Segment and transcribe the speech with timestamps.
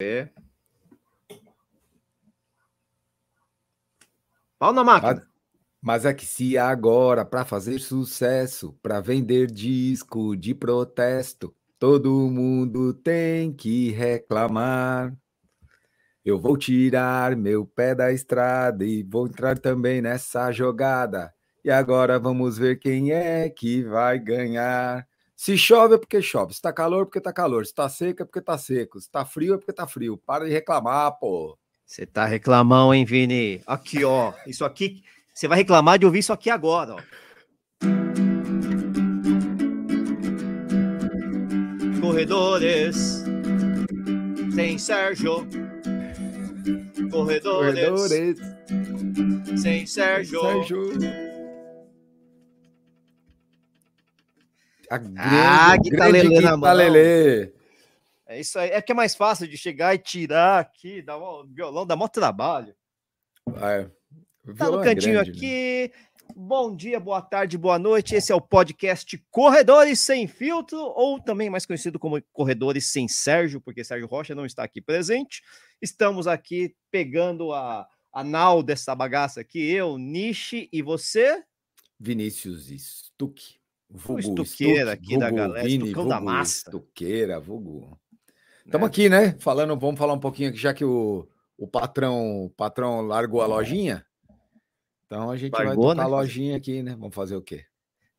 [0.00, 0.28] É.
[4.58, 5.14] Pau na máquina.
[5.14, 5.26] Mas,
[5.80, 12.94] mas é que se agora, para fazer sucesso, para vender disco de protesto, todo mundo
[12.94, 15.14] tem que reclamar.
[16.24, 21.34] Eu vou tirar meu pé da estrada e vou entrar também nessa jogada.
[21.62, 25.06] E agora vamos ver quem é que vai ganhar.
[25.36, 28.22] Se chove é porque chove, se tá calor é porque tá calor, se tá seco
[28.22, 30.16] é porque tá seco, se tá frio é porque tá frio.
[30.16, 31.58] Para de reclamar, pô.
[31.84, 33.60] Você tá reclamão, hein, Vini?
[33.66, 34.32] Aqui, ó.
[34.46, 35.02] Isso aqui,
[35.34, 37.00] você vai reclamar de ouvir isso aqui agora, ó.
[42.00, 43.24] Corredores
[44.54, 45.46] sem Sérgio.
[47.10, 48.38] Corredores, Corredores.
[49.60, 50.40] sem Sérgio.
[50.40, 51.33] Sérgio.
[54.90, 57.52] A grande, ah, grande.
[58.26, 58.70] É isso aí.
[58.70, 62.08] É que é mais fácil de chegar e tirar aqui, dar um violão, dá maior
[62.08, 62.74] trabalho.
[63.56, 63.88] É.
[64.56, 65.92] Tá no é cantinho é grande, aqui.
[65.92, 66.04] Né?
[66.36, 68.14] Bom dia, boa tarde, boa noite.
[68.14, 73.60] Esse é o podcast Corredores Sem Filtro, ou também mais conhecido como Corredores Sem Sérgio,
[73.60, 75.42] porque Sérgio Rocha não está aqui presente.
[75.80, 81.42] Estamos aqui pegando a, a nau dessa bagaça aqui, eu, Nishi e você?
[82.00, 83.56] Vinícius Stuck.
[83.96, 86.68] Vulgo, estuqueira aqui vulgo, da galera, Vini, vulgo, da massa.
[86.68, 87.96] Estuqueira, vulgo.
[88.66, 88.88] Estamos é.
[88.88, 89.36] aqui, né?
[89.38, 93.46] Falando, vamos falar um pouquinho aqui, já que o, o patrão, o patrão largou a
[93.46, 94.04] lojinha.
[95.06, 96.02] Então a gente Largou, vai tocar né?
[96.02, 96.96] a lojinha aqui, né?
[96.98, 97.64] Vamos fazer o quê?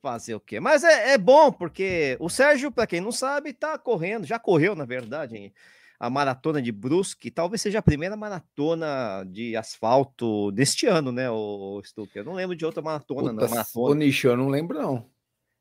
[0.02, 0.62] Fazer o quê?
[0.62, 4.76] Mas é, é bom, porque o Sérgio, para quem não sabe, tá correndo, já correu,
[4.76, 5.54] na verdade, hein?
[6.00, 11.82] a maratona de Brusque, talvez seja a primeira maratona de asfalto deste ano, né, o
[11.84, 12.22] Stucker?
[12.22, 13.50] Eu não lembro de outra maratona, Puta, não.
[13.50, 13.96] Maratona.
[13.96, 15.10] Nicho eu não lembro, não.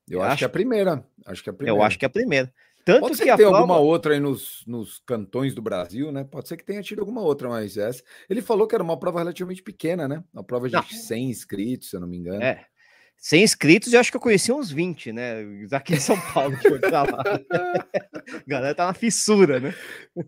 [0.08, 1.04] Eu, acho, acho, que é a primeira.
[1.26, 1.78] Acho que é a primeira.
[1.78, 2.52] Eu acho que é a primeira.
[2.84, 3.58] Tanto Pode ser que, que tem prova...
[3.58, 6.22] alguma outra aí nos, nos cantões do Brasil, né?
[6.22, 8.02] Pode ser que tenha tido alguma outra, mas essa.
[8.28, 10.22] Ele falou que era uma prova relativamente pequena, né?
[10.32, 10.82] Uma prova de não.
[10.82, 12.42] 100 inscritos, se eu não me engano.
[12.42, 12.66] É.
[13.16, 15.36] 100 inscritos, eu acho que eu conheci uns 20, né?
[15.72, 17.04] Aqui em São Paulo, que eu lá.
[17.04, 19.74] A galera tá na fissura, né?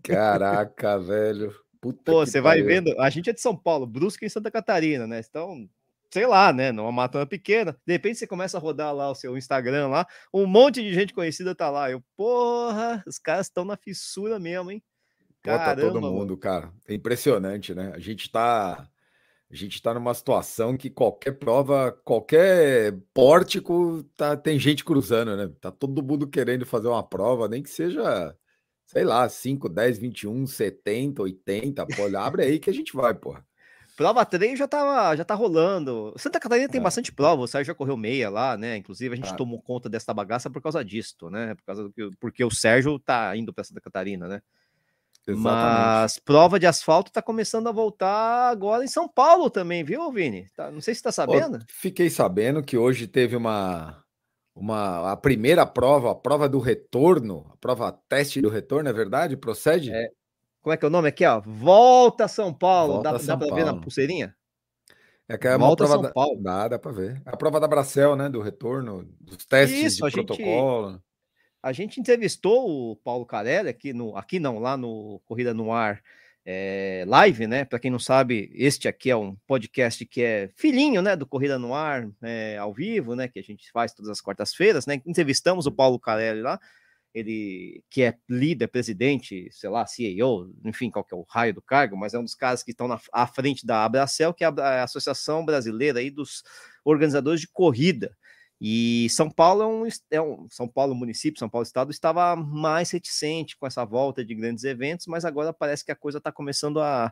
[0.03, 1.55] Caraca, velho.
[1.79, 2.99] Puta Pô, você vai vendo.
[2.99, 5.21] A gente é de São Paulo, Brusque em Santa Catarina, né?
[5.29, 5.69] Então,
[6.17, 9.37] sei lá, né, numa maratona pequena, de repente você começa a rodar lá o seu
[9.37, 11.91] Instagram lá, um monte de gente conhecida tá lá.
[11.91, 14.83] Eu, porra, os caras estão na fissura mesmo, hein?
[15.43, 16.73] Caramba, Bota todo mundo, cara.
[16.89, 17.93] É impressionante, né?
[17.95, 18.89] A gente tá
[19.51, 25.53] a gente tá numa situação que qualquer prova, qualquer pórtico, tá, tem gente cruzando, né?
[25.61, 28.35] Tá todo mundo querendo fazer uma prova, nem que seja,
[28.87, 33.46] sei lá, 5, 10, 21, 70, 80, pô, abre aí que a gente vai, porra.
[33.97, 36.13] Prova 3 já tá, já tá rolando.
[36.19, 36.85] Santa Catarina tem é.
[36.85, 38.77] bastante prova, o Sérgio já correu meia lá, né?
[38.77, 39.35] Inclusive, a gente ah.
[39.35, 41.55] tomou conta dessa bagaça por causa disto, né?
[41.55, 44.43] Por causa do que, porque o Sérgio tá indo para Santa Catarina, né?
[45.27, 45.43] Exatamente.
[45.43, 50.47] Mas prova de asfalto tá começando a voltar agora em São Paulo também, viu, Vini?
[50.55, 51.59] Tá, não sei se tá sabendo.
[51.69, 54.05] fiquei sabendo que hoje teve uma,
[54.55, 59.37] uma a primeira prova, a prova do retorno, a prova teste do retorno, é verdade?
[59.39, 59.91] Procede?
[59.91, 60.11] É,
[60.67, 61.41] como é que é o nome aqui, ó?
[61.47, 62.95] Volta São Paulo.
[62.95, 64.35] Volta dá, São dá para ver na pulseirinha?
[65.29, 66.43] É que é uma Volta prova São Paulo.
[66.43, 66.59] Da...
[66.63, 67.23] Dá, dá para ver.
[67.25, 68.29] É a prova da Bracel, né?
[68.29, 70.91] Do retorno, dos testes Isso, de protocolo.
[70.91, 71.03] Gente,
[71.63, 76.03] a gente entrevistou o Paulo Carelli aqui no, aqui não, lá no Corrida no Ar
[76.45, 77.65] é, live, né?
[77.65, 81.15] Para quem não sabe, este aqui é um podcast que é filhinho, né?
[81.15, 83.29] Do Corrida no Ar, é, ao vivo, né?
[83.29, 85.01] Que a gente faz todas as quartas-feiras, né?
[85.07, 86.59] Entrevistamos o Paulo Carelli lá
[87.17, 91.63] ele que é líder, presidente, sei lá, CEO, enfim, qual que é o raio do
[91.63, 94.49] cargo, mas é um dos caras que estão na, à frente da Abracel, que é
[94.49, 96.45] a, Associação Brasileira aí dos
[96.85, 98.15] Organizadores de Corrida.
[98.61, 102.91] E São Paulo é um, é um, São Paulo município, São Paulo estado estava mais
[102.91, 106.81] reticente com essa volta de grandes eventos, mas agora parece que a coisa está começando
[106.81, 107.11] a,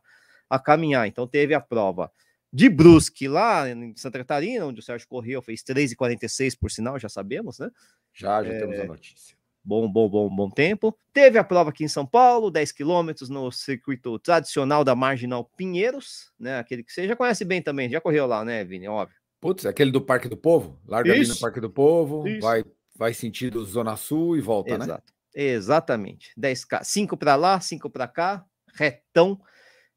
[0.51, 1.09] a caminhar.
[1.09, 2.13] Então teve a prova
[2.53, 7.09] de Brusque lá em Santa Catarina, onde o Sérgio correu, fez 3,46 por sinal, já
[7.09, 7.71] sabemos, né?
[8.13, 10.97] Já, já é, temos a notícia bom, bom, bom, bom tempo.
[11.13, 16.33] Teve a prova aqui em São Paulo, 10 quilômetros no circuito tradicional da Marginal Pinheiros,
[16.38, 16.59] né?
[16.59, 18.87] Aquele que você já conhece bem também, já correu lá, né, Vini?
[18.87, 19.17] Óbvio.
[19.41, 20.81] Putz, aquele do Parque do Povo?
[20.87, 21.21] Larga Isso.
[21.21, 22.65] ali no Parque do Povo, vai
[22.97, 24.88] vai sentido Zona Sul e volta, Exato.
[24.91, 25.15] né?
[25.35, 26.33] Exatamente.
[26.38, 28.44] 10K, 5 para lá, 5 para cá,
[28.75, 29.41] retão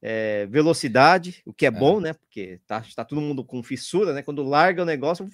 [0.02, 2.14] é, velocidade, o que é, é, bom, né?
[2.14, 4.22] Porque tá, tá todo mundo com fissura, né?
[4.22, 5.28] Quando larga o negócio,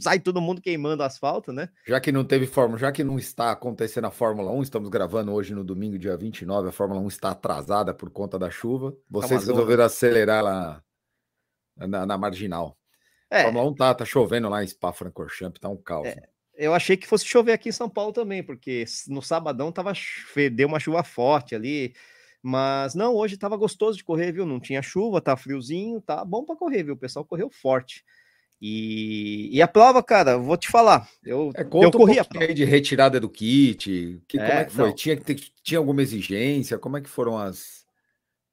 [0.00, 1.68] sai todo mundo queimando asfalto, né?
[1.86, 5.32] Já que não teve Fórmula, já que não está acontecendo a Fórmula 1, estamos gravando
[5.32, 8.92] hoje no domingo, dia 29, a Fórmula 1 está atrasada por conta da chuva.
[8.92, 10.82] Tá Vocês resolveram acelerar lá
[11.76, 12.76] na, na marginal.
[13.30, 13.40] É.
[13.40, 16.08] A Fórmula 1 tá, tá chovendo lá em Spa-Francorchamps, tá um caos.
[16.08, 16.32] É.
[16.54, 19.94] Eu achei que fosse chover aqui em São Paulo também, porque no sabadão tava,
[20.52, 21.94] deu uma chuva forte ali
[22.42, 24.44] Mas não, hoje estava gostoso de correr, viu?
[24.44, 26.94] Não tinha chuva, tá friozinho, tá bom para correr, viu?
[26.94, 28.04] O pessoal correu forte.
[28.60, 31.08] E, e a prova, cara, vou te falar.
[31.24, 32.54] Eu, é, eu corri um a prova.
[32.54, 34.22] de retirada do kit.
[34.26, 34.92] Que, é, como é que foi?
[34.92, 35.18] Tinha,
[35.62, 36.78] tinha alguma exigência?
[36.78, 37.84] Como é que foram as,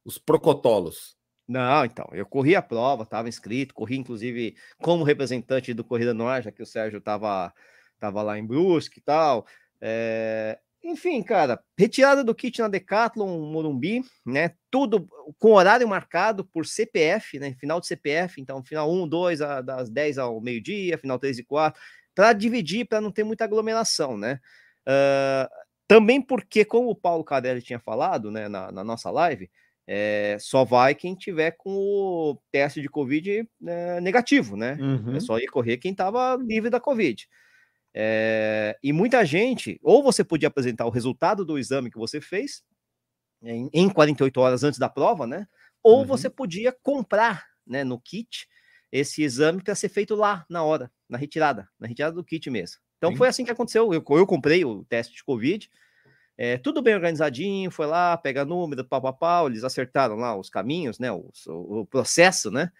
[0.05, 1.15] os protocolos?
[1.47, 6.27] Não, então, eu corri a prova, estava inscrito, corri inclusive como representante do Corrida no
[6.27, 7.51] Ar, já que o Sérgio estava
[7.99, 9.45] tava lá em Brusque e tal.
[9.81, 14.53] É, enfim, cara, retirada do kit na Decathlon, Morumbi, né?
[14.71, 17.53] Tudo com horário marcado por CPF, né?
[17.59, 21.79] Final de CPF, então final 1, 2, das 10 ao meio-dia, final 3 e 4,
[22.15, 24.39] para dividir, para não ter muita aglomeração, né?
[24.87, 25.49] Uh,
[25.87, 29.49] também porque, como o Paulo Cadelli tinha falado, né, na, na nossa live,
[29.87, 34.77] é, só vai quem tiver com o teste de Covid é, negativo, né?
[34.79, 35.15] É uhum.
[35.15, 37.27] É só ir correr quem estava livre da Covid.
[37.93, 42.63] É, e muita gente, ou você podia apresentar o resultado do exame que você fez
[43.41, 45.47] em, em 48 horas antes da prova, né?
[45.83, 46.05] Ou uhum.
[46.05, 48.47] você podia comprar, né, no kit
[48.91, 52.77] esse exame para ser feito lá na hora, na retirada, na retirada do kit mesmo.
[52.97, 53.17] Então Sim.
[53.17, 53.93] foi assim que aconteceu.
[53.93, 55.69] Eu, eu comprei o teste de Covid,
[56.37, 61.11] é, tudo bem organizadinho, foi lá, pega número, pau, eles acertaram lá os caminhos, né?
[61.11, 62.71] O, o processo, né?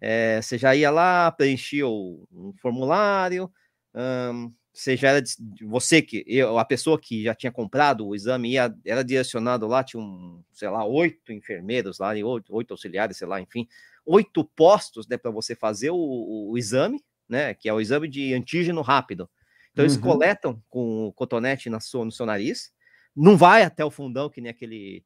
[0.00, 3.50] É, você já ia lá, preenchia o, um formulário,
[3.94, 5.24] um, você já era
[5.62, 9.84] você que eu, a pessoa que já tinha comprado o exame ia, era direcionado lá,
[9.84, 13.68] tinha um, sei lá, oito enfermeiros lá, oito, oito auxiliares, sei lá, enfim,
[14.04, 17.54] oito postos né, para você fazer o, o, o, exame, né?
[17.54, 19.30] Que é o exame de antígeno rápido.
[19.72, 20.02] Então, eles uhum.
[20.02, 22.72] coletam com o cotonete na sua, no seu nariz,
[23.14, 25.04] não vai até o fundão, que nem aquele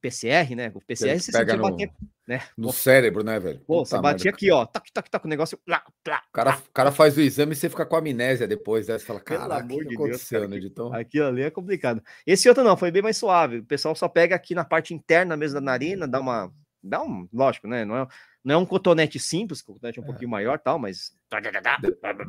[0.00, 0.70] PCR, né?
[0.74, 1.90] O PCR você pega no, bater,
[2.26, 2.42] né?
[2.56, 3.60] no cérebro, né, velho?
[3.60, 5.58] Pô, você batia aqui, ó, tac, tac, tac, o negócio.
[5.64, 8.88] Plá, plá, o, cara, o cara faz o exame e você fica com amnésia depois,
[8.88, 8.98] né?
[8.98, 10.92] Você fala, cara, o que de aconteceu, Deus, cara, né, Editão?
[10.92, 12.02] Aquilo ali é complicado.
[12.26, 13.58] Esse outro não, foi bem mais suave.
[13.58, 16.52] O pessoal só pega aqui na parte interna mesmo da narina, dá uma.
[16.82, 17.84] Dá um, lógico, né?
[17.84, 18.06] Não é,
[18.46, 20.06] não é um cotonete simples, o cotonete é um é.
[20.06, 21.12] pouquinho maior tal, mas.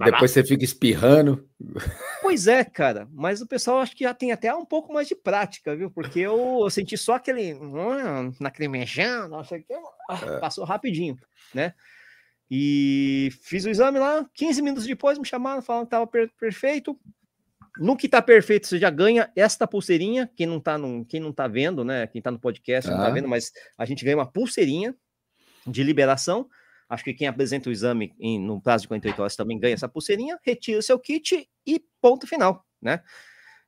[0.04, 1.48] Depois você fica espirrando.
[2.24, 5.16] Pois é, cara, mas o pessoal acho que já tem até um pouco mais de
[5.16, 5.92] prática, viu?
[5.92, 7.54] Porque eu, eu senti só aquele.
[7.54, 10.40] Hum, lacrimejando, não sei o que, é.
[10.40, 11.16] passou rapidinho,
[11.54, 11.76] né?
[12.50, 17.00] E fiz o exame lá, 15 minutos depois me chamaram, falaram que estava per perfeito.
[17.78, 20.28] No que tá perfeito, você já ganha esta pulseirinha.
[20.36, 22.08] Quem não tá, no, quem não tá vendo, né?
[22.08, 24.96] Quem tá no podcast não tá vendo, mas a gente ganha uma pulseirinha
[25.72, 26.50] de liberação.
[26.90, 29.90] Acho que quem apresenta o exame em, no prazo de 48 horas também ganha essa
[29.90, 33.02] pulseirinha, retira o seu kit e ponto final, né?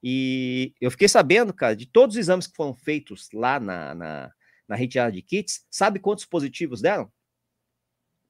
[0.02, 4.32] E eu fiquei sabendo, cara, de todos os exames que foram feitos lá na, na,
[4.68, 7.12] na retirada de kits, sabe quantos positivos deram?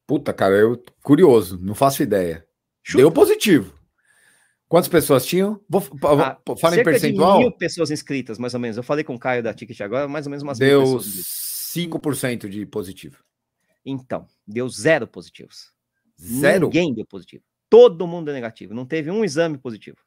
[0.07, 2.43] Puta, cara, eu curioso, não faço ideia.
[2.81, 3.03] Chuta.
[3.03, 3.77] Deu positivo.
[4.67, 5.59] Quantas pessoas tinham?
[5.69, 7.39] Vou, ah, fala em percentual.
[7.39, 8.77] Mil pessoas inscritas, mais ou menos.
[8.77, 11.49] Eu falei com o Caio da Ticket agora, mais ou menos umas Deu mil pessoas.
[11.75, 13.23] 5% de positivo.
[13.85, 15.71] Então, deu zero positivos.
[16.19, 16.65] Zero?
[16.65, 17.43] Ninguém deu positivo.
[17.69, 18.73] Todo mundo é negativo.
[18.73, 19.97] Não teve um exame positivo.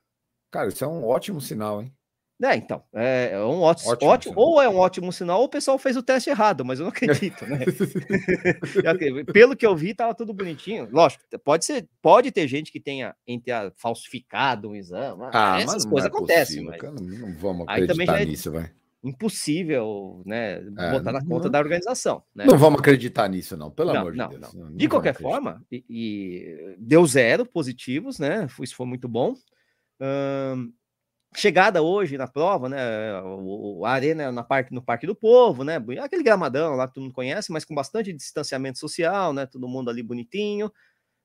[0.50, 1.92] Cara, isso é um ótimo sinal, hein?
[2.42, 5.48] É, então, é, é um ótimo, ótimo, ótimo ou é um ótimo sinal, ou o
[5.48, 7.60] pessoal fez o teste errado, mas eu não acredito, né?
[9.32, 10.88] Pelo que eu vi, tava tudo bonitinho.
[10.90, 15.22] Lógico, pode ser, pode ter gente que tenha entre a, falsificado um exame.
[15.32, 16.64] Ah, essas coisas é acontecem.
[16.64, 16.82] Mas...
[16.82, 18.68] Não vamos acreditar é nisso, vai
[19.02, 22.22] impossível, né, é, botar na conta não, da organização.
[22.34, 22.44] Né?
[22.46, 24.54] Não vamos acreditar nisso, não, pelo não, amor de não, Deus.
[24.54, 24.72] Não.
[24.72, 28.46] De qualquer forma, e, e, deu zero positivos, né?
[28.60, 29.34] Isso foi muito bom.
[30.00, 30.72] Hum,
[31.34, 33.20] chegada hoje na prova, né?
[33.22, 35.82] O, a arena na parte, no Parque do Povo, né?
[36.00, 39.46] Aquele gramadão lá que todo mundo conhece, mas com bastante distanciamento social, né?
[39.46, 40.70] Todo mundo ali bonitinho,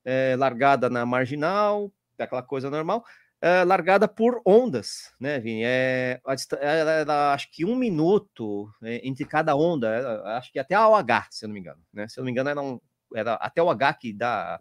[0.04, 3.04] é, largada na marginal, aquela coisa normal
[3.40, 5.62] é, largada por ondas, né, Vini?
[5.64, 6.20] É,
[6.60, 10.88] ela era, acho que um minuto é, entre cada onda, era, acho que até a
[10.88, 12.08] OH, se eu não me engano, né?
[12.08, 12.80] Se eu não me engano, era, um,
[13.14, 14.60] era até o H que dá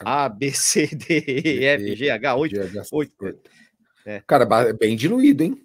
[0.00, 2.56] A, B, C, D, E, F, G, H, 8.
[2.92, 3.40] 8
[4.04, 4.22] é.
[4.26, 5.64] Cara, bem diluído, hein?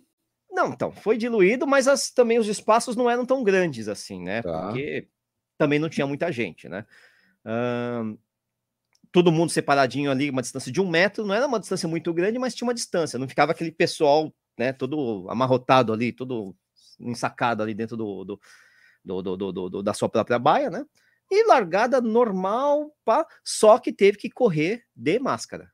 [0.52, 4.44] Não, então, foi diluído, mas as, também os espaços não eram tão grandes assim, né?
[4.44, 4.68] Tá.
[4.68, 5.08] Porque
[5.58, 6.86] também não tinha muita gente, né?
[7.46, 8.18] Um,
[9.14, 12.40] todo mundo separadinho ali, uma distância de um metro, não era uma distância muito grande,
[12.40, 16.56] mas tinha uma distância, não ficava aquele pessoal, né, todo amarrotado ali, todo
[17.00, 18.42] ensacado ali dentro do, do,
[19.06, 20.84] do, do, do da sua própria baia, né?
[21.30, 25.72] E largada normal, pá, só que teve que correr de máscara.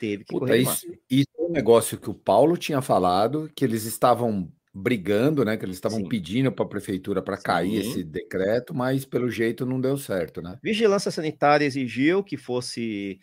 [0.00, 0.98] Teve que Puta, correr isso, de máscara.
[1.08, 5.56] Isso é um negócio que o Paulo tinha falado, que eles estavam brigando, né?
[5.56, 9.80] Que eles estavam pedindo para a prefeitura para cair esse decreto, mas pelo jeito não
[9.80, 10.58] deu certo, né?
[10.62, 13.18] Vigilância sanitária exigiu que fosse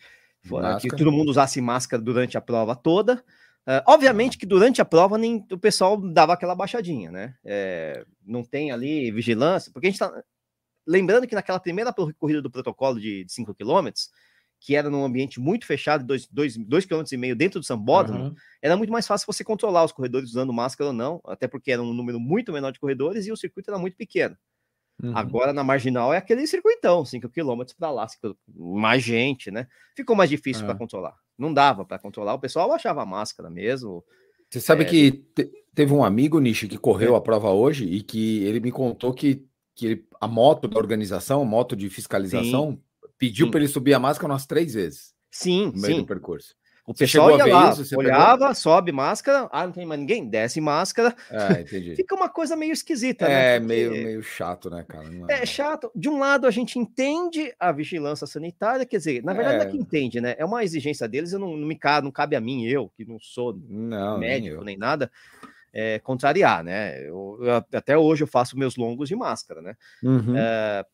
[0.80, 3.24] que todo mundo usasse máscara durante a prova toda,
[3.66, 7.34] Uh, obviamente que durante a prova nem o pessoal dava aquela baixadinha, né?
[7.42, 10.22] É, não tem ali vigilância, porque a gente tá.
[10.86, 13.88] Lembrando que naquela primeira corrida do protocolo de 5 km,
[14.64, 18.34] que era num ambiente muito fechado, 2,5 km dentro do Sambódromo, uhum.
[18.62, 21.82] era muito mais fácil você controlar os corredores usando máscara ou não, até porque era
[21.82, 24.34] um número muito menor de corredores e o circuito era muito pequeno.
[25.02, 25.14] Uhum.
[25.14, 28.06] Agora na marginal é aquele circuitão, 5 km para lá,
[28.56, 29.66] mais gente, né?
[29.94, 30.66] Ficou mais difícil é.
[30.66, 31.14] para controlar.
[31.36, 34.02] Não dava para controlar, o pessoal achava a máscara mesmo.
[34.48, 34.86] Você sabe é...
[34.86, 37.18] que te, teve um amigo, Nishi, que correu é.
[37.18, 41.42] a prova hoje e que ele me contou que, que ele, a moto da organização,
[41.42, 42.82] a moto de fiscalização, sim,
[43.18, 45.14] pediu para ele subir a máscara umas três vezes.
[45.30, 46.00] Sim, no meio sim.
[46.00, 46.54] do percurso.
[46.86, 48.54] O pessoal ia lá, isso, olhava, pegou?
[48.54, 51.16] sobe máscara, ah, não tem mais ninguém, desce máscara.
[51.30, 51.96] Ah, entendi.
[51.96, 53.56] Fica uma coisa meio esquisita, né?
[53.56, 53.74] É, Porque...
[53.74, 55.08] meio, meio chato, né, cara?
[55.30, 55.42] É...
[55.42, 55.46] é...
[55.46, 55.90] chato.
[55.94, 59.58] De um lado, a gente entende a vigilância sanitária, quer dizer, na verdade, é...
[59.60, 60.34] não é que entende, né?
[60.36, 63.06] É uma exigência deles, eu não, não me cabe, não cabe a mim, eu, que
[63.06, 65.10] não sou não, médico nem, nem nada,
[65.72, 67.00] é, contrariar, né?
[67.00, 69.74] Eu, eu, até hoje eu faço meus longos de máscara, né?
[70.02, 70.36] Uhum.
[70.36, 70.84] É,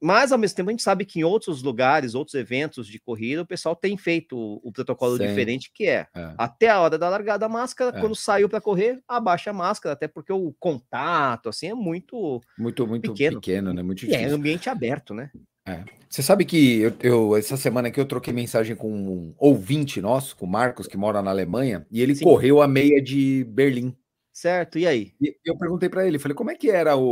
[0.00, 3.42] mas, ao mesmo tempo, a gente sabe que em outros lugares, outros eventos de corrida,
[3.42, 5.26] o pessoal tem feito o, o protocolo Sim.
[5.26, 8.00] diferente, que é, é, até a hora da largada a máscara, é.
[8.00, 12.40] quando saiu para correr, abaixa a máscara, até porque o contato, assim, é muito...
[12.58, 13.82] Muito, muito pequeno, pequeno né?
[13.82, 14.20] Muito difícil.
[14.20, 15.30] é ambiente aberto, né?
[15.66, 15.84] É.
[16.08, 20.36] Você sabe que eu, eu, essa semana aqui eu troquei mensagem com um ouvinte nosso,
[20.36, 22.24] com o Marcos, que mora na Alemanha, e ele Sim.
[22.24, 23.94] correu a meia de Berlim.
[24.40, 25.12] Certo, e aí?
[25.20, 27.02] E eu perguntei para ele, falei, como é que era o,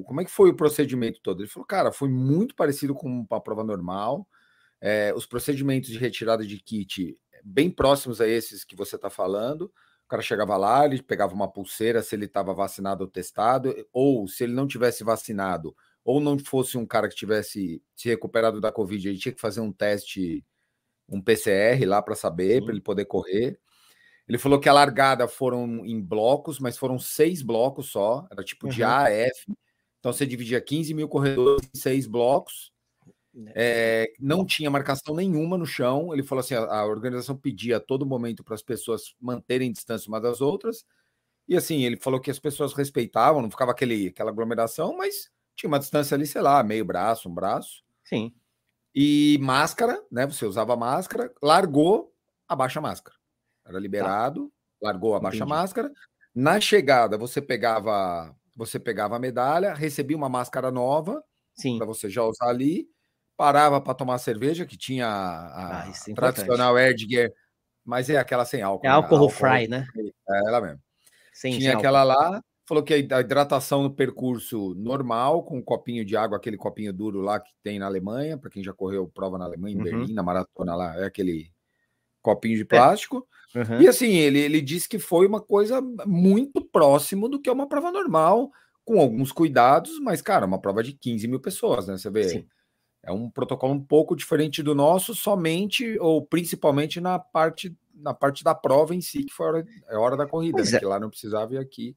[0.00, 1.40] o, como é que foi o procedimento todo?
[1.40, 4.26] Ele falou, cara, foi muito parecido com uma prova normal.
[4.80, 9.66] É, os procedimentos de retirada de kit bem próximos a esses que você está falando.
[10.06, 14.26] O cara chegava lá, ele pegava uma pulseira se ele estava vacinado ou testado, ou
[14.26, 15.72] se ele não tivesse vacinado,
[16.04, 19.60] ou não fosse um cara que tivesse se recuperado da Covid, ele tinha que fazer
[19.60, 20.44] um teste,
[21.08, 23.56] um PCR lá para saber, para ele poder correr.
[24.28, 28.68] Ele falou que a largada foram em blocos, mas foram seis blocos só, era tipo
[28.68, 29.46] de A a F.
[30.00, 32.72] Então você dividia 15 mil corredores em seis blocos.
[33.54, 36.12] É, não tinha marcação nenhuma no chão.
[36.12, 40.08] Ele falou assim: a, a organização pedia a todo momento para as pessoas manterem distância
[40.08, 40.84] umas das outras.
[41.48, 45.68] E assim, ele falou que as pessoas respeitavam, não ficava aquele, aquela aglomeração, mas tinha
[45.68, 47.84] uma distância ali, sei lá, meio braço, um braço.
[48.04, 48.34] Sim.
[48.94, 50.26] E máscara, né?
[50.26, 52.12] Você usava máscara, largou,
[52.48, 53.15] abaixa a máscara.
[53.66, 53.80] Era tá.
[53.80, 54.46] liberado,
[54.80, 54.88] tá.
[54.88, 55.90] largou, a máscara.
[56.34, 61.22] Na chegada, você pegava, você pegava a medalha, recebia uma máscara nova
[61.78, 62.86] para você já usar ali,
[63.36, 67.32] parava para tomar cerveja, que tinha a, ah, é tradicional Erdger,
[67.84, 68.86] mas é aquela sem álcool.
[68.86, 69.20] É álcool, né?
[69.22, 69.86] álcool fry, né?
[70.28, 70.80] É ela mesmo.
[71.32, 72.32] Sim, tinha aquela álcool.
[72.32, 76.92] lá, falou que a hidratação no percurso normal, com um copinho de água, aquele copinho
[76.92, 79.84] duro lá que tem na Alemanha, para quem já correu prova na Alemanha, em uhum.
[79.84, 81.50] Berlim, na maratona lá, é aquele
[82.26, 82.64] copinho de é.
[82.64, 83.26] plástico.
[83.54, 83.58] É.
[83.58, 83.80] Uhum.
[83.82, 87.68] E assim, ele, ele disse que foi uma coisa muito próximo do que é uma
[87.68, 88.50] prova normal,
[88.84, 91.96] com alguns cuidados, mas, cara, uma prova de 15 mil pessoas, né?
[91.96, 92.28] Você vê.
[92.28, 92.46] Sim.
[93.02, 98.44] É um protocolo um pouco diferente do nosso, somente ou principalmente na parte na parte
[98.44, 100.70] da prova em si, que foi a hora, é hora da corrida, né?
[100.70, 100.78] é.
[100.78, 101.96] que lá não precisava e aqui.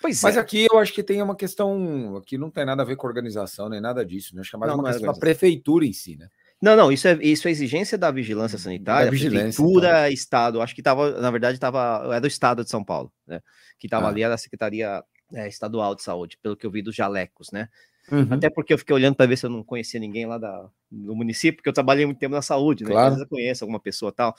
[0.00, 0.40] Pois Mas é.
[0.40, 2.16] aqui eu acho que tem uma questão.
[2.16, 4.40] Aqui não tem nada a ver com organização, nem nada disso, né?
[4.40, 6.28] Acho que é mais não, uma não é questão da prefeitura em si, né?
[6.62, 10.12] Não, não, isso é, isso é exigência da vigilância sanitária, da vigilância, prefeitura, então.
[10.12, 10.62] estado.
[10.62, 13.40] Acho que estava, na verdade, estava, era do estado de São Paulo, né?
[13.80, 14.08] Que estava ah.
[14.10, 15.02] ali, era a Secretaria
[15.34, 17.68] é, Estadual de Saúde, pelo que eu vi dos jalecos, né?
[18.12, 18.28] Uhum.
[18.30, 21.16] Até porque eu fiquei olhando para ver se eu não conhecia ninguém lá da, do
[21.16, 22.90] município, porque eu trabalhei muito tempo na saúde, né?
[22.90, 23.06] Claro.
[23.06, 24.32] Às vezes eu conheço alguma pessoa tal.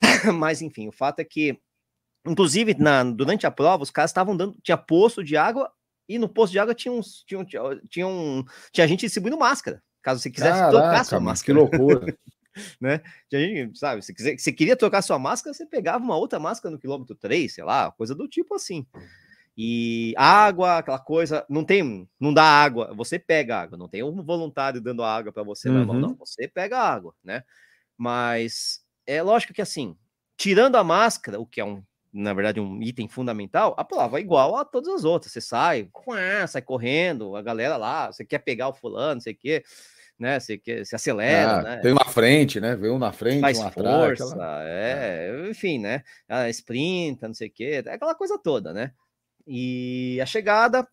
[0.38, 1.58] Mas, enfim, o fato é que,
[2.26, 5.72] inclusive, na, durante a prova, os caras estavam dando, tinha poço de água
[6.06, 9.82] e no poço de água tinha, uns, tinha, tinha, tinha, um, tinha gente distribuindo máscara.
[10.04, 11.46] Caso você quisesse Caraca, trocar sua máscara.
[11.46, 12.18] Que loucura.
[12.78, 13.00] né?
[13.32, 16.78] Gente, sabe, se quiser, se queria trocar sua máscara, você pegava uma outra máscara no
[16.78, 18.86] quilômetro 3, sei lá, coisa do tipo assim.
[19.56, 24.22] E água, aquela coisa, não tem, não dá água, você pega água, não tem um
[24.22, 25.74] voluntário dando água para você uhum.
[25.74, 27.42] na mão, não, você pega água, né?
[27.96, 29.96] Mas é lógico que assim,
[30.36, 31.82] tirando a máscara, o que é um,
[32.12, 35.32] na verdade, um item fundamental, a prova é igual a todas as outras.
[35.32, 35.88] Você sai,
[36.46, 39.64] sai correndo, a galera lá, você quer pegar o fulano, não sei o quê
[40.18, 40.38] né?
[40.40, 41.76] Se, se acelera, ah, né?
[41.78, 42.76] Tem um na frente, né?
[42.76, 44.68] Vem um na frente, Faz um força, aquela...
[44.68, 46.02] é, é, enfim, né?
[46.28, 48.92] A sprinta, não sei o quê, é aquela coisa toda, né?
[49.46, 50.86] E a chegada,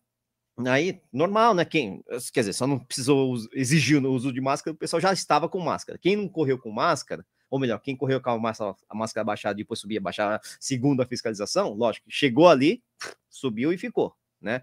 [0.66, 1.64] aí, normal, né?
[1.64, 2.02] Quem,
[2.32, 5.58] quer dizer, só não precisou exigir o uso de máscara, o pessoal já estava com
[5.58, 5.98] máscara.
[5.98, 9.60] Quem não correu com máscara, ou melhor, quem correu com a máscara, a máscara baixada
[9.60, 12.82] e depois subia, baixar segundo a fiscalização, lógico, chegou ali,
[13.30, 14.62] subiu e ficou, né?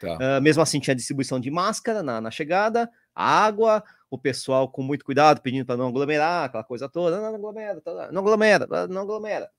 [0.00, 0.16] Tá.
[0.16, 5.04] Uh, mesmo assim, tinha distribuição de máscara na, na chegada, água, o pessoal com muito
[5.04, 9.02] cuidado, pedindo para não aglomerar, aquela coisa toda, não, não aglomera, tá não aglomera, não
[9.02, 9.50] aglomera.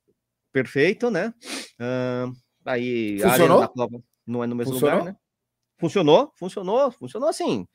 [0.51, 1.34] perfeito, né?
[1.79, 3.70] Uh, aí funcionou?
[3.70, 5.00] Prova não é no mesmo funcionou?
[5.00, 5.20] lugar, né?
[5.79, 7.67] Funcionou, funcionou, funcionou assim.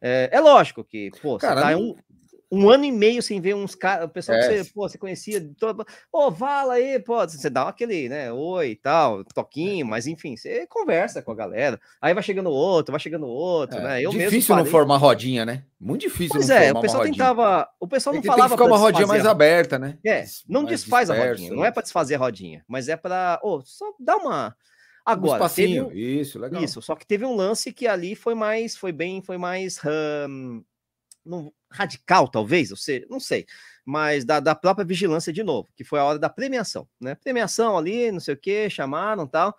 [0.00, 1.94] É, é lógico que, pô, Cara, você tá um,
[2.50, 4.40] um ano e meio sem ver uns caras, o pessoal é.
[4.40, 5.80] que você, pô, você conhecia, todo,
[6.12, 10.36] ô, oh, fala aí, pô, você dá aquele, né, oi e tal, toquinho, mas enfim,
[10.36, 13.82] você conversa com a galera, aí vai chegando outro, vai chegando outro, é.
[13.82, 14.02] né?
[14.02, 15.64] Eu difícil não formar rodinha, né?
[15.80, 18.78] Muito difícil pois é, o pessoal tentava, o pessoal não falava tem que ficar uma
[18.78, 19.98] rodinha mais aberta, né?
[20.04, 22.96] É, não mais desfaz disperso, a rodinha, não é para desfazer a rodinha, mas é
[22.96, 24.56] para, ô, oh, só dá uma
[25.04, 26.62] Agora, um um, isso, legal.
[26.62, 30.64] Isso, só que teve um lance que ali foi mais, foi bem, foi mais um,
[31.24, 33.46] não, radical, talvez, ou seja, não sei,
[33.84, 37.14] mas da, da própria vigilância de novo, que foi a hora da premiação, né?
[37.14, 39.56] Premiação ali, não sei o que, chamaram tal.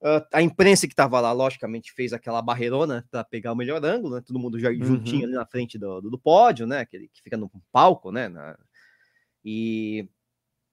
[0.00, 4.16] Uh, a imprensa que estava lá, logicamente, fez aquela barreirona para pegar o melhor ângulo,
[4.16, 4.22] né?
[4.26, 4.82] Todo mundo já uhum.
[4.84, 6.80] juntinho ali na frente do, do, do, pódio, né?
[6.80, 8.28] Aquele que fica no palco, né?
[8.28, 8.58] Na...
[9.44, 10.08] E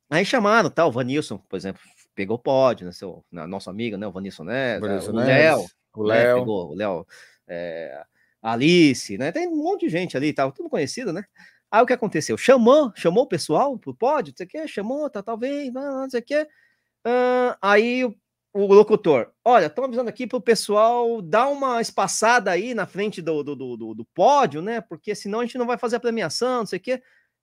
[0.09, 1.79] aí chamaram, tal, o Vanilson, por exemplo,
[2.15, 2.91] pegou o pódio, né?
[2.91, 4.07] Seu, nosso amigo, né?
[4.07, 4.79] O Vanilson né?
[4.79, 4.81] o
[5.11, 6.39] Léo, o Léo, né?
[6.39, 7.07] pegou o Léo,
[7.47, 8.03] é,
[8.41, 9.31] Alice, né?
[9.31, 11.23] Tem um monte de gente ali, tá tudo conhecido, né?
[11.71, 12.37] Aí o que aconteceu?
[12.37, 16.19] Chamou, chamou o pessoal pro pódio, não sei o que, chamou, tá, talvez, não sei
[16.19, 16.41] o que.
[16.41, 18.15] Uh, aí o,
[18.53, 23.43] o, locutor, olha, estão avisando aqui pro pessoal dar uma espaçada aí na frente do,
[23.43, 24.81] do, do, do, pódio, né?
[24.81, 27.01] Porque senão a gente não vai fazer a premiação, não sei o que.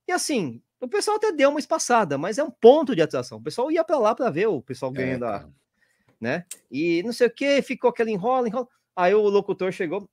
[0.09, 3.39] E assim, o pessoal até deu uma espaçada, mas é um ponto de atração.
[3.39, 5.49] O pessoal ia para lá para ver o pessoal é, ganhando, é, a,
[6.21, 6.45] né?
[6.71, 8.69] E não sei o que, ficou aquele enrola, enrola.
[8.97, 10.09] Aí o locutor chegou,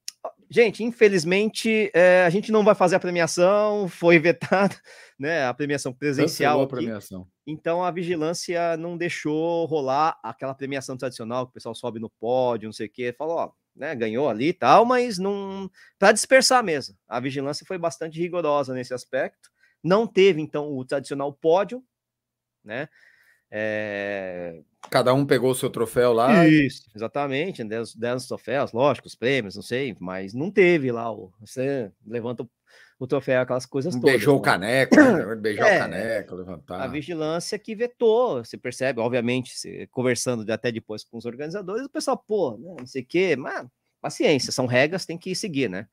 [0.49, 4.75] Gente, infelizmente, é, a gente não vai fazer a premiação, foi vetada,
[5.17, 5.45] né?
[5.45, 6.61] A premiação presencial.
[6.61, 7.27] A premiação.
[7.45, 12.67] Então a vigilância não deixou rolar aquela premiação tradicional que o pessoal sobe no pódio,
[12.67, 13.15] não sei o quê.
[13.17, 13.95] Falou, ó, né?
[13.95, 15.69] Ganhou ali e tal, mas não.
[15.97, 16.95] para dispersar mesmo.
[17.07, 19.49] A vigilância foi bastante rigorosa nesse aspecto.
[19.83, 21.83] Não teve, então, o tradicional pódio,
[22.63, 22.87] né?
[23.51, 24.61] É...
[24.89, 26.47] Cada um pegou o seu troféu lá.
[26.47, 27.63] Isso, exatamente.
[27.63, 31.11] Deram, deram os troféus, lógico, os prêmios, não sei, mas não teve lá.
[31.11, 32.49] O, você levanta o,
[32.99, 34.11] o troféu, aquelas coisas todas.
[34.11, 34.39] Beijou né?
[34.39, 35.35] o caneco, né?
[35.35, 36.81] beijar é, o caneco, levantar.
[36.81, 42.17] A vigilância que vetou, você percebe, obviamente, conversando até depois com os organizadores, o pessoal,
[42.17, 43.67] pô, né, não sei o quê, mas
[44.01, 45.87] paciência, são regras, tem que seguir, né?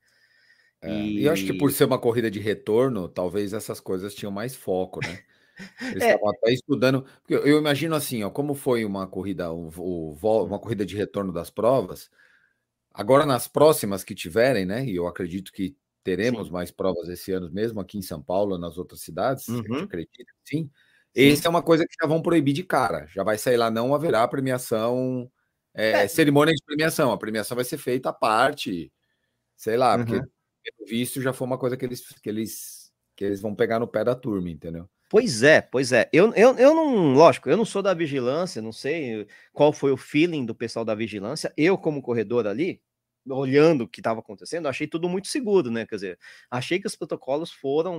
[0.81, 4.31] É, e eu acho que por ser uma corrida de retorno, talvez essas coisas tinham
[4.31, 5.19] mais foco, né?
[5.81, 6.07] Eles é.
[6.07, 9.69] estavam até estudando, porque eu imagino assim, ó, como foi uma corrida, um,
[10.21, 12.09] uma corrida de retorno das provas,
[12.93, 14.85] agora nas próximas que tiverem, né?
[14.85, 16.53] E eu acredito que teremos sim.
[16.53, 19.83] mais provas esse ano mesmo aqui em São Paulo, nas outras cidades, uhum.
[19.83, 20.63] acredito sim.
[20.63, 20.71] sim.
[21.13, 23.05] Esse é uma coisa que já vão proibir de cara.
[23.07, 25.29] Já vai sair lá, não haverá premiação,
[25.73, 26.07] é, é.
[26.07, 27.11] cerimônia de premiação.
[27.11, 28.91] A premiação vai ser feita à parte,
[29.55, 30.05] sei lá, uhum.
[30.05, 30.21] porque
[30.63, 33.87] pelo visto já foi uma coisa que eles, que eles, que eles vão pegar no
[33.87, 34.89] pé da turma, entendeu?
[35.11, 36.09] Pois é, pois é.
[36.13, 39.97] Eu, eu, eu não, lógico, eu não sou da vigilância, não sei qual foi o
[39.97, 41.51] feeling do pessoal da vigilância.
[41.57, 42.81] Eu, como corredor ali,
[43.29, 45.85] olhando o que estava acontecendo, achei tudo muito seguro, né?
[45.85, 46.19] Quer dizer,
[46.49, 47.97] achei que os protocolos foram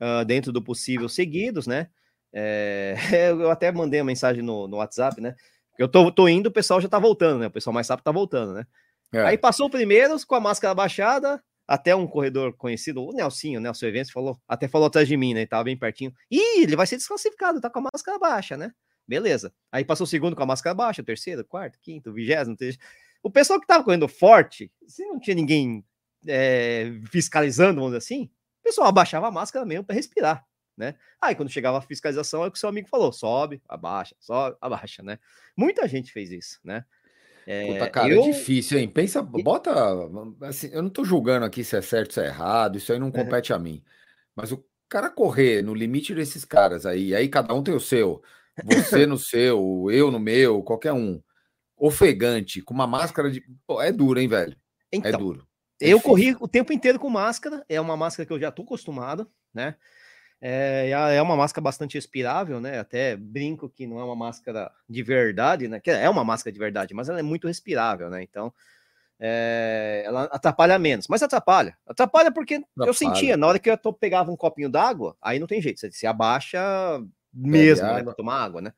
[0.00, 1.88] uh, dentro do possível seguidos, né?
[2.36, 5.36] É, eu até mandei uma mensagem no, no WhatsApp, né?
[5.78, 7.46] Eu tô, tô indo, o pessoal já tá voltando, né?
[7.46, 8.66] O pessoal mais rápido tá voltando, né?
[9.12, 9.20] É.
[9.22, 13.62] Aí passou o primeiro com a máscara baixada, até um corredor conhecido, o Nelsinho, o
[13.62, 15.46] Nelson Eventos, falou, até falou atrás de mim, né?
[15.46, 16.12] Tava bem pertinho.
[16.30, 18.72] Ih, ele vai ser desclassificado, tá com a máscara baixa, né?
[19.06, 19.52] Beleza.
[19.70, 22.86] Aí passou o segundo com a máscara baixa, o terceiro, quarto, quinto, vigésimo, terceiro.
[23.22, 25.84] O pessoal que tava correndo forte, se não tinha ninguém
[26.26, 28.24] é, fiscalizando, vamos dizer assim,
[28.60, 30.46] o pessoal abaixava a máscara mesmo para respirar,
[30.76, 30.94] né?
[31.20, 34.56] Aí quando chegava a fiscalização, é o que o seu amigo falou: sobe, abaixa, sobe,
[34.60, 35.18] abaixa, né?
[35.56, 36.84] Muita gente fez isso, né?
[37.46, 38.22] É, Puta, cara, é eu...
[38.22, 38.88] é difícil, hein?
[38.88, 39.72] Pensa, bota.
[40.42, 43.10] Assim, eu não tô julgando aqui se é certo se é errado, isso aí não
[43.10, 43.58] compete uhum.
[43.58, 43.84] a mim.
[44.34, 48.22] Mas o cara correr no limite desses caras aí, aí cada um tem o seu,
[48.64, 51.20] você no seu, eu no meu, qualquer um,
[51.76, 53.42] ofegante, com uma máscara de.
[53.66, 54.56] Pô, é duro, hein, velho?
[54.92, 55.46] É então, é duro.
[55.80, 56.02] É eu difícil.
[56.02, 59.76] corri o tempo inteiro com máscara, é uma máscara que eu já tô acostumado, né?
[60.40, 62.78] É, é uma máscara bastante respirável, né?
[62.78, 65.80] Até brinco que não é uma máscara de verdade, né?
[65.80, 68.22] Que é uma máscara de verdade, mas ela é muito respirável, né?
[68.22, 68.52] Então,
[69.18, 71.76] é, ela atrapalha menos, mas atrapalha.
[71.86, 72.88] Atrapalha porque atrapalha.
[72.88, 75.80] eu sentia, na hora que eu tô, pegava um copinho d'água, aí não tem jeito,
[75.80, 76.60] você se abaixa
[77.32, 78.02] mesmo, né?
[78.02, 78.72] Pra tomar água, né?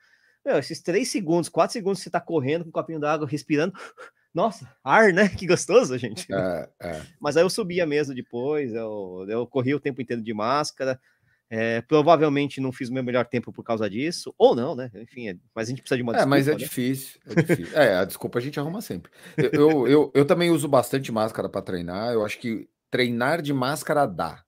[0.45, 3.73] Meu, esses três segundos, quatro segundos você tá correndo com um copinho d'água, respirando.
[4.33, 5.29] Nossa, ar, né?
[5.31, 6.33] Que gostoso, gente.
[6.33, 7.03] É, é.
[7.19, 11.01] Mas aí eu subia mesmo depois, eu, eu corri o tempo inteiro de máscara.
[11.49, 14.91] É, provavelmente não fiz o meu melhor tempo por causa disso, ou não, né?
[14.95, 16.35] Enfim, é, mas a gente precisa de uma desculpa.
[16.35, 16.57] É, mas é né?
[16.57, 17.79] difícil, é difícil.
[17.79, 19.13] é, a desculpa a gente arruma sempre.
[19.37, 22.13] Eu, eu, eu, eu também uso bastante máscara para treinar.
[22.13, 24.43] Eu acho que treinar de máscara dá.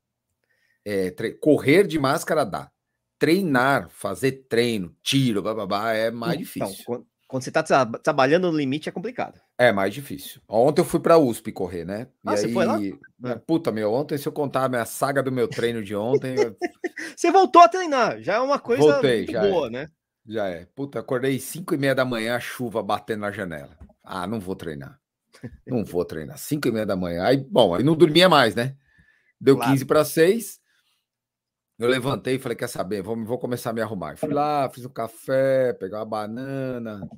[0.85, 1.35] É, tre...
[1.35, 2.71] Correr de máscara dá.
[3.19, 6.85] treinar, fazer treino, tiro, babá, é mais então, difícil.
[6.85, 9.41] Quando, quando você está tra trabalhando no limite é complicado.
[9.61, 10.41] É mais difícil.
[10.49, 12.07] Ontem eu fui para a USP correr, né?
[12.25, 12.79] Ah, e você aí, foi lá?
[13.25, 16.37] É, puta, meu, ontem se eu contar a minha saga do meu treino de ontem...
[16.39, 16.57] eu...
[17.17, 19.71] você voltou a treinar, já é uma coisa Voltei, muito boa, é.
[19.71, 19.89] né?
[20.25, 20.65] Já é.
[20.77, 23.77] Puta, acordei 5 e meia da manhã, a chuva batendo na janela.
[24.05, 25.01] Ah, não vou treinar.
[25.67, 26.39] Não vou treinar.
[26.39, 27.25] 5 e meia da manhã.
[27.25, 28.77] Aí, bom, aí não dormia mais, né?
[29.41, 29.73] Deu claro.
[29.73, 30.61] 15 para 6.
[31.79, 33.03] Eu levantei e falei: quer saber?
[33.03, 34.17] Vou, vou começar a me arrumar.
[34.17, 37.09] Fui lá, fiz um café, pegar uma banana.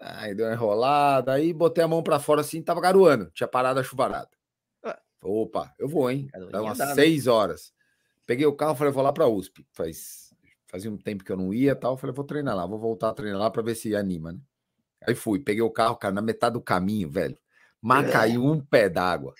[0.00, 1.32] Aí deu uma enrolada.
[1.32, 3.30] Aí botei a mão para fora assim, tava garoando.
[3.32, 4.30] Tinha parado a chuvarada.
[5.22, 6.28] Opa, eu vou, hein?
[6.50, 7.32] Dá umas 6 né?
[7.32, 7.72] horas.
[8.26, 9.66] Peguei o carro, falei: vou lá para USP.
[9.72, 10.34] Faz,
[10.66, 11.96] fazia um tempo que eu não ia tal.
[11.96, 14.38] Falei: vou treinar lá, vou voltar a treinar lá para ver se anima, né?
[15.06, 17.38] Aí fui, peguei o carro, cara, na metade do caminho, velho.
[17.80, 19.34] Mas caiu um pé d'água.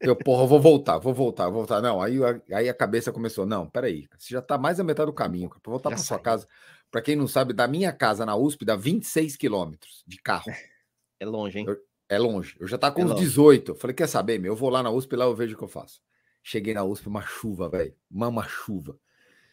[0.00, 1.80] Eu, porra, eu vou voltar, vou voltar, vou voltar.
[1.80, 2.18] Não, aí,
[2.52, 3.46] aí a cabeça começou.
[3.46, 6.48] Não, peraí, você já tá mais da metade do caminho, para voltar para sua casa.
[6.92, 10.44] Para quem não sabe, da minha casa na USP dá 26 quilômetros de carro.
[11.18, 11.66] É longe, hein?
[11.68, 11.78] Eu,
[12.08, 12.56] é longe.
[12.58, 13.76] Eu já tá com é uns 18.
[13.76, 14.54] Falei, quer saber, meu?
[14.54, 16.02] Eu vou lá na USP, lá eu vejo o que eu faço.
[16.42, 17.94] Cheguei na USP, uma chuva, velho.
[18.10, 18.98] Uma, uma chuva.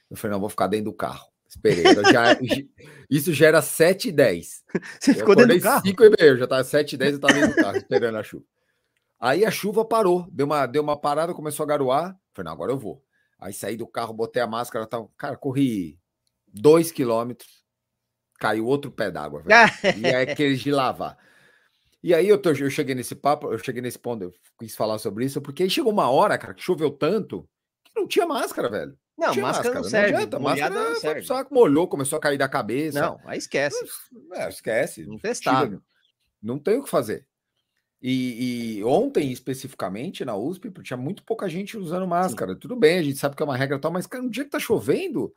[0.09, 1.27] Eu falei, não, vou ficar dentro do carro.
[1.47, 1.83] Esperei.
[2.11, 2.35] Já,
[3.07, 4.63] isso já era 7 e 10.
[4.99, 5.85] Você eu ficou dentro do carro?
[5.85, 8.23] 5 e meio, já estava 7 e 10 eu tava dentro do carro, esperando a
[8.23, 8.45] chuva.
[9.19, 12.19] Aí a chuva parou, deu uma, deu uma parada, começou a garoar.
[12.33, 13.03] Falei, não, agora eu vou.
[13.39, 15.99] Aí saí do carro, botei a máscara, tava, cara, corri
[16.53, 17.63] 2 quilômetros,
[18.39, 19.43] caiu outro pé d'água.
[19.97, 21.17] e é aqueles de lavar.
[22.01, 24.97] E aí eu, tô, eu cheguei nesse papo, eu cheguei nesse ponto, eu quis falar
[24.99, 27.47] sobre isso, porque aí chegou uma hora, cara, que choveu tanto
[27.83, 28.97] que não tinha máscara, velho.
[29.17, 30.11] Não, máscara, máscara, não serve.
[30.11, 31.21] Não adianta, máscara não serve.
[31.23, 33.01] Só molhou, começou a cair da cabeça.
[33.01, 33.85] Não, aí esquece.
[34.33, 35.01] É, esquece.
[35.01, 35.81] Intestável.
[36.41, 37.27] Não tem o que fazer.
[38.01, 42.53] E, e, ontem, especificamente, na USP, tinha muito pouca gente usando máscara.
[42.53, 42.59] Sim.
[42.59, 44.49] Tudo bem, a gente sabe que é uma regra tal, mas cara, no dia que
[44.49, 45.33] tá chovendo,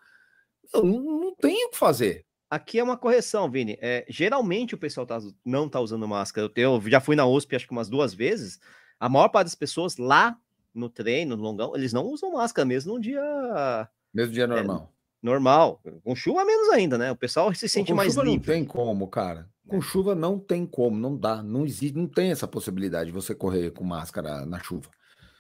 [0.75, 2.25] não, não tem o que fazer.
[2.51, 3.79] Aqui é uma correção, Vini.
[3.81, 6.51] É, geralmente o pessoal tá, não tá usando máscara.
[6.55, 8.61] Eu, eu já fui na USP acho que umas duas vezes.
[9.01, 10.37] A maior parte das pessoas lá
[10.75, 13.89] no treino, no longão, eles não usam máscara mesmo no dia.
[14.13, 14.93] Mesmo dia normal.
[14.93, 15.81] É, normal.
[16.05, 17.11] Com chuva menos ainda, né?
[17.11, 18.47] O pessoal se sente com mais chuva livre.
[18.47, 19.49] Não tem como, cara.
[19.67, 19.81] Com é.
[19.81, 23.71] chuva não tem como, não dá, não existe, não tem essa possibilidade de você correr
[23.71, 24.91] com máscara na chuva.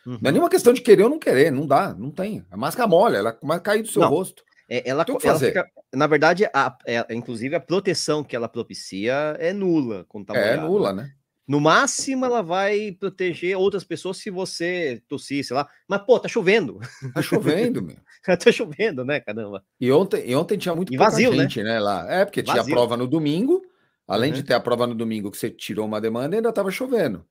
[0.06, 0.18] Uhum.
[0.20, 2.44] Não é nenhuma questão de querer ou não querer, não dá, não tem.
[2.50, 4.08] A máscara molha, ela a cair do seu não.
[4.08, 4.44] rosto.
[4.68, 9.52] É, ela, ela fica, na verdade, a, é, inclusive a proteção que ela propicia é
[9.52, 10.04] nula.
[10.08, 11.12] Quando tá é nula, né?
[11.46, 15.68] No máximo, ela vai proteger outras pessoas se você tossir, sei lá.
[15.88, 16.78] Mas, pô, tá chovendo.
[17.12, 17.96] Tá chovendo, meu.
[18.24, 19.62] tá chovendo, né, caramba?
[19.80, 21.42] E ontem, e ontem tinha muito e vazio, né?
[21.42, 21.74] gente, né?
[21.74, 21.80] né?
[21.80, 22.06] lá.
[22.08, 22.62] É, porque vazio.
[22.62, 23.60] tinha prova no domingo.
[24.06, 24.36] Além uhum.
[24.36, 27.24] de ter a prova no domingo que você tirou uma demanda, ainda tava chovendo.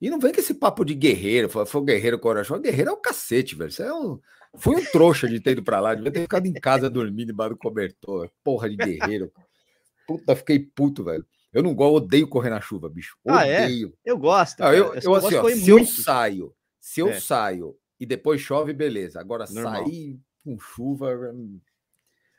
[0.00, 1.48] E não vem com esse papo de guerreiro.
[1.48, 2.60] Foi, foi guerreiro corajoso.
[2.60, 3.70] Guerreiro é o cacete, velho.
[3.70, 4.18] Você é um...
[4.56, 5.94] Fui um trouxa de ter ido pra lá.
[5.94, 8.30] Devia ter ficado em casa dormindo embaixo do cobertor.
[8.42, 9.32] Porra de guerreiro.
[10.06, 11.24] Puta, fiquei puto, velho.
[11.52, 13.16] Eu não gosto, odeio correr na chuva, bicho.
[13.24, 13.38] Odeio.
[13.38, 14.10] Ah, é?
[14.10, 14.60] Eu gosto.
[14.62, 15.68] Ah, eu, eu, assim, ó, se muito.
[15.68, 17.20] eu saio, se eu é.
[17.20, 19.20] saio e depois chove, beleza.
[19.20, 19.84] Agora Normal.
[19.84, 21.14] sair com chuva.
[21.32, 21.60] Hum.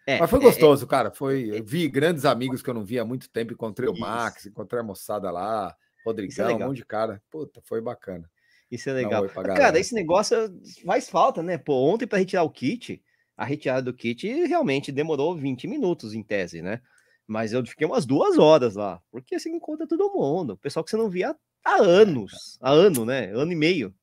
[0.08, 0.46] É, Mas foi é, é.
[0.46, 1.12] gostoso, cara.
[1.12, 1.50] Foi.
[1.52, 3.54] Eu vi grandes amigos que eu não via há muito tempo.
[3.54, 7.22] Encontrei o Max, encontrei a moçada lá, Rodrigão, um monte de cara.
[7.30, 8.30] Puta, foi bacana.
[8.72, 9.28] Isso é legal.
[9.30, 10.38] Cara, esse negócio
[10.86, 11.58] faz falta, né?
[11.58, 13.02] Pô, ontem para retirar o kit,
[13.36, 16.82] a retirada do kit realmente demorou 20 minutos em tese, né?
[17.26, 20.90] Mas eu fiquei umas duas horas lá, porque você encontra todo mundo, o pessoal que
[20.90, 23.32] você não via há anos, há ano, né?
[23.34, 23.94] Ano e meio.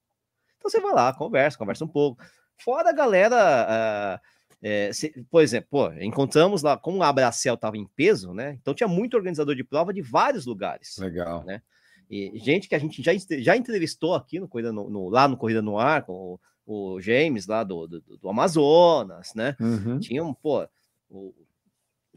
[0.56, 2.22] Então você vai lá, conversa, conversa um pouco.
[2.56, 7.76] Fora a galera, uh, é, se, por exemplo, pô, encontramos lá, como a Abracel estava
[7.76, 8.58] em peso, né?
[8.60, 10.96] Então tinha muito organizador de prova de vários lugares.
[10.98, 11.44] Legal.
[11.44, 11.62] Né?
[12.08, 15.36] E gente que a gente já, já entrevistou aqui no Corrida no, no lá no
[15.36, 19.56] Corrida no Ar, com o, o James lá do, do, do Amazonas, né?
[19.60, 19.98] Uhum.
[19.98, 20.66] Tinham, pô,
[21.10, 21.34] o,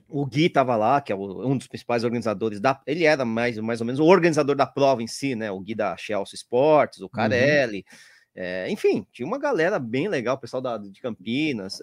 [0.08, 2.80] o Gui estava lá, que é um dos principais organizadores da.
[2.86, 5.52] Ele era mais, mais ou menos o organizador da prova em si, né?
[5.52, 7.10] O Gui da Chelsea Sports, o uhum.
[7.10, 7.78] Carelli.
[7.78, 8.19] Uhum.
[8.36, 11.82] É, enfim, tinha uma galera bem legal, o pessoal da, de Campinas.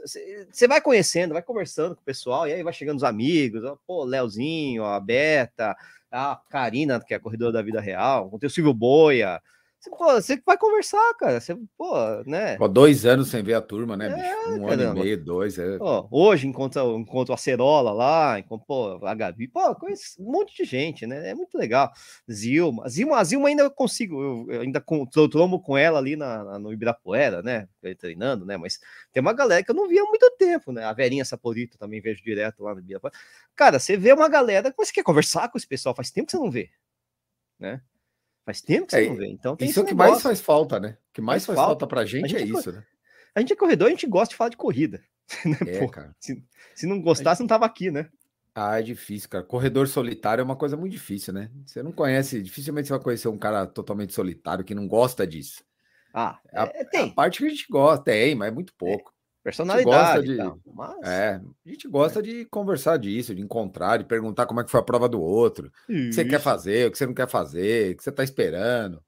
[0.51, 3.77] Você vai conhecendo, vai conversando com o pessoal, e aí vai chegando os amigos, ó,
[3.87, 5.77] pô, Leozinho, a Beta,
[6.11, 9.43] a Karina, que é a corredora da vida real, tem o Silvio Boia,
[9.91, 11.41] pô, você vai conversar, cara.
[11.41, 11.95] Você, pô,
[12.27, 12.57] né?
[12.57, 14.73] Pô, dois anos sem ver a turma, né, é, Um caramba.
[14.73, 15.59] ano e meio, dois.
[15.59, 15.79] É.
[15.79, 20.57] Pô, hoje encontro, encontro a Cerola lá, encontro, pô, a Gabi, pô, conheço um monte
[20.57, 21.31] de gente, né?
[21.31, 21.93] É muito legal.
[22.31, 26.17] Zilma, Zilma, a Zilma ainda eu consigo, eu, eu ainda com, trombo com ela ali
[26.17, 27.69] na, na, no Ibirapuera, né?
[27.99, 28.57] Treinando, né?
[28.57, 28.79] Mas
[29.13, 30.85] tem uma galera que eu não via há muito tempo, né?
[30.85, 33.15] A Verinha Saporito também vejo direto lá no Ibirapuera.
[33.55, 36.33] Cara, você vê uma galera que você quer conversar com esse pessoal, faz tempo que
[36.33, 36.71] você não vê,
[37.59, 37.81] né?
[38.47, 39.27] Faz tempo que você é, não vê.
[39.27, 40.97] Então tem isso é o que mais faz falta, né?
[41.11, 42.85] O que mais faz, faz falta, falta pra gente, gente é, é isso, né?
[43.35, 45.03] A gente é corredor, a gente gosta de falar de corrida.
[45.67, 46.15] É, Pô, cara.
[46.21, 46.41] Se,
[46.73, 48.09] se não gostasse, não tava aqui, né?
[48.55, 49.43] Ah, é difícil, cara.
[49.43, 51.51] Corredor solitário é uma coisa muito difícil, né?
[51.67, 55.65] Você não conhece, dificilmente você vai conhecer um cara totalmente solitário que não gosta disso.
[56.15, 57.11] Ah, é, a, é, tem.
[57.11, 59.13] a parte que a gente gosta, tem, mas é muito pouco.
[59.47, 60.37] É, personalidade.
[60.37, 61.03] De, mas...
[61.05, 64.81] É, a gente gosta de conversar disso, de encontrar, de perguntar como é que foi
[64.81, 67.93] a prova do outro, o que você quer fazer, o que você não quer fazer,
[67.93, 69.01] o que você tá esperando.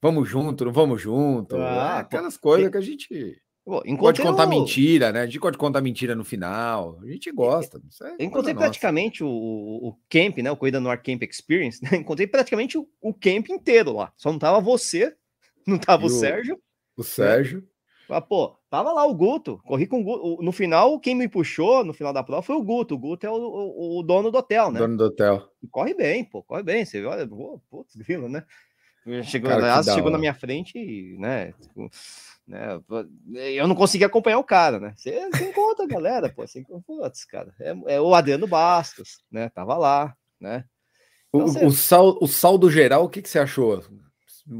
[0.00, 1.56] Vamos junto, não vamos junto.
[1.56, 5.20] Ah, é, aquelas coisas que a gente Pô, pode contar mentira, né?
[5.20, 6.98] A gente pode contar mentira no final.
[7.00, 7.80] A gente gosta.
[8.18, 10.50] É encontrei praticamente o, o camp, né?
[10.50, 11.80] O Corrida no Ar Camp Experience.
[11.82, 11.90] Né?
[11.98, 14.12] Encontrei praticamente o, o, camp inteiro lá.
[14.16, 15.14] Só não tava você,
[15.64, 16.60] não tava o, o, Sérgio.
[16.96, 17.60] O Sérgio.
[17.60, 17.64] Né?
[18.08, 19.60] Ah, pô, tava lá o Guto.
[19.64, 20.42] Corri com o Guto.
[20.42, 22.94] No final, quem me puxou no final da prova foi o Guto.
[22.94, 24.78] O Guto é o, o dono do hotel, né?
[24.78, 25.48] Dono do hotel.
[25.62, 26.84] E corre bem, pô, corre bem.
[26.84, 27.28] Você olha,
[27.70, 28.44] putz, grilo, né?
[29.24, 31.52] Chegou, Cara, chegou na minha frente e, né?
[31.60, 31.90] Tipo,
[32.46, 32.80] né?
[33.54, 34.94] Eu não consegui acompanhar o cara, né?
[34.96, 37.52] Você, você encontra a galera, pô, você putz, cara.
[37.58, 39.48] É, é, o Adriano Bastos, né?
[39.48, 40.64] Tava lá, né?
[41.28, 41.64] Então, o, você...
[41.64, 43.82] o, sal, o saldo geral, o que, que você achou?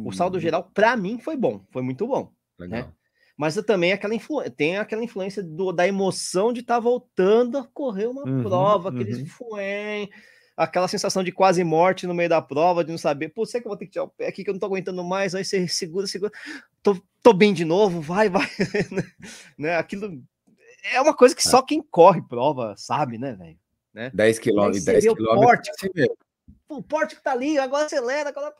[0.04, 2.32] O saldo geral, para mim, foi bom, foi muito bom.
[2.58, 2.66] Né?
[2.66, 2.80] Legal.
[2.80, 2.92] Né?
[3.36, 4.42] Mas também aquela influ...
[4.50, 8.90] tem aquela influência do, da emoção de estar tá voltando a correr uma uhum, prova,
[8.90, 9.26] aqueles uhum.
[9.26, 10.10] fuem,
[10.56, 13.66] aquela sensação de quase morte no meio da prova, de não saber, pô, sei que
[13.66, 15.44] eu vou ter que tirar o pé aqui, que eu não tô aguentando mais, aí
[15.44, 16.30] você segura, segura,
[16.82, 18.46] tô, tô bem de novo, vai, vai,
[19.58, 20.22] né, aquilo
[20.92, 21.50] é uma coisa que é.
[21.50, 23.58] só quem corre prova sabe, né, velho,
[23.94, 24.10] né?
[24.12, 25.70] 10 quilômetros, 10 quilômetros,
[26.76, 28.54] o porte que tá ali, agora acelera, agora,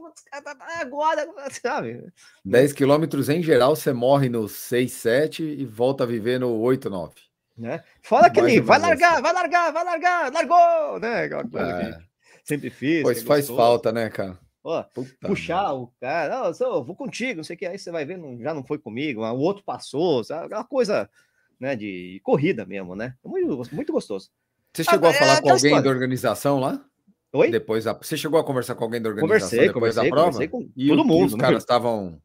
[0.81, 2.13] agora, sabe?
[2.45, 6.89] 10 quilômetros em geral, você morre no 6, 7 e volta a viver no 8,
[6.91, 7.15] 9.
[7.57, 7.83] Né?
[8.01, 9.23] Fala aquele, vai largar, assim.
[9.23, 11.25] vai largar, vai largar, largou, né?
[11.25, 11.93] Aquela coisa é.
[11.93, 11.99] que
[12.45, 13.03] sempre fiz.
[13.03, 13.57] Pois faz gostou.
[13.57, 14.39] falta, né, cara?
[14.65, 14.85] Ó,
[15.21, 18.17] puxar o cara, oh, eu vou contigo, não sei o que, aí você vai ver,
[18.17, 20.47] não, já não foi comigo, o outro passou, sabe?
[20.47, 21.11] Aquela coisa,
[21.59, 23.15] né, de corrida mesmo, né?
[23.25, 24.31] Muito, muito gostoso.
[24.73, 25.83] Você chegou ah, a falar é com alguém história.
[25.83, 26.85] da organização lá?
[27.33, 27.51] Oi?
[27.51, 27.85] Depois.
[27.85, 30.33] Você chegou a conversar com alguém da organização conversei, depois conversei, da prova?
[30.33, 31.27] Conversei com e todo mundo.
[31.27, 32.21] os caras estavam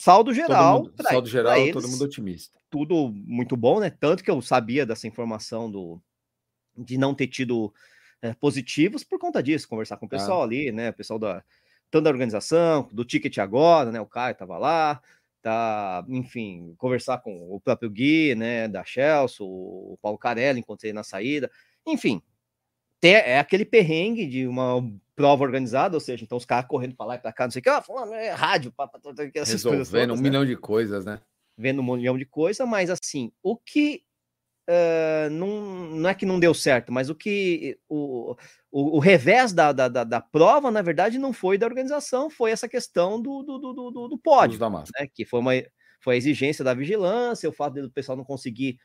[0.00, 0.84] saldo geral.
[0.84, 2.58] Mundo, saldo geral, eles, todo mundo otimista.
[2.70, 3.90] Tudo muito bom, né?
[3.90, 6.00] Tanto que eu sabia dessa informação do
[6.76, 7.72] de não ter tido
[8.22, 10.44] é, positivos por conta disso, conversar com o pessoal ah.
[10.44, 10.90] ali, né?
[10.90, 11.44] O pessoal da
[11.90, 14.00] tanto da organização, do ticket agora, né?
[14.00, 15.02] O Caio tava lá,
[15.42, 18.68] tá, enfim, conversar com o próprio Gui, né?
[18.68, 21.50] Da Chelsea, o Paulo Carelli, encontrei na saída,
[21.86, 22.22] enfim,
[23.08, 24.82] é aquele perrengue de uma
[25.16, 27.60] prova organizada, ou seja, então os caras correndo para lá e para cá, não sei
[27.60, 28.98] o que, ah, falando, é rádio, pá, pá,
[29.34, 30.22] essas Resolvendo todas, um né?
[30.22, 31.20] milhão de coisas, né?
[31.58, 34.02] Vendo um milhão de coisas, mas assim, o que
[34.68, 38.34] uh, não, não é que não deu certo, mas o que o,
[38.70, 42.50] o, o revés da, da, da, da, prova, na verdade, não foi da organização, foi
[42.50, 44.58] essa questão do, do, do, do, do pódio,
[44.98, 45.06] né?
[45.12, 45.52] que foi uma
[46.02, 48.78] foi a exigência da vigilância, o fato do pessoal não conseguir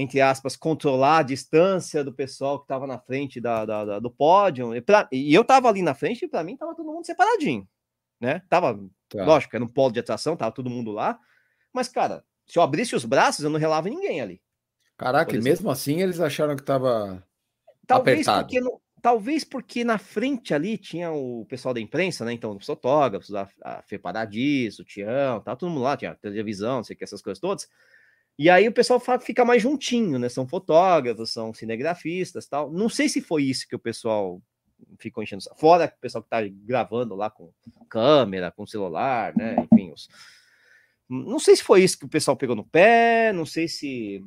[0.00, 4.08] entre aspas, controlar a distância do pessoal que estava na frente da, da, da, do
[4.08, 4.72] pódio.
[4.72, 7.68] E, pra, e eu estava ali na frente e para mim estava todo mundo separadinho,
[8.20, 8.40] né?
[8.48, 9.24] Tava, tá.
[9.24, 11.18] lógico, era um polo de atração, tava todo mundo lá.
[11.72, 14.40] Mas, cara, se eu abrisse os braços, eu não relava ninguém ali.
[14.96, 17.20] Caraca, e mesmo assim eles acharam que tava
[17.84, 18.46] talvez apertado.
[18.46, 22.32] Porque talvez porque na frente ali tinha o pessoal da imprensa, né?
[22.32, 26.76] Então, os fotógrafos, a, a Fê Paradiso, o Tião, tá todo mundo lá, tinha televisão,
[26.76, 27.68] não sei o que, essas coisas todas.
[28.38, 30.28] E aí o pessoal fica mais juntinho, né?
[30.28, 32.70] São fotógrafos, são cinegrafistas tal.
[32.70, 34.40] Não sei se foi isso que o pessoal
[34.98, 35.42] ficou enchendo.
[35.56, 37.50] Fora o pessoal que tá gravando lá com
[37.88, 39.56] câmera, com celular, né?
[39.72, 40.08] Enfim, os...
[41.08, 44.22] não sei se foi isso que o pessoal pegou no pé, não sei se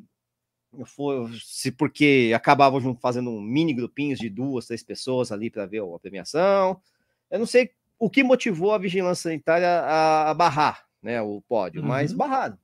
[0.86, 5.82] foi se porque acabavam fazendo um mini grupinhos de duas, três pessoas ali para ver
[5.82, 6.82] a premiação.
[7.30, 11.88] Eu não sei o que motivou a vigilância sanitária a, barrar, né, o pódio, uhum.
[11.88, 12.58] mas barraram?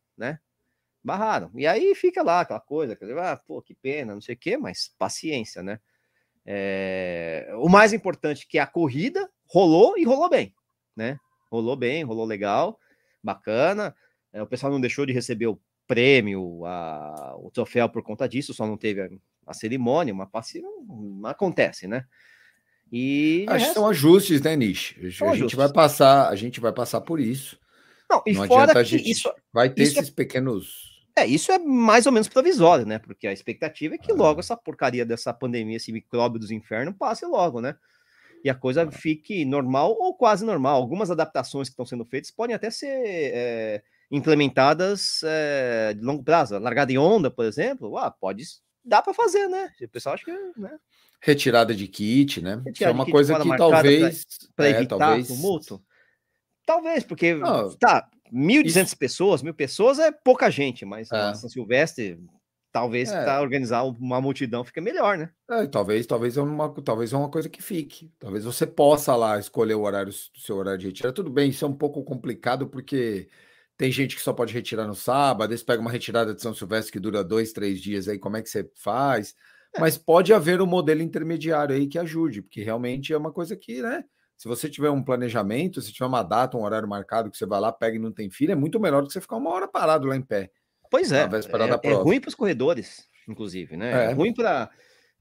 [1.08, 1.50] Barraram.
[1.56, 4.38] E aí fica lá aquela coisa, quer dizer, ah, pô, que pena, não sei o
[4.38, 5.80] quê, mas paciência, né?
[6.46, 7.50] É...
[7.60, 10.54] O mais importante que a corrida rolou e rolou bem,
[10.94, 11.18] né?
[11.50, 12.78] Rolou bem, rolou legal,
[13.24, 13.96] bacana.
[14.34, 17.38] É, o pessoal não deixou de receber o prêmio, a...
[17.38, 19.08] o troféu por conta disso, só não teve a,
[19.48, 20.70] a cerimônia, uma paciência,
[21.24, 22.04] acontece, né?
[22.92, 23.68] E Acho resto...
[23.70, 24.96] que são ajustes, né, Nish?
[24.98, 25.58] A gente ajustes.
[25.58, 27.58] vai passar, a gente vai passar por isso.
[28.10, 30.16] Não, e não fora que isso vai ter isso é esses é...
[30.16, 33.00] pequenos é, isso é mais ou menos provisório, né?
[33.00, 37.26] Porque a expectativa é que logo essa porcaria dessa pandemia, esse micróbio dos infernos, passe
[37.26, 37.76] logo, né?
[38.44, 40.80] E a coisa fique normal ou quase normal.
[40.80, 46.58] Algumas adaptações que estão sendo feitas podem até ser é, implementadas é, de longo prazo.
[46.60, 48.44] Largada em onda, por exemplo, ah, pode
[48.86, 49.70] dá para fazer, né?
[49.82, 50.78] O pessoal acha que, né?
[51.20, 52.62] Retirada de kit, né?
[52.64, 54.26] Retirada Isso é uma coisa que talvez
[54.56, 55.28] para é, evitar talvez...
[55.28, 55.84] tumulto.
[56.66, 57.34] Talvez, porque
[57.80, 58.98] tá, 1.200 isso...
[58.98, 61.34] pessoas, mil pessoas é pouca gente, mas é.
[61.34, 62.20] São Silvestre
[62.72, 63.24] talvez é.
[63.24, 65.32] para organizar uma multidão fica melhor, né?
[65.50, 68.12] É, talvez, talvez é uma, talvez é uma coisa que fique.
[68.20, 71.16] Talvez você possa lá escolher o horário, o seu horário de retirada.
[71.16, 73.28] Tudo bem, isso é um pouco complicado porque
[73.78, 76.92] tem gente que só pode retirar no sábado, eles pega uma retirada de São Silvestre
[76.92, 79.34] que dura dois, três dias aí, como é que você faz?
[79.76, 79.80] É.
[79.80, 83.82] Mas pode haver um modelo intermediário aí que ajude, porque realmente é uma coisa que,
[83.82, 84.04] né?
[84.38, 87.60] Se você tiver um planejamento, se tiver uma data, um horário marcado que você vai
[87.60, 89.68] lá, pega e não tem fila, é muito melhor do que você ficar uma hora
[89.68, 90.52] parado lá em pé.
[90.92, 94.06] Pois é, é, é ruim para os corredores, inclusive, né?
[94.06, 94.70] É, é ruim para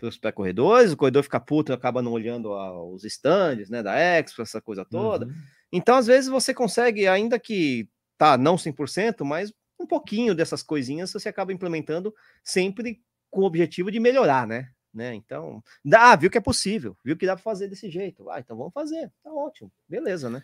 [0.02, 2.52] os pré-corredores, o corredor fica puto e acaba não olhando
[2.92, 5.26] os estandes, né, da Expo, essa coisa toda.
[5.26, 5.34] Uhum.
[5.72, 11.10] Então, às vezes, você consegue, ainda que tá, não 100%, mas um pouquinho dessas coisinhas
[11.10, 13.00] você acaba implementando sempre
[13.30, 14.70] com o objetivo de melhorar, né?
[14.96, 15.14] Né?
[15.14, 18.28] Então, dá, ah, viu que é possível, viu que dá para fazer desse jeito.
[18.30, 20.42] Ah, então vamos fazer, tá ótimo, beleza, né?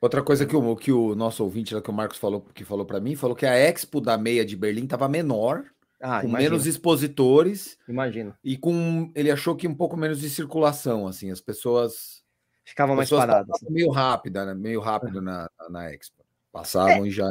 [0.00, 3.00] Outra coisa que o, que o nosso ouvinte, que o Marcos falou, que falou para
[3.00, 5.64] mim, falou que a Expo da meia de Berlim estava menor,
[6.00, 6.50] ah, com imagino.
[6.50, 7.76] menos expositores.
[7.88, 8.34] Imagino.
[8.44, 12.22] E com ele achou que um pouco menos de circulação, assim, as pessoas
[12.64, 13.58] ficavam mais paradas.
[13.68, 14.54] Meio rápida, né?
[14.54, 16.24] meio rápido na, na Expo.
[16.52, 17.08] Passavam é.
[17.08, 17.28] e já.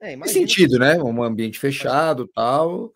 [0.00, 0.96] É, Tem sentido, né?
[1.02, 2.92] Um ambiente fechado tal.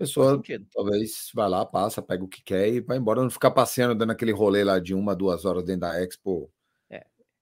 [0.00, 3.22] Pessoa talvez vai lá, passa, pega o que quer e vai embora.
[3.22, 6.50] Não ficar passeando, dando aquele rolê lá de uma, duas horas dentro da Expo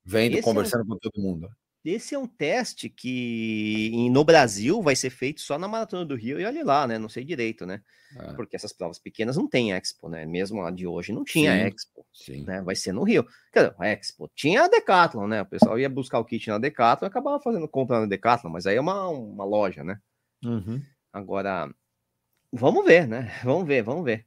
[0.08, 1.50] Vendo, esse conversando é um, com todo mundo.
[1.84, 6.40] Esse é um teste que no Brasil vai ser feito só na Maratona do Rio
[6.40, 6.96] e olha lá, né?
[6.96, 7.82] Não sei direito, né?
[8.16, 8.32] É.
[8.32, 10.24] Porque essas provas pequenas não tem Expo, né?
[10.24, 12.44] Mesmo a de hoje não tinha sim, Expo, sim.
[12.44, 12.62] né?
[12.62, 13.22] Vai ser no Rio.
[13.52, 15.42] Quer dizer, a Expo tinha a Decathlon, né?
[15.42, 18.66] O pessoal ia buscar o kit na Decathlon e acabava fazendo compra na Decathlon, mas
[18.66, 20.00] aí é uma, uma loja, né?
[20.42, 20.82] Uhum.
[21.12, 21.70] Agora,
[22.52, 23.32] vamos ver, né?
[23.44, 24.26] Vamos ver, vamos ver.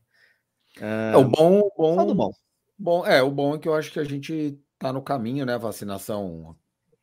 [0.78, 2.32] Uh, é, o bom, bom, bom.
[2.78, 5.54] Bom, é, o bom é que eu acho que a gente está no caminho, né?
[5.54, 6.56] A vacinação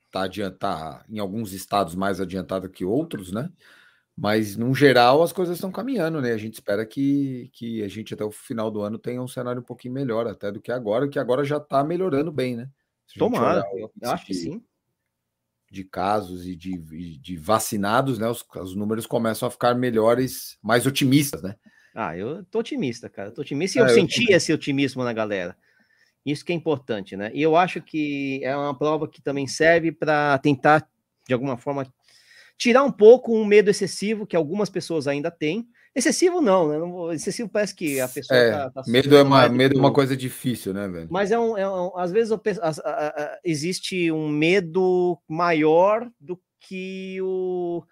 [0.06, 3.50] está adiantar em alguns estados mais adiantada que outros, né?
[4.16, 6.32] Mas no geral as coisas estão caminhando, né?
[6.32, 9.60] A gente espera que, que a gente até o final do ano tenha um cenário
[9.60, 12.68] um pouquinho melhor até do que agora, que agora já está melhorando bem, né?
[13.16, 14.62] Tomara, eu acho que sim.
[15.70, 16.78] De casos e de,
[17.18, 18.28] de vacinados, né?
[18.28, 21.54] Os, os números começam a ficar melhores, mais otimistas, né?
[21.94, 23.28] Ah, eu tô otimista, cara.
[23.28, 25.56] Eu tô otimista e é, eu, eu senti esse otimismo na galera.
[26.24, 27.30] Isso que é importante, né?
[27.34, 30.88] E eu acho que é uma prova que também serve para tentar,
[31.26, 31.86] de alguma forma,
[32.56, 35.66] tirar um pouco um medo excessivo que algumas pessoas ainda têm.
[35.98, 37.14] Excessivo não, né?
[37.14, 40.16] Excessivo parece que a pessoa é, tá, tá medo é uma medo é uma coisa
[40.16, 41.08] difícil, né, velho?
[41.10, 42.32] Mas é um, é um às vezes
[43.44, 47.82] existe um medo maior do que o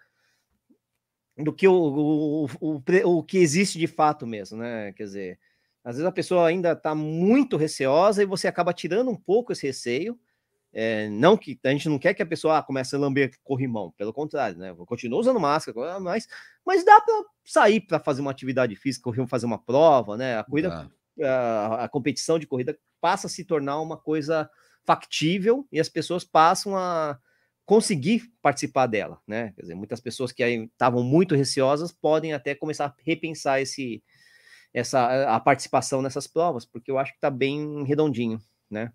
[1.36, 4.92] do que o, o, o, o, que existe de fato mesmo, né?
[4.92, 5.38] Quer dizer,
[5.84, 9.66] às vezes a pessoa ainda está muito receosa e você acaba tirando um pouco esse
[9.66, 10.16] receio.
[10.72, 13.92] É, não que a gente não quer que a pessoa ah, comece a lamber corrimão,
[13.96, 14.74] pelo contrário, né?
[14.86, 16.28] Continua usando máscara, mas,
[16.64, 20.38] mas dá para sair para fazer uma atividade física, fazer uma prova, né?
[20.38, 20.90] A corrida,
[21.22, 24.50] a, a, competição de corrida passa a se tornar uma coisa
[24.84, 27.18] factível e as pessoas passam a
[27.64, 29.52] conseguir participar dela, né?
[29.56, 34.02] Quer dizer, muitas pessoas que estavam muito receosas podem até começar a repensar esse,
[34.72, 38.92] essa a participação nessas provas, porque eu acho que está bem redondinho, né?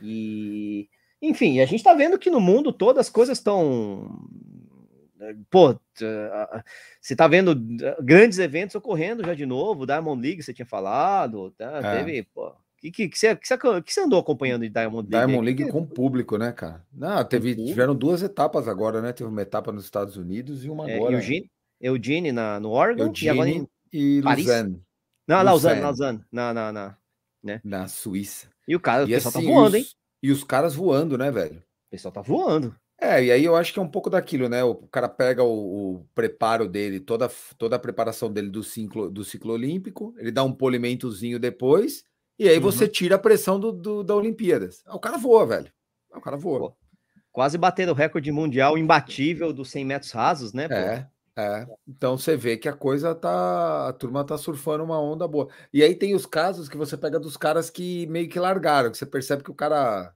[0.00, 0.88] E
[1.20, 4.20] enfim, a gente está vendo que no mundo todas as coisas estão
[5.50, 5.78] pô,
[7.00, 7.54] você está vendo
[8.02, 11.80] grandes eventos ocorrendo já de novo, Diamond League, você tinha falado, tá?
[11.82, 11.96] É.
[11.96, 15.26] Teve, pô, que, que, que, você, que, você, andou acompanhando de Diamond League?
[15.26, 16.84] Diamond League com público, né, cara?
[16.92, 19.12] Não, teve, tiveram duas etapas agora, né?
[19.12, 21.14] Teve uma etapa nos Estados Unidos e uma é, agora.
[21.14, 24.46] Eugene, Eugene na, no Oregon Eugene, e agora em e Paris?
[24.46, 24.82] Lausanne.
[25.26, 26.96] Não, Lausanne, Lausanne, na, na, na,
[27.42, 27.60] né?
[27.64, 28.48] na Suíça.
[28.66, 29.86] E o cara, o pessoal tá assim, tá voando, os, hein?
[30.22, 31.58] E os caras voando, né, velho?
[31.58, 32.74] O pessoal tá voando.
[32.98, 34.64] É, e aí eu acho que é um pouco daquilo, né?
[34.64, 39.22] O cara pega o, o preparo dele, toda, toda a preparação dele do ciclo, do
[39.22, 42.04] ciclo olímpico, ele dá um polimentozinho depois,
[42.38, 42.62] e aí uhum.
[42.62, 44.82] você tira a pressão do, do, da Olimpíadas.
[44.88, 45.72] O cara voa, velho.
[46.14, 46.70] O cara voa.
[46.70, 46.76] Pô,
[47.32, 50.68] quase bater o recorde mundial imbatível dos 100 metros rasos, né?
[50.68, 50.74] Pô?
[50.74, 51.08] É.
[51.38, 53.88] É, então você vê que a coisa tá.
[53.88, 55.48] A turma tá surfando uma onda boa.
[55.70, 58.96] E aí tem os casos que você pega dos caras que meio que largaram, que
[58.96, 60.14] você percebe que o cara.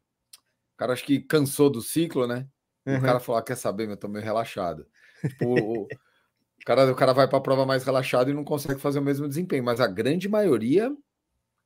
[0.74, 2.48] O cara acho que cansou do ciclo, né?
[2.86, 2.96] Uhum.
[2.96, 4.86] o cara falou: ah, quer saber, meu, eu tô meio relaxado.
[5.20, 5.88] Tipo, o, o,
[6.64, 9.28] cara, o cara vai para a prova mais relaxado e não consegue fazer o mesmo
[9.28, 10.90] desempenho, mas a grande maioria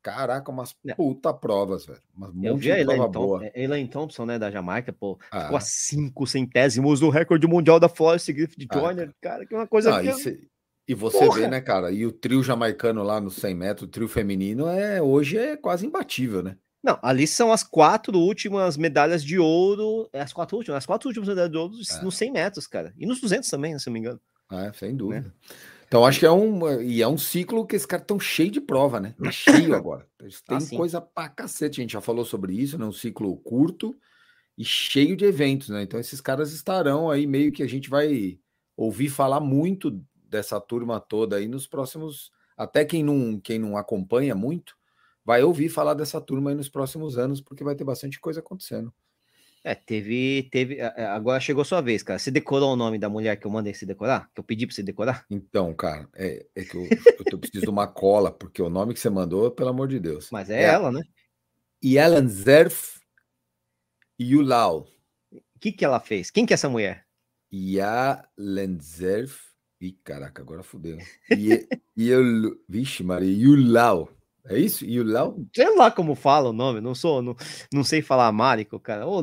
[0.04, 1.98] Caraca, umas puta provas, velho.
[2.14, 5.44] Umas eu vi a Elaine, Tom, Elaine Thompson, né, da Jamaica, pô, ah.
[5.44, 9.54] ficou a cinco centésimos do recorde mundial da Forest Griffith ah, Joyner, ah, cara, que
[9.54, 10.10] é uma coisa ah, que...
[10.10, 10.48] E,
[10.88, 11.40] e você Porra.
[11.40, 15.00] vê, né, cara, e o trio jamaicano lá no 100 metros, o trio feminino, é
[15.00, 16.58] hoje é quase imbatível, né?
[16.82, 21.08] Não, ali são as quatro últimas medalhas de ouro, é as quatro últimas, as quatro
[21.08, 22.04] últimas medalhas de ouro é.
[22.04, 24.20] nos 100 metros, cara, e nos 200 também, se não me engano.
[24.52, 25.22] É, sem dúvida.
[25.22, 25.32] Né?
[25.94, 28.60] Então acho que é um e é um ciclo que esses caras estão cheio de
[28.60, 29.14] prova, né?
[29.16, 30.04] Tá cheio agora.
[30.18, 30.76] Tem Ah, sim.
[30.76, 31.80] coisa pra cacete.
[31.80, 32.84] A gente já falou sobre isso, né?
[32.84, 33.94] Um ciclo curto
[34.58, 35.84] e cheio de eventos, né?
[35.84, 38.40] Então esses caras estarão aí meio que a gente vai
[38.76, 42.32] ouvir falar muito dessa turma toda aí nos próximos.
[42.56, 44.74] Até quem não quem não acompanha muito
[45.24, 48.92] vai ouvir falar dessa turma aí nos próximos anos, porque vai ter bastante coisa acontecendo.
[49.66, 50.78] É, teve, teve.
[50.80, 52.18] Agora chegou sua vez, cara.
[52.18, 54.30] Você decorou o nome da mulher que eu mandei você decorar?
[54.34, 55.24] Que eu pedi pra você decorar?
[55.30, 56.86] Então, cara, é, é que eu,
[57.32, 60.28] eu preciso de uma cola, porque o nome que você mandou, pelo amor de Deus.
[60.30, 61.00] Mas é, ela, né?
[61.82, 63.00] Yalan Zerf
[64.20, 64.86] Yulau.
[65.32, 66.30] O que, que ela fez?
[66.30, 67.06] Quem que é essa mulher?
[67.50, 69.54] Yalan Zerf.
[69.80, 70.98] Ih, caraca, agora fudeu.
[71.30, 71.66] Ye-
[71.98, 74.10] Yul- Vixe, Maria, Yulau.
[74.46, 74.84] É isso?
[74.84, 75.38] Yulau?
[75.54, 77.34] Sei lá como fala o nome, não sou, não,
[77.72, 79.06] não sei falar amárico, cara.
[79.06, 79.22] Ou,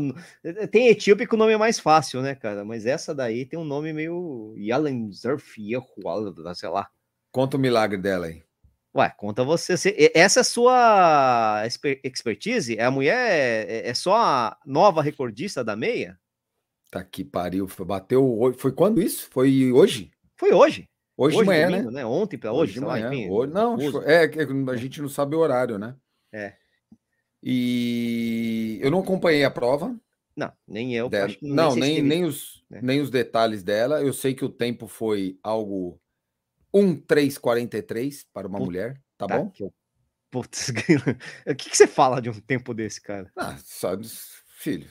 [0.72, 2.65] tem etíope que o nome é mais fácil, né, cara?
[2.65, 6.89] Mas essa daí tem um nome meio Yalen Zerf, Yehuala, sei lá.
[7.32, 8.41] Conta o milagre dela aí.
[8.95, 9.76] Ué, conta você.
[9.97, 12.78] e- essa é a sua exper- expertise?
[12.80, 13.15] A mulher
[13.69, 16.19] é, é só a nova recordista da meia?
[16.89, 17.67] Tá que pariu.
[17.69, 18.53] Foi, bateu.
[18.57, 19.30] Foi quando isso?
[19.32, 20.11] Foi hoje?
[20.36, 20.89] Foi hoje.
[21.22, 22.05] Hoje, de manhã, domingo, né?
[22.05, 23.13] Ontem para hoje, de sei lá, manhã.
[23.13, 24.01] enfim, Hoje- não, uso.
[24.03, 25.95] é que a gente não sabe o horário, né?
[26.32, 26.55] É.
[27.43, 29.95] E eu não acompanhei a prova.
[30.36, 31.09] Não, nem eu.
[31.09, 31.26] dela.
[31.26, 32.80] acho que Não, nem, teve- nem, os, né?
[32.82, 34.01] nem os detalhes dela.
[34.01, 35.99] Eu sei que o tempo foi algo
[36.74, 39.49] 1,343 para uma Puta mulher, tá Tá, bom?
[39.49, 39.74] que eu-
[40.30, 40.69] Putz,
[41.45, 43.30] o que, que você fala de um tempo desse, cara?
[43.36, 43.91] Ah, só,
[44.57, 44.88] filho,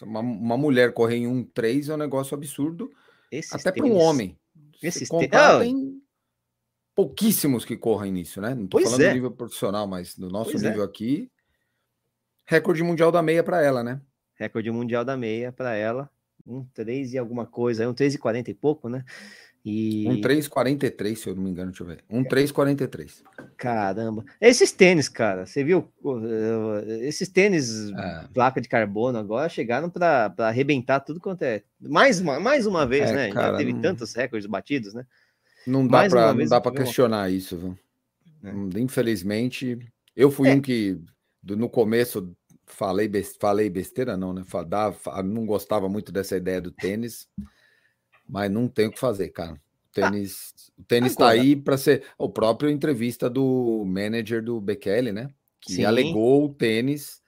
[0.00, 2.90] uma, uma mulher correr em 1,3 é um negócio absurdo,
[3.30, 4.38] Esses até para um homem.
[4.80, 6.00] Se esses tê- contar, Ah, tem
[6.94, 8.54] pouquíssimos que correm nisso, né?
[8.54, 9.08] Não tô Pois falando é.
[9.08, 10.68] do nível profissional, mas no nosso Pois é.
[10.70, 11.30] nível aqui,
[12.46, 14.00] recorde mundial da meia para ela, né?
[14.34, 16.10] Recorde mundial da meia para ela.
[16.46, 19.04] Um 3 e alguma coisa, um 3 e 40 e pouco, né?
[19.68, 22.02] E 1,343, se eu não me engano, deixa eu ver.
[22.08, 23.22] 1,343.
[23.56, 25.92] caramba, esses tênis, cara, você viu?
[26.02, 28.28] Uh, Esses tênis É.
[28.32, 31.62] placa de carbono agora chegaram para arrebentar tudo quanto é.
[31.80, 33.28] Mais uma, mais uma vez, É, né?
[33.28, 35.04] Já cara, teve não- tantos recordes batidos, né?
[35.66, 36.08] Não dá
[36.60, 37.78] para questionar isso, viu?
[38.42, 38.50] É.
[38.52, 39.78] Hum, Infelizmente,
[40.16, 40.54] eu fui É.
[40.54, 40.98] um que
[41.44, 42.32] no começo
[42.66, 43.10] falei,
[43.40, 44.42] falei besteira, não, né?
[44.46, 47.26] Fa- dava- fa- não gostava muito dessa ideia do tênis,
[48.28, 49.52] mas não tem o que fazer, cara.
[49.54, 55.12] O tênis, o tênis tá aí para ser o próprio entrevista do manager do Bekele,
[55.12, 55.28] né?
[55.60, 55.84] Que Sim.
[55.84, 57.22] alegou o tênis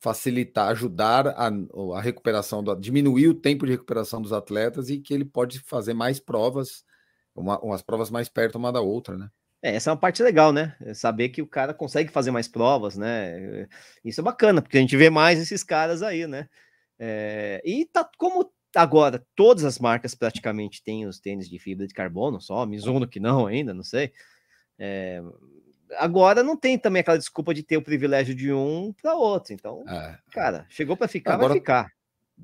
[0.00, 1.50] facilitar, ajudar a,
[1.96, 5.94] a recuperação, do, diminuir o tempo de recuperação dos atletas e que ele pode fazer
[5.94, 6.84] mais provas,
[7.34, 9.30] uma- umas provas mais perto uma da outra, né?
[9.62, 10.76] É, essa é uma parte legal, né?
[10.82, 13.66] É Saber que o cara consegue fazer mais provas, né?
[14.04, 16.50] Isso é bacana, porque a gente vê mais esses caras aí, né?
[16.98, 21.94] É, e tá como agora todas as marcas praticamente têm os tênis de fibra de
[21.94, 24.12] carbono, só Mizuno que não ainda, não sei.
[24.78, 25.22] É,
[25.98, 29.52] agora não tem também aquela desculpa de ter o privilégio de um para outro.
[29.52, 31.90] Então, É, cara, chegou para ficar, Agora- vai ficar.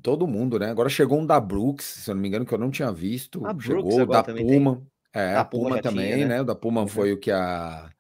[0.02, 0.70] todo mundo, né?
[0.70, 3.44] Agora chegou um da Brooks, se eu não me engano, que eu não tinha visto.
[3.46, 4.58] A chegou o da também tem.
[4.58, 4.82] Puma.
[5.12, 6.24] É, A a Puma Puma já tinha, também, né?
[6.26, 6.40] né?
[6.40, 6.86] O da Puma Uhum.
[6.86, 7.90] foi o que a.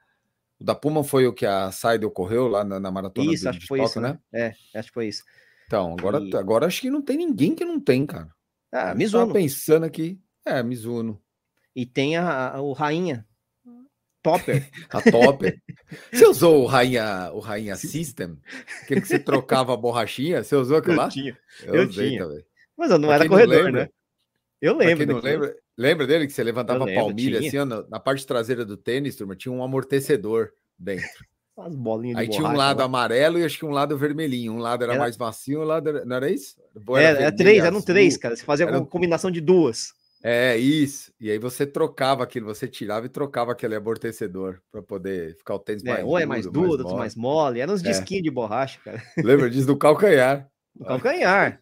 [0.60, 3.48] O da Puma foi o que a Seidel correu lá na, na maratona Isso, do,
[3.48, 4.18] acho de que foi Tóquio, isso, né?
[4.32, 5.24] É, acho que foi isso.
[5.70, 8.28] Então, agora, E- agora acho que não tem ninguém que não tem, cara.
[8.72, 9.32] Ah, Eu tava Mizuno.
[9.32, 10.20] pensando aqui.
[10.44, 11.22] É, Mizuno.
[11.76, 13.24] E tem a, a- o Rainha.
[14.20, 14.68] Topper.
[14.90, 15.62] A Topper.
[16.12, 18.36] você usou o Rainha, o Rainha System?
[18.82, 20.42] Aquele que você trocava a borrachinha?
[20.42, 21.08] Você usou aquilo lá?
[21.08, 21.38] tinha.
[21.62, 22.24] Eu, eu usei tinha.
[22.26, 22.44] também.
[22.76, 23.88] Mas eu não Pra era quem não corredor, lembra, né?
[24.60, 25.06] Eu lembro.
[25.06, 27.48] não lembra, lembra dele que você levantava a palmilha tinha.
[27.48, 31.24] assim, ó, na, na parte traseira do tênis, turma, tinha um amortecedor dentro.
[31.60, 32.84] As bolinhas de Aí tinha um lado lá.
[32.84, 34.52] amarelo e acho que um lado vermelhinho.
[34.52, 36.04] Um lado era, Era- mais macio, um lado era...
[36.04, 36.56] não era isso?
[36.58, 38.36] Era, era vermelho três, eram três, cara.
[38.36, 39.92] Você fazia Era- uma combinação de duas.
[40.22, 41.10] É, isso.
[41.18, 45.58] E aí você trocava aquilo, você tirava e trocava aquele amortecedor para poder ficar o
[45.58, 46.98] tênis É, mais ou é mais duro, outro mole.
[46.98, 47.60] mais mole.
[47.60, 47.88] Eram uns É.
[47.88, 49.02] disquinhos de borracha, cara.
[49.16, 50.46] Lembra disso do calcanhar?
[50.78, 51.58] No calcanhar.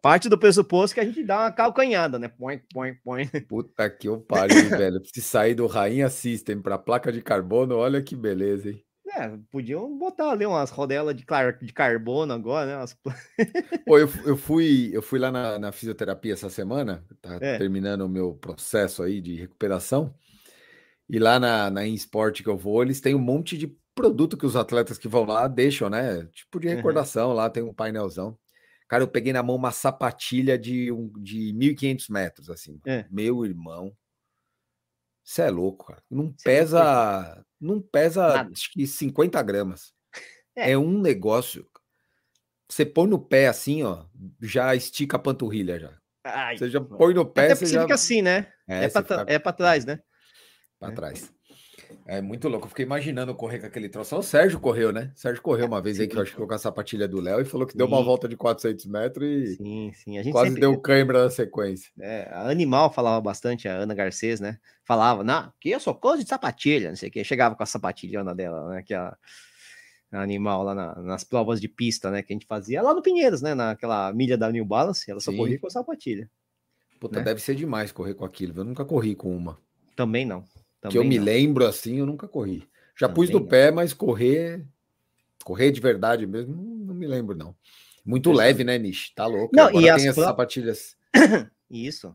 [0.00, 2.28] Parte do pressuposto que a gente dá uma calcanhada, né?
[2.28, 3.26] Põe, põe, põe.
[3.48, 5.00] Puta que eu pariu, velho.
[5.12, 8.82] Se sair do Rainha System para placa de carbono, olha que beleza, hein?
[9.16, 12.76] É, podiam botar ali umas rodelas de, clar- de carbono agora, né?
[12.76, 12.96] Umas
[13.84, 17.56] Pô, eu, eu fui, eu fui lá na, na fisioterapia essa semana, tá É.
[17.58, 20.14] terminando o meu processo aí de recuperação.
[21.08, 24.44] E lá na, na eSport que eu vou, eles têm um monte de produto que
[24.44, 26.26] os atletas que vão lá deixam, né?
[26.26, 26.74] Tipo de Uhum.
[26.76, 28.36] recordação, lá tem um painelzão.
[28.88, 32.80] Cara, eu peguei na mão uma sapatilha de, um, de 1.500 metros, assim.
[32.86, 33.04] É.
[33.10, 33.92] Meu irmão.
[35.26, 36.00] Você é louco, cara.
[36.08, 38.50] Não Cê é pesa, não pesa, Nada.
[38.52, 39.92] acho que 50 gramas.
[40.54, 40.70] É.
[40.70, 40.78] É.
[40.78, 41.66] um negócio.
[42.70, 44.06] Você põe no pé assim, ó,
[44.40, 45.98] já estica a panturrilha já.
[46.24, 47.82] Ai, Você já põe no pé, Até você já...
[47.82, 48.52] fica assim, né?
[48.68, 50.00] É, É, você tra- fica- é pra trás, né?
[50.78, 50.94] para é.
[50.94, 51.32] trás.
[52.06, 52.66] É muito louco.
[52.66, 54.16] Eu fiquei imaginando correr com aquele troço.
[54.16, 55.10] O Sérgio correu, né?
[55.14, 57.40] O Sérgio correu uma vez aí que eu acho que com a sapatilha do Léo
[57.40, 57.78] e falou que sim.
[57.78, 60.18] deu uma volta de 400 metros e sim, sim.
[60.18, 60.60] A gente quase sempre...
[60.60, 61.90] deu câimbra na sequência.
[62.00, 64.58] É, a Animal falava bastante, a Ana Garcês, né?
[64.84, 67.24] Falava, não, que eu sou coisa de sapatilha, não sei o que.
[67.24, 68.82] Chegava com a sapatilhona dela, né?
[68.82, 69.16] Que a,
[70.12, 72.22] a Animal lá na, nas provas de pista, né?
[72.22, 73.54] Que a gente fazia lá no Pinheiros, né?
[73.54, 75.36] Naquela milha da New Balance, ela só sim.
[75.36, 76.30] corria com a sapatilha.
[77.00, 77.24] Puta, né?
[77.24, 78.60] deve ser demais correr com aquilo.
[78.60, 79.58] Eu nunca corri com uma.
[79.94, 80.44] Também não.
[80.88, 82.68] Também que eu me lembro assim, eu nunca corri.
[82.98, 83.46] Já Também pus no não.
[83.46, 84.66] pé, mas correr,
[85.44, 87.54] correr de verdade mesmo, não, me lembro, não.
[88.04, 89.12] Muito leve, né, Nish?
[89.14, 89.54] Tá louco.
[89.54, 90.96] Não, Agora e tem as sapatilhas.
[91.68, 92.14] Isso.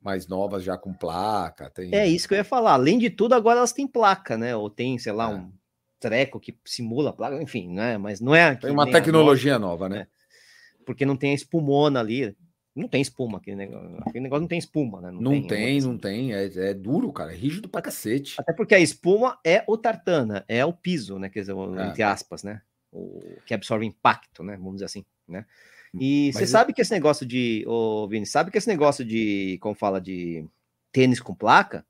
[0.00, 1.70] Mais novas, já com placa.
[1.70, 1.94] Tem...
[1.94, 2.72] É isso que eu ia falar.
[2.72, 4.56] Além de tudo, agora elas têm placa, né?
[4.56, 5.34] Ou tem, sei lá, é.
[5.34, 5.52] um
[5.98, 7.98] treco que simula placa, enfim, né?
[7.98, 8.54] Mas não é.
[8.56, 10.00] Tem uma tecnologia nova, nova, né?
[10.02, 10.84] É.
[10.86, 12.34] Porque não tem a espumona ali.
[12.74, 13.98] Não tem espuma aquele negócio.
[14.00, 15.10] Aquele negócio não tem espuma, né?
[15.10, 16.32] Não, não tem, tem não tem.
[16.32, 17.32] É, é, duro, cara.
[17.32, 18.36] É rígido pra cacete.
[18.38, 21.28] Até porque a espuma é o tartana, é o piso, né?
[21.28, 21.88] Quer dizer, é.
[21.88, 22.62] entre aspas, né?
[22.92, 24.56] O que absorve impacto, né?
[24.56, 25.44] Vamos dizer assim, né?
[25.92, 27.64] E você sabe que esse negócio de.
[27.66, 29.58] Ô, Vini, sabe que esse negócio de.
[29.60, 30.46] Como fala de
[30.92, 31.84] tênis com placa,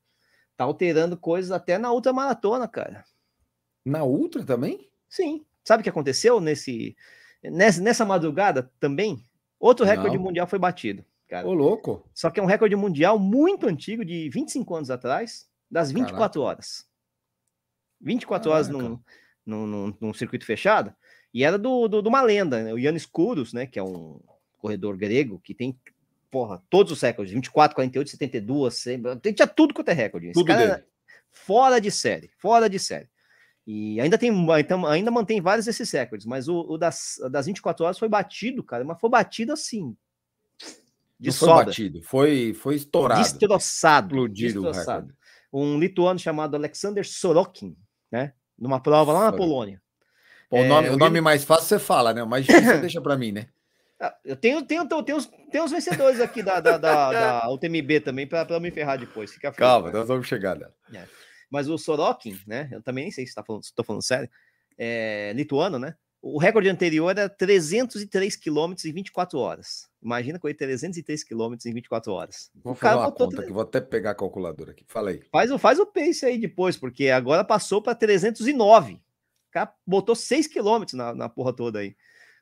[0.57, 3.03] tá alterando coisas até na ultra maratona, cara.
[3.85, 4.89] Na ultra também?
[5.07, 5.45] Sim.
[5.63, 6.95] Sabe o que aconteceu nesse,
[7.43, 9.23] nessa madrugada também?
[9.61, 10.23] Outro recorde Não.
[10.23, 11.05] mundial foi batido.
[11.29, 11.47] Cara.
[11.47, 12.03] Ô, louco.
[12.15, 16.39] Só que é um recorde mundial muito antigo, de 25 anos atrás, das 24 Caraca.
[16.39, 16.89] horas.
[18.01, 18.55] 24 Caraca.
[18.55, 18.99] horas num,
[19.45, 20.93] num, num, num, circuito fechado.
[21.31, 22.73] E era do, do, de uma lenda, né?
[22.73, 23.67] o Yannis Kouros, né?
[23.67, 24.19] Que é um
[24.57, 25.79] corredor grego que tem,
[26.31, 29.01] porra, todos os recordes: 24, 48, 72, 100,
[29.35, 30.31] tinha tudo quanto é recorde.
[30.31, 30.83] Tudo dele.
[31.29, 33.07] Fora de série, fora de série.
[33.65, 37.85] E ainda tem, então, ainda mantém vários desses recordes, mas o, o, das, das 24
[37.85, 39.95] horas foi batido, cara, mas foi batido assim.
[41.19, 43.21] De Não foi batido, foi, foi estourado.
[43.21, 44.07] Destroçado.
[44.07, 45.13] Explodido destroçado.
[45.53, 47.77] Um lituano chamado Alexander Sorokin,
[48.11, 48.33] né?
[48.57, 49.81] Numa prova lá na Polônia.
[50.49, 52.23] Pô, é, o nome, o nome mais fácil você fala, né?
[52.23, 53.47] O mais difícil você deixa para mim, né?
[53.99, 57.51] Ah, eu tenho, tenho, tenho, tenho, os, tenho os vencedores aqui da, da, da, da
[57.51, 59.31] UTMB também para me ferrar depois.
[59.31, 60.73] Fica Calma, nós vamos chegar nela.
[60.91, 61.05] É.
[61.51, 62.69] Mas o Sorokin, né?
[62.71, 64.29] Eu também nem sei se está falando, falando sério,
[64.77, 65.95] é, lituano, né?
[66.21, 69.89] O recorde anterior era 303 quilômetros em 24 horas.
[70.01, 72.51] Imagina correr 303 quilômetros em 24 horas.
[72.63, 74.85] Vou fazer uma conta aqui, vou até pegar a calculadora aqui.
[74.87, 75.23] Falei.
[75.31, 78.93] Faz, faz o pace aí depois, porque agora passou para 309.
[78.93, 78.99] O
[79.51, 81.95] cara botou 6 quilômetros na, na porra toda aí.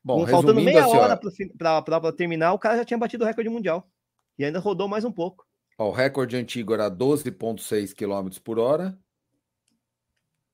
[0.03, 3.89] Bom, faltando meia assim, hora para terminar, o cara já tinha batido o recorde mundial.
[4.38, 5.49] E ainda rodou mais um pouco.
[5.80, 9.00] Ó, o recorde antigo era 12,6 km por hora.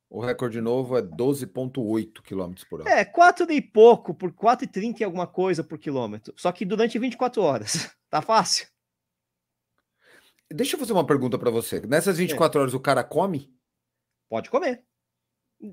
[0.08, 2.90] O recorde novo é 12,8 km por hora.
[2.92, 6.32] É, 4 e pouco, por 4,30 e alguma coisa por quilômetro.
[6.38, 7.94] Só que durante 24 horas.
[8.08, 8.66] Tá fácil.
[10.50, 11.82] Deixa eu fazer uma pergunta para você.
[11.82, 12.62] Nessas 24 é.
[12.62, 13.54] horas o cara come?
[14.30, 14.86] Pode comer.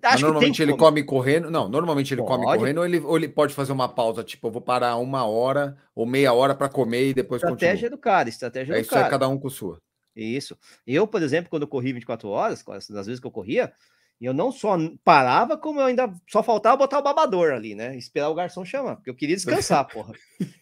[0.02, 1.50] Acho normalmente ele come correndo.
[1.50, 2.44] Não, normalmente ele pode.
[2.44, 5.24] come correndo ou ele, ou ele pode fazer uma pausa, tipo, eu vou parar uma
[5.24, 7.90] hora ou meia hora para comer e depois Estratégia continua.
[7.90, 9.06] do cara, estratégia é, do isso é cara.
[9.06, 9.80] é cada um com sua.
[10.14, 10.56] Isso.
[10.86, 13.72] Eu, por exemplo, quando eu corri 24 horas, das vezes que eu corria,
[14.20, 17.96] eu não só parava, como eu ainda só faltava botar o babador ali, né?
[17.96, 20.14] Esperar o garçom chamar, porque eu queria descansar, porra.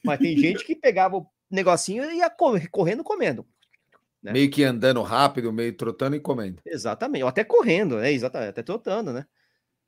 [0.05, 2.31] Mas tem gente que pegava o negocinho e ia
[2.71, 3.47] correndo, comendo.
[4.23, 4.33] Né?
[4.33, 6.61] Meio que andando rápido, meio trotando e comendo.
[6.65, 8.13] Exatamente, ou até correndo, né?
[8.13, 9.27] Exatamente, até trotando, né?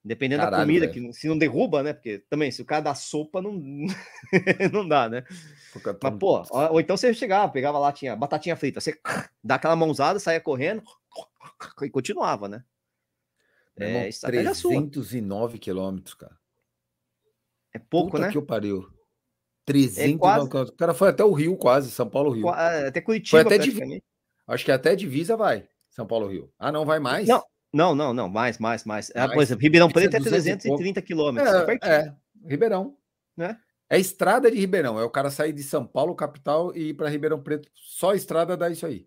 [0.05, 1.13] Dependendo Caralho, da comida, véio.
[1.13, 1.93] que se não derruba, né?
[1.93, 3.53] Porque também, se o cara dá sopa, não,
[4.73, 5.23] não dá, né?
[6.03, 8.99] Mas, pô, ou então você chegava, pegava lá, tinha batatinha frita, você
[9.45, 10.83] dá aquela mãozada, saia correndo
[11.83, 12.65] e continuava, né?
[13.77, 16.37] É, irmão, 309 quilômetros, cara.
[17.73, 18.31] É pouco, Puta né?
[18.33, 18.87] que eu pariu.
[19.65, 20.49] 309 é quase...
[20.49, 20.75] quilômetros.
[20.75, 22.49] O cara foi até o Rio, quase, São Paulo, Rio.
[22.49, 24.03] É, até Curitiba, foi até divisa.
[24.53, 26.53] Acho que até divisa vai, São Paulo, Rio.
[26.59, 27.27] Ah, não, vai mais?
[27.27, 27.43] Não,
[27.73, 29.11] não, não, não, mais, mais, mais.
[29.15, 29.25] mais.
[29.25, 31.51] Ah, por exemplo, Ribeirão Preto é 330 quilômetros.
[31.51, 32.15] É, é,
[32.47, 32.95] Ribeirão.
[33.35, 33.59] Né?
[33.89, 35.01] É estrada de Ribeirão.
[35.01, 37.71] É o cara sair de São Paulo, capital, e ir para Ribeirão Preto.
[37.75, 39.07] Só a estrada dá isso aí.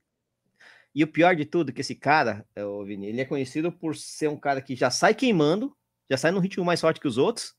[0.96, 3.96] E o pior de tudo, que esse cara, é o Vini, ele é conhecido por
[3.96, 5.76] ser um cara que já sai queimando,
[6.10, 7.54] já sai num ritmo mais forte que os outros.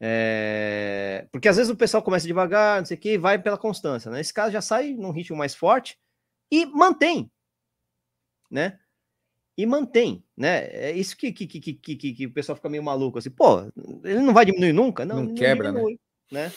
[0.00, 1.26] É...
[1.32, 4.10] Porque às vezes o pessoal começa devagar, não sei o que, e vai pela constância,
[4.10, 4.20] né?
[4.20, 5.98] Esse cara já sai num ritmo mais forte
[6.50, 7.30] e mantém,
[8.50, 8.78] né?
[9.58, 10.68] e mantém, né?
[10.70, 13.62] É isso que, que, que, que, que, o pessoal fica meio maluco assim, pô,
[14.04, 15.04] ele não vai diminuir nunca?
[15.04, 15.80] Não, não quebra, né?
[15.80, 15.98] diminui,
[16.30, 16.46] né?
[16.46, 16.52] né?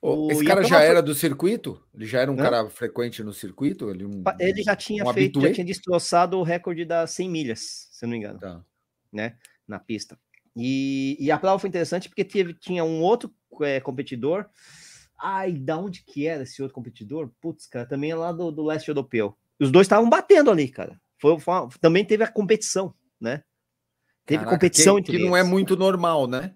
[0.00, 1.82] O, Esse cara já era do circuito?
[1.92, 3.90] Ele já era um cara frequente no circuito?
[3.90, 5.48] Ele, um, ele já tinha um feito, habitué?
[5.48, 8.64] já tinha destroçado o recorde das 100 milhas, se eu não me engano, tá.
[9.12, 9.36] né?
[9.66, 10.16] Na pista.
[10.54, 14.46] E, e a prova foi interessante porque teve, tinha um outro é, competidor.
[15.20, 17.30] Ai, da onde que era esse outro competidor?
[17.40, 19.36] Putz, cara, também é lá do, do leste europeu.
[19.60, 23.42] Os dois estavam batendo ali, cara foi, foi uma, também teve a competição, né?
[24.26, 25.50] Teve Caraca, competição que, entre que não é eles.
[25.50, 26.54] muito normal, né?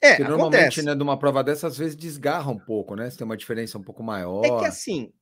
[0.00, 0.82] É, Porque normalmente, acontece.
[0.86, 3.10] né, de uma prova dessa, às vezes desgarra um pouco, né?
[3.10, 4.44] Se tem uma diferença um pouco maior.
[4.44, 5.12] É que assim,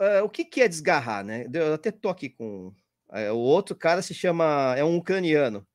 [0.00, 1.46] eh, o que, que é desgarrar, né?
[1.52, 2.72] Eu até tô aqui com.
[3.12, 4.74] eh, o outro cara se chama.
[4.76, 5.66] É um ucraniano.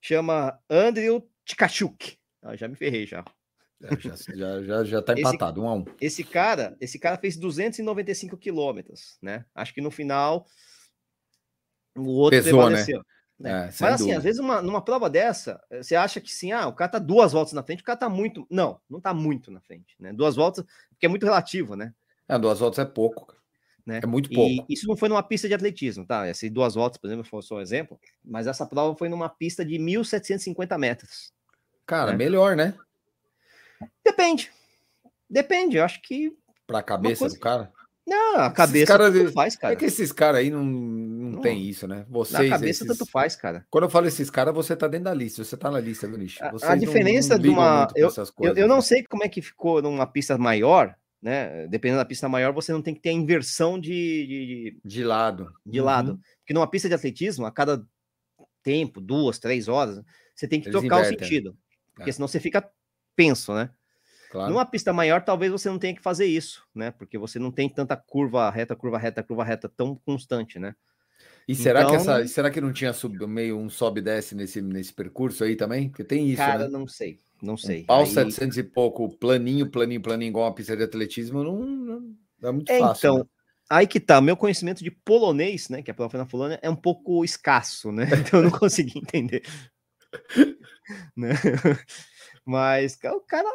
[0.00, 2.16] Chama Andriy Tkachuk.
[2.42, 3.24] Ah, já me ferrei já.
[3.82, 5.84] É, já, já, já, já tá Esse- empatado, um a um.
[6.00, 9.44] Esse cara, esse cara fez 295 quilômetros, né?
[9.54, 10.46] Acho que no final
[11.96, 12.66] o outro Pesou, né?
[12.84, 13.02] prevaleceu.
[13.38, 13.66] né?
[13.68, 14.18] É, sem Mas assim, dúvida.
[14.18, 16.98] às vezes uma- numa prova dessa, eh, você acha que sim, ah, o cara tá
[16.98, 18.46] duas voltas na frente, o cara tá muito.
[18.50, 20.12] Não, não tá muito na frente, né?
[20.12, 21.94] Duas voltas, porque é muito relativo, né?
[22.28, 23.34] É, duas voltas é pouco.
[23.86, 24.00] né?
[24.04, 24.66] É muito E pouco.
[24.70, 26.26] isso não foi numa pista de atletismo, tá?
[26.26, 29.64] Essas duas voltas, por exemplo, foi só um exemplo, mas essa prova foi numa pista
[29.64, 31.32] de 1.750 metros.
[31.86, 32.18] Cara, né?
[32.18, 32.74] melhor, né?
[34.04, 34.50] Depende.
[35.28, 36.32] Depende, eu acho que.
[36.66, 37.72] Pra cabeça coisa- do cara.
[38.06, 39.72] Não, a cabeça caras- tanto faz, cara.
[39.74, 41.40] É que esses caras aí não, não, Não.
[41.40, 41.98] tem isso, né?
[41.98, 42.50] Na Vocês.
[42.50, 43.64] cabeça esses- tanto faz, cara.
[43.70, 45.44] Quando eu falo esses caras, você tá dentro da lista.
[45.44, 46.40] Você tá na lista, viu, Nish?
[46.42, 48.82] A- a Vocês não- diferença não de uma- Eu, coisas, eu não né?
[48.82, 51.68] sei como é que ficou numa pista maior, né?
[51.68, 55.52] Dependendo da pista maior, você não tem que ter a inversão de, de, De lado.
[55.64, 55.86] de Uhum.
[55.86, 56.20] lado.
[56.40, 57.84] Porque numa pista de atletismo, a cada
[58.62, 60.02] tempo, duas, três horas,
[60.34, 61.24] você tem que Eles trocar o invertem, né?
[61.24, 61.56] sentido.
[61.94, 62.12] Porque É.
[62.12, 62.68] senão você fica
[63.16, 63.70] penso, né?
[64.30, 64.52] Claro.
[64.52, 66.92] Numa pista maior, talvez você não tenha que fazer isso, né?
[66.92, 70.74] Porque você não tem tanta curva reta, curva reta, curva reta tão constante, né?
[71.48, 74.36] E será que Então- essa, será que não tinha sub, meio um sobe e desce
[74.36, 75.88] nesse, nesse percurso aí também?
[75.88, 76.68] Porque tem isso, Cara, né?
[76.68, 77.82] não sei, não sei.
[77.82, 81.58] Um pau Aí- 700 e pouco, planinho, planinho, planinho, igual uma pista de atletismo, não,
[82.40, 82.98] não é muito É, fácil.
[83.08, 83.24] então, né?
[83.68, 86.76] aí que tá, meu conhecimento de polonês, né, que a prova na Polônia, é um
[86.76, 88.04] pouco escasso, né?
[88.32, 89.42] Então eu não consegui entender.
[91.16, 91.30] né?
[92.50, 93.48] Mas o cara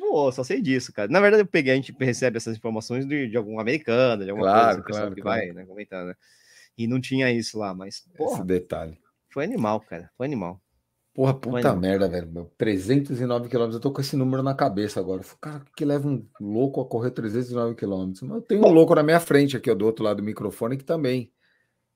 [0.00, 1.08] voou, só sei disso, cara.
[1.10, 4.48] Na verdade, eu peguei, a gente recebe essas informações de, de algum americano, de alguma
[4.48, 5.40] Claro, coisa, pessoal claro, que claro.
[5.40, 6.14] vai né, comentando, né?
[6.78, 8.98] E não tinha isso lá, mas, Esse porra, detalhe.
[9.32, 10.60] foi animal, cara, foi animal.
[11.14, 12.30] Porra, puta merda, velho.
[12.30, 13.76] meu, 309 quilômetros.
[13.76, 15.22] Eu tô com esse número na cabeça agora.
[15.40, 18.20] Cara, que leva um louco a correr 309 quilômetros?
[18.22, 20.76] Mas eu tenho um louco na minha frente aqui, ó, do outro lado do microfone,
[20.76, 21.32] que também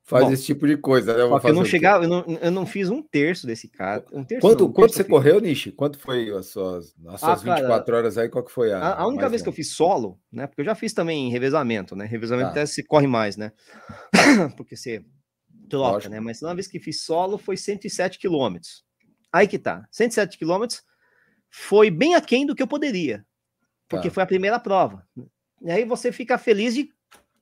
[0.04, 1.16] faz Bom, esse tipo de coisa.
[1.16, 1.22] né?
[1.44, 4.04] Eu não chegava, eu não, eu não fiz um terço desse cara.
[4.12, 5.10] Um terço Quanto, não, um quanto você fiz.
[5.10, 5.70] correu, Nishi?
[5.72, 8.28] Quanto foi as suas, as Ah, suas cara, 24 horas aí?
[8.28, 8.78] Qual que foi a.
[8.78, 10.46] A, a única vez que eu fiz solo, né?
[10.46, 12.04] Porque eu já fiz também revezamento, né?
[12.06, 12.52] Revezamento Tá.
[12.52, 13.52] até se corre mais, né?
[14.56, 15.04] Porque você
[15.68, 16.12] troca, Lógico.
[16.12, 16.20] né?
[16.20, 18.84] Mas uma vez que fiz solo foi 107 quilômetros.
[19.32, 19.86] Aí que tá.
[19.92, 20.82] 107 quilômetros
[21.48, 23.24] foi bem aquém do que eu poderia.
[23.88, 24.14] Porque Tá.
[24.14, 25.06] foi a primeira prova.
[25.62, 26.90] E aí você fica feliz de.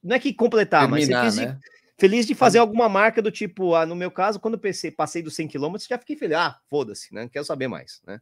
[0.03, 1.61] Não é que completar, Terminar, mas você fez de- né?
[1.99, 5.21] Feliz de fazer alguma marca do tipo, ah, no meu caso, quando eu pensei, passei
[5.23, 6.37] dos 100 km, já fiquei feliz.
[6.37, 7.23] Ah, foda-se, né?
[7.23, 8.21] Não quero saber mais, né?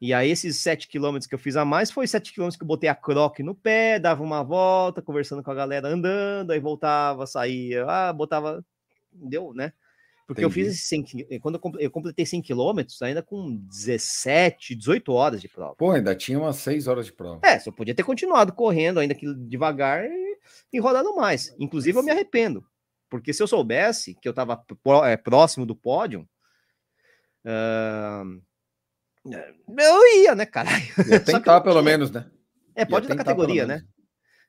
[0.00, 2.66] E aí, esses 7 km que eu fiz a mais, foi 7 km que eu
[2.66, 7.24] botei a croque no pé, dava uma volta, conversando com a galera andando, aí voltava,
[7.26, 8.64] saía, ah, botava.
[9.12, 9.72] Deu, né?
[10.26, 10.74] Porque eu fiz Entendi.
[10.76, 15.40] esses 100, qui- quando eu comple- eu completei 100 km, ainda com 17, 18 horas
[15.40, 15.74] de prova.
[15.76, 17.38] Pô, ainda tinha umas 6 horas de prova.
[17.46, 20.38] É, só podia ter continuado correndo, ainda que devagar e,
[20.72, 21.54] e rodando mais.
[21.60, 22.64] Inclusive, eu me arrependo.
[23.12, 24.64] Porque se eu soubesse que eu estava
[25.22, 26.26] próximo do pódio,
[27.44, 28.24] ah,
[29.26, 30.82] eu ia, né, caralho?
[31.06, 32.30] Ia eu tentar, pelo menos, né?
[32.74, 33.82] É, pode da categoria, né?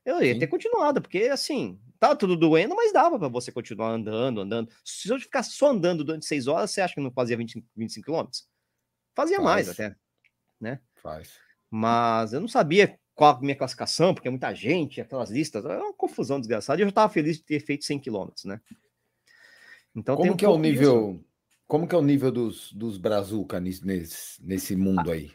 [0.06, 0.40] Eu ia Sim.
[0.40, 4.72] ter continuado, porque assim, tá tudo doendo, mas dava para você continuar andando, andando.
[4.86, 8.06] Se eu ficar só andando durante seis horas, você acha que não fazia 20, 25
[8.06, 8.48] quilômetros?
[9.14, 9.78] Fazia mais Faz.
[9.78, 9.96] até.
[11.02, 11.34] Faz.
[11.70, 15.78] Mas eu não sabia qual a minha classificação, porque é muita gente, aquelas listas, é
[15.78, 16.80] uma confusão desgraçada.
[16.80, 18.60] E eu já estava feliz de ter feito 100 km, né?
[19.96, 20.80] Então tem Como um que é o pouco disso.
[20.82, 21.26] nível.
[21.68, 25.32] Como que é o nível dos, dos Brazuca nesse, nesse, mundo aí?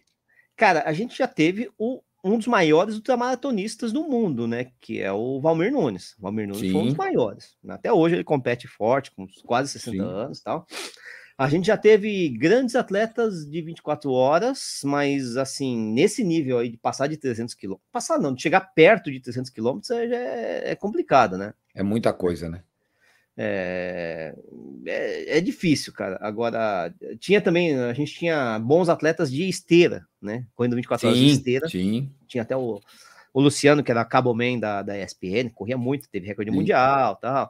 [0.57, 4.72] Cara, a gente já teve o- um dos maiores ultramaratonistas do mundo, né?
[4.81, 6.14] Que é o Valmir Nunes.
[6.18, 6.99] O Valmir Nunes foi um dos Sim.
[6.99, 7.57] maiores.
[7.68, 10.01] Até hoje ele compete forte, com quase 60 Sim.
[10.03, 10.66] anos e tal.
[11.39, 16.76] A gente já teve grandes atletas de 24 horas, mas assim, nesse nível aí de
[16.76, 20.74] passar de 300 quilômetros, passar não, de chegar perto de 300 quilômetros é, é, é
[20.74, 21.55] complicado, né?
[21.72, 22.64] É muita coisa, né?
[23.36, 24.34] É,
[24.84, 26.18] é, é difícil, cara.
[26.20, 30.45] Agora, tinha também, a gente tinha bons atletas de esteira, né?
[30.57, 31.68] Correndo 24 horas de esteira.
[31.68, 32.11] sim.
[32.26, 32.80] Tinha até o,
[33.32, 36.57] o Luciano, que era cabo man da, da ESPN, corria muito, teve recorde Sim.
[36.57, 37.49] mundial tal.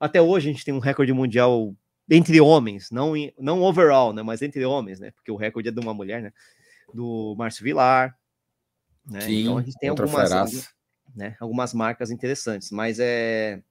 [0.00, 1.74] Até hoje a gente tem um recorde mundial
[2.08, 4.22] entre homens, não, não overall, né?
[4.22, 5.10] Mas entre homens, né?
[5.10, 6.32] Porque o recorde é de uma mulher, né?
[6.92, 8.16] Do Márcio Vilar.
[9.06, 9.20] Né?
[9.20, 10.30] Sim, então a gente tem algumas,
[11.14, 13.62] né, algumas marcas interessantes, mas é.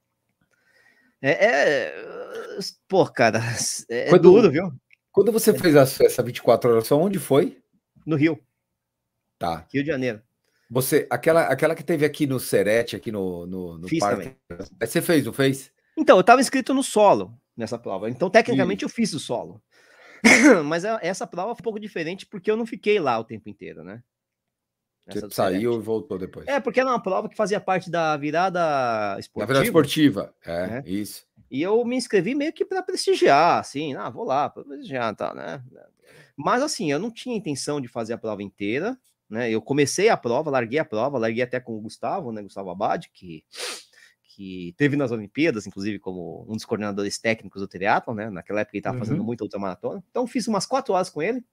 [1.21, 1.31] É.
[1.31, 1.93] é
[2.87, 3.39] pô, cara,
[3.89, 4.71] é, Quando- duro, viu?
[5.11, 7.59] Quando você fez essa, essa 24 horas, só onde foi?
[8.05, 8.39] No Rio,
[9.39, 9.67] Tá.
[9.71, 10.21] Rio de Janeiro.
[10.69, 14.35] Você, aquela, aquela que teve aqui no Serete, aqui no, no, no Fiz parque.
[14.79, 15.71] Aí Você fez, não fez?
[15.97, 17.33] Então, eu tava inscrito no solo.
[17.57, 18.09] Nessa prova.
[18.09, 19.61] Então, tecnicamente, eu fiz o solo.
[20.65, 23.83] Mas essa prova foi um pouco diferente porque eu não fiquei lá o tempo inteiro,
[23.83, 24.03] né?
[25.09, 26.45] Você saiu e voltou depois.
[26.47, 29.45] É, porque era uma prova que fazia parte da virada esportiva.
[29.45, 30.83] Da virada esportiva, é, né?
[30.85, 31.25] isso.
[31.49, 35.33] E eu me inscrevi meio que para prestigiar, assim, ah, vou lá, para prestigiar, tá,
[35.33, 35.63] né?
[36.35, 38.97] Mas assim, eu não tinha intenção de fazer a prova inteira,
[39.29, 39.49] né?
[39.49, 42.41] Eu comecei a prova, larguei a prova, larguei até com o Gustavo, né?
[42.41, 43.45] Gustavo Abad, que,
[44.37, 48.29] que teve nas Olimpíadas, inclusive, como um dos coordenadores técnicos do triatlo, né?
[48.29, 49.03] Naquela época ele estava uhum.
[49.03, 50.03] fazendo muita ultramaratona.
[50.11, 51.43] Então fiz umas quatro horas com ele.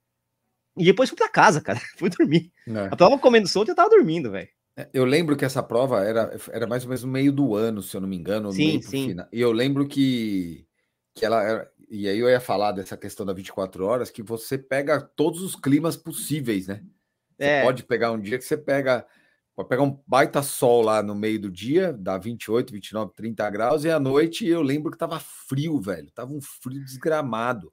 [0.77, 1.81] E depois fui para casa, cara.
[1.97, 2.53] fui dormir.
[2.69, 2.89] É.
[2.91, 4.51] A prova comendo solto eu tava dormindo, velho.
[4.77, 7.81] É, eu lembro que essa prova era, era mais ou menos no meio do ano,
[7.81, 8.53] se eu não me engano.
[8.53, 9.09] Sim, sim.
[9.09, 9.29] Final.
[9.33, 10.67] E eu lembro que,
[11.15, 14.59] que ela era, e aí eu ia falar dessa questão da 24 horas, que você
[14.59, 16.83] pega todos os climas possíveis, né?
[17.39, 17.63] Você é.
[17.63, 19.07] pode pegar um dia que você pega,
[19.55, 23.85] pode pegar um baita sol lá no meio do dia, dá 28, 29, 30 graus,
[23.85, 26.11] e à noite eu lembro que tava frio, velho.
[26.11, 27.73] Tava um frio desgramado.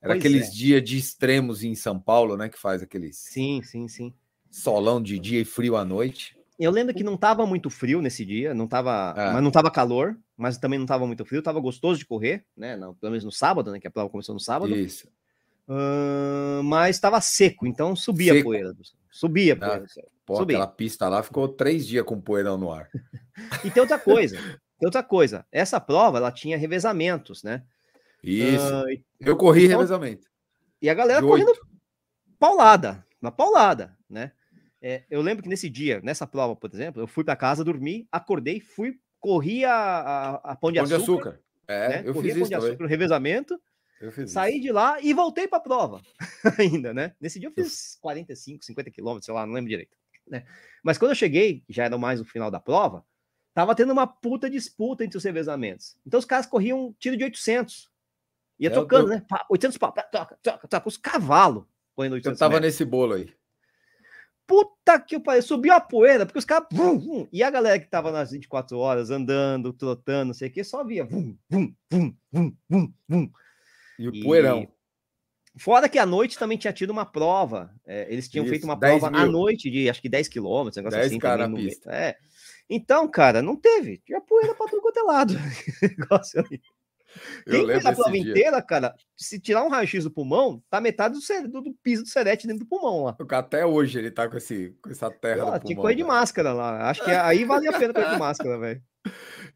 [0.00, 0.50] Era pois aqueles é.
[0.50, 2.48] dias de extremos em São Paulo, né?
[2.48, 3.16] Que faz aqueles.
[3.18, 4.12] Sim, sim, sim.
[4.50, 6.36] Solão de dia e frio à noite.
[6.58, 9.32] Eu lembro que não tava muito frio nesse dia, não tava, é.
[9.32, 12.76] mas não tava calor, mas também não tava muito frio, tava gostoso de correr, né?
[12.76, 13.80] Não, pelo menos no sábado, né?
[13.80, 14.76] Que a prova começou no sábado.
[14.76, 15.08] Isso.
[15.68, 18.40] Uh, mas estava seco, então subia seco.
[18.40, 18.74] a poeira.
[19.10, 19.86] Subia a poeira.
[20.24, 20.56] Pô, subia.
[20.56, 22.88] aquela pista lá ficou três dias com poeirão no ar.
[23.64, 25.44] e tem outra coisa, tem outra coisa.
[25.50, 27.62] Essa prova, ela tinha revezamentos, né?
[28.22, 28.64] Isso.
[28.64, 30.28] Uh, Eu corri então, revezamento.
[30.80, 31.52] E a galera correndo
[32.38, 34.32] paulada, uma paulada, né?
[34.80, 38.08] É, eu lembro que nesse dia, nessa prova, por exemplo, eu fui para casa, dormi,
[38.10, 40.96] acordei, fui, corri a, a, a Pão de Pão Açúcar.
[40.96, 41.40] De açúcar.
[41.68, 42.02] É, né?
[42.04, 43.60] eu corri fiz Pão de Açúcar, revezamento.
[44.26, 44.62] Saí isso.
[44.62, 46.02] de lá e voltei para a prova
[46.58, 47.14] ainda, né?
[47.20, 49.96] Nesse dia eu fiz 45, 50 quilômetros, sei lá, não lembro direito.
[50.26, 50.44] Né?
[50.82, 53.04] Mas quando eu cheguei, já era mais o final da prova,
[53.54, 55.96] tava tendo uma puta disputa entre os revezamentos.
[56.06, 57.90] Então os caras corriam tiro de 800.
[58.58, 59.24] Ia é, tocando, né?
[59.50, 60.88] 800 pau, toca, toca, toca.
[60.88, 61.64] Os cavalos
[61.94, 62.72] correndo 800 Eu tava metros.
[62.72, 63.32] nesse bolo aí.
[64.46, 66.66] Puta que pariu, subiu a poeira, porque os caras.
[66.72, 70.52] Vum, vum, e a galera que tava nas 24 horas andando, trotando, não sei o
[70.52, 71.04] que, só via.
[71.04, 73.30] Vum, vum, vum, vum, vum, vum.
[73.98, 74.68] E o poeirão.
[75.56, 77.70] Fora que à noite também tinha tido uma prova.
[77.86, 79.20] É, eles tinham Isso, feito uma prova mil.
[79.20, 81.18] à noite de acho que 10 quilômetros, negócio 10 assim.
[81.18, 81.90] Cara também, pista.
[81.92, 82.16] É.
[82.68, 83.98] Então, cara, não teve.
[83.98, 85.34] Tinha poeira pra tudo quanto é lado.
[85.98, 86.60] negócio ali.
[87.46, 88.22] Quem fez a prova dia.
[88.22, 92.08] inteira, cara, se tirar um raio-x do pulmão, tá metade do, do, do, piso do
[92.08, 93.16] serete dentro do pulmão lá.
[93.32, 95.56] Até hoje ele tá com, esse, com essa terra.
[95.56, 96.88] Ah, tinha que de máscara lá.
[96.88, 98.82] Acho que aí vale a pena correr de máscara, velho.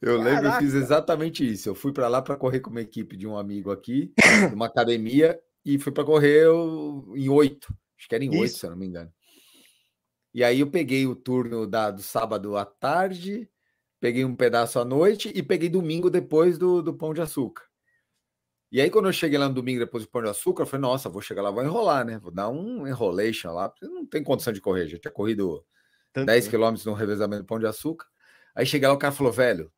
[0.02, 0.34] Eu Caraca.
[0.34, 1.68] lembro, eu fiz exatamente isso.
[1.68, 4.12] Eu fui para lá para correr com uma equipe de um amigo aqui,
[4.52, 6.46] uma academia, e fui para correr
[7.16, 7.76] em oito.
[7.98, 9.12] Acho que era em oito, se eu não me engano.
[10.32, 13.50] E aí eu peguei o turno da, do sábado à tarde,
[13.98, 17.64] peguei um pedaço à noite e peguei domingo depois do, do Pão de Açúcar.
[18.70, 20.82] E aí, quando eu cheguei lá no domingo depois do Pão de Açúcar, eu falei,
[20.82, 22.18] nossa, vou chegar lá, vou enrolar, né?
[22.18, 24.86] Vou dar um enrolation lá, porque não tem condição de correr.
[24.86, 25.64] Já tinha corrido
[26.12, 26.50] Tanto 10 né?
[26.50, 28.06] quilômetros no revezamento do Pão de Açúcar.
[28.54, 29.72] Aí cheguei lá, o cara falou, velho,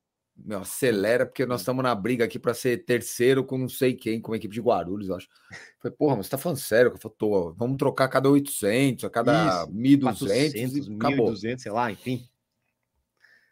[0.44, 4.20] meu, acelera, porque nós estamos na briga aqui para ser terceiro com não sei quem,
[4.20, 5.28] com a equipe de Guarulhos, eu acho.
[5.50, 6.92] Eu falei, porra, mas você tá falando sério?
[6.92, 11.90] Eu falei, tô, vamos trocar a cada 800, a cada Isso, 1.200, 1.200, sei lá,
[11.90, 12.24] enfim.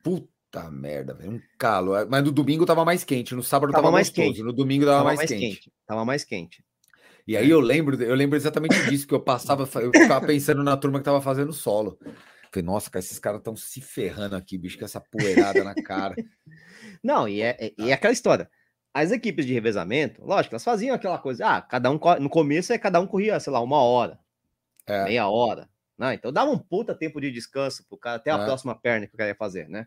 [0.02, 1.32] Puta merda, velho.
[1.32, 1.96] Um calo.
[1.96, 4.42] É, mas no domingo tava mais quente, no sábado tava, tava mais gostoso, quente.
[4.42, 5.40] No domingo tava, tava mais, mais quente.
[5.40, 5.72] quente.
[5.86, 6.64] Tava mais quente.
[7.26, 10.76] E aí eu lembro, eu lembro exatamente disso que eu passava, eu ficava pensando na
[10.76, 11.98] turma que tava fazendo solo.
[12.56, 16.14] Falei, nossa, cara, esses caras estão se ferrando aqui, bicho, com essa poeirada na cara.
[17.04, 18.50] Não, e é, é, e é aquela história.
[18.94, 22.78] As equipes de revezamento, lógico, elas faziam aquela coisa, ah, cada um no começo é
[22.78, 24.18] cada um corria, sei lá, uma hora,
[24.86, 25.04] é.
[25.04, 25.68] meia hora.
[25.98, 26.14] Né?
[26.14, 28.44] Então dava um puta tempo de descanso pro cara até a é.
[28.46, 29.86] próxima perna que o cara ia fazer, né?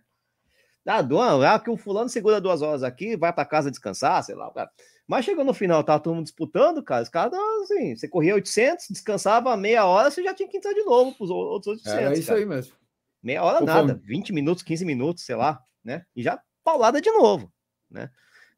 [0.85, 4.35] Ah, duas, ah, que o fulano segura duas horas aqui, vai para casa descansar, sei
[4.35, 4.69] lá, cara.
[5.07, 7.01] Mas chegou no final, tava todo mundo disputando, cara.
[7.01, 10.83] Os caras, assim, você corria 800, descansava meia hora, você já tinha que entrar de
[10.83, 11.99] novo pros outros 800.
[11.99, 12.39] É, isso cara.
[12.39, 12.73] aí mesmo.
[13.21, 16.05] Meia hora nada, 20 minutos, 15 minutos, sei lá, né?
[16.15, 17.51] E já paulada de novo,
[17.89, 18.09] né?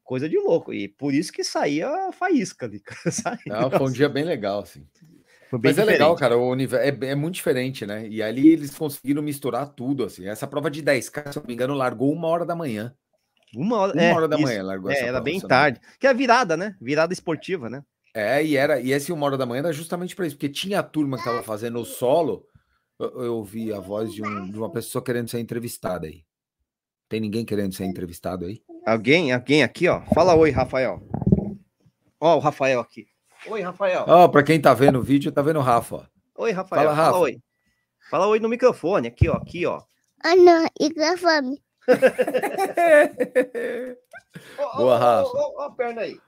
[0.04, 0.74] Coisa de louco.
[0.74, 3.10] E por isso que saía faísca ali, cara.
[3.10, 4.86] Saía, Não, foi um dia bem legal, assim.
[5.62, 8.08] Mas é legal, cara, o universo é, é, muito diferente, né?
[8.08, 10.26] E ali eles conseguiram misturar tudo, assim.
[10.26, 12.94] Essa prova de 10K, se eu não me engano, largou uma hora da manhã.
[13.54, 15.80] Uma hora, uma é, hora da isso, manhã largou é, essa era prova, bem tarde.
[16.00, 16.74] Que é virada, né?
[16.80, 17.82] Virada esportiva, né?
[18.14, 20.80] É, e era, e esse uma hora da manhã era justamente para isso, porque tinha
[20.80, 22.46] a turma que tava fazendo o solo.
[22.98, 26.24] Eu, eu ouvi a voz de, um, de uma pessoa querendo ser entrevistada aí.
[27.08, 28.62] Tem ninguém querendo ser entrevistado aí?
[28.86, 30.00] Alguém, alguém aqui, ó.
[30.14, 31.02] Fala oi, Rafael.
[32.18, 33.06] Ó, o Rafael aqui.
[33.46, 34.04] Oi, Rafael.
[34.06, 36.08] Ó, oh, para quem tá vendo o vídeo, tá vendo o Rafa.
[36.36, 36.44] Ó.
[36.44, 36.82] Oi, Rafael.
[36.82, 37.12] Fala, Rafa.
[37.12, 37.38] Fala oi.
[38.10, 39.82] Fala oi no microfone, aqui, ó, aqui, ó.
[40.22, 41.60] Ah, não, microfone.
[44.76, 45.30] Boa, Rafa.
[45.34, 46.18] Ó, a perna aí.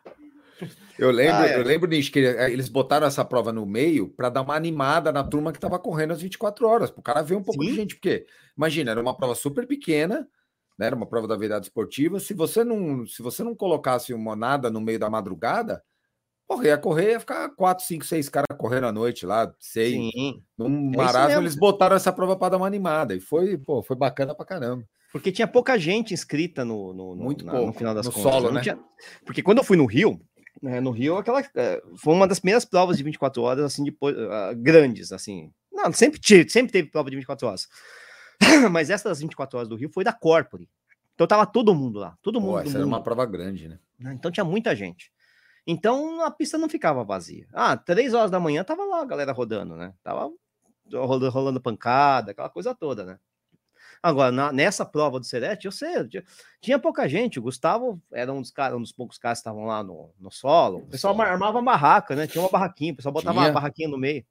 [0.98, 1.58] Eu lembro, ah, é.
[1.58, 5.12] eu lembro nisso que eh, eles botaram essa prova no meio para dar uma animada
[5.12, 7.70] na turma que estava correndo às 24 horas, para o cara ver um pouco Sim.
[7.70, 10.28] de gente, porque imagina, era uma prova super pequena,
[10.78, 10.86] né?
[10.86, 12.20] Era uma prova da verdade esportiva.
[12.20, 15.82] Se você não, se você não colocasse uma nada no meio da madrugada,
[16.46, 19.52] porra, ia correr, ia ficar quatro, cinco, seis caras correndo à noite lá.
[19.58, 20.42] Sim.
[20.56, 23.14] Num é marasmo, eles botaram essa prova para dar uma animada.
[23.14, 24.84] E foi, pô, foi bacana pra caramba.
[25.12, 28.32] Porque tinha pouca gente inscrita no, no, Muito na, pouco, no final das no contas.
[28.32, 28.60] Solo, né?
[28.62, 28.78] Tinha...
[29.24, 30.20] Porque quando eu fui no Rio,
[30.60, 34.16] né, no Rio, aquela é, foi uma das primeiras provas de 24 horas, assim, depois,
[34.16, 35.52] uh, grandes, assim.
[35.72, 36.20] Não, sempre,
[36.50, 37.68] sempre teve prova de 24 horas.
[38.72, 40.68] Mas essa das 24 horas do Rio foi da Corpore.
[41.14, 42.54] Então tava todo mundo lá, todo mundo.
[42.54, 42.76] Pô, essa mundo.
[42.78, 43.78] era uma prova grande, né?
[44.12, 45.12] Então tinha muita gente.
[45.66, 47.46] Então a pista não ficava vazia.
[47.52, 49.94] Ah, três horas da manhã tava lá a galera rodando, né?
[50.02, 50.30] Tava
[50.92, 53.18] rolando, rolando pancada, aquela coisa toda, né?
[54.02, 56.24] Agora, na, nessa prova do Serete, eu sei, tinha,
[56.60, 57.38] tinha, pouca gente.
[57.38, 60.30] O Gustavo era um dos, cara, um dos poucos caras que estavam lá no, no
[60.30, 60.80] solo.
[60.80, 62.26] O pessoal armava uma barraca, né?
[62.26, 63.46] Tinha uma barraquinha, o pessoal botava tinha.
[63.46, 64.22] uma barraquinha no meio.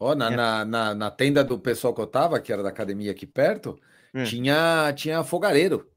[0.00, 0.36] Ó, na, é.
[0.36, 3.78] na, na, na, tenda do pessoal que eu tava, que era da academia aqui perto,
[4.12, 4.24] hum.
[4.24, 5.88] tinha, tinha fogareiro.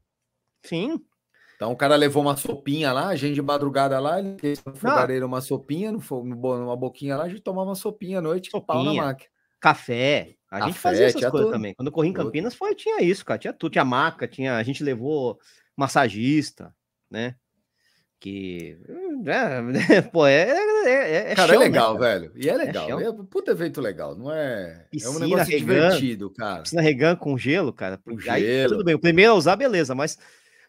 [0.62, 1.04] Sim.
[1.58, 4.76] Então o cara levou uma sopinha lá, a gente de madrugada lá, ele fez no
[4.76, 8.64] fogareiro uma sopinha, no, numa boquinha lá, a gente tomava uma sopinha à noite, sopinha,
[8.64, 9.28] pau na máquina.
[9.58, 10.36] Café.
[10.48, 11.50] A Café, gente fazia essas coisas tudo.
[11.50, 11.74] também.
[11.74, 13.40] Quando eu corri em Campinas, foi, tinha isso, cara.
[13.40, 15.36] Tinha tudo, tinha maca, tinha, a gente levou
[15.76, 16.72] massagista,
[17.10, 17.34] né?
[18.20, 18.78] Que.
[19.90, 20.48] É, pô, é,
[20.86, 22.20] é, é Cara, é show, é legal, né, cara?
[22.20, 22.32] velho.
[22.36, 23.00] E é, é legal.
[23.00, 24.86] É, é puta evento legal, não é?
[24.92, 26.62] Piscina, é um negócio regando, divertido, cara.
[26.62, 27.98] Piscina regando com gelo, cara.
[27.98, 28.74] Com aí, gelo.
[28.74, 30.16] Tudo bem, o primeiro a usar, beleza, mas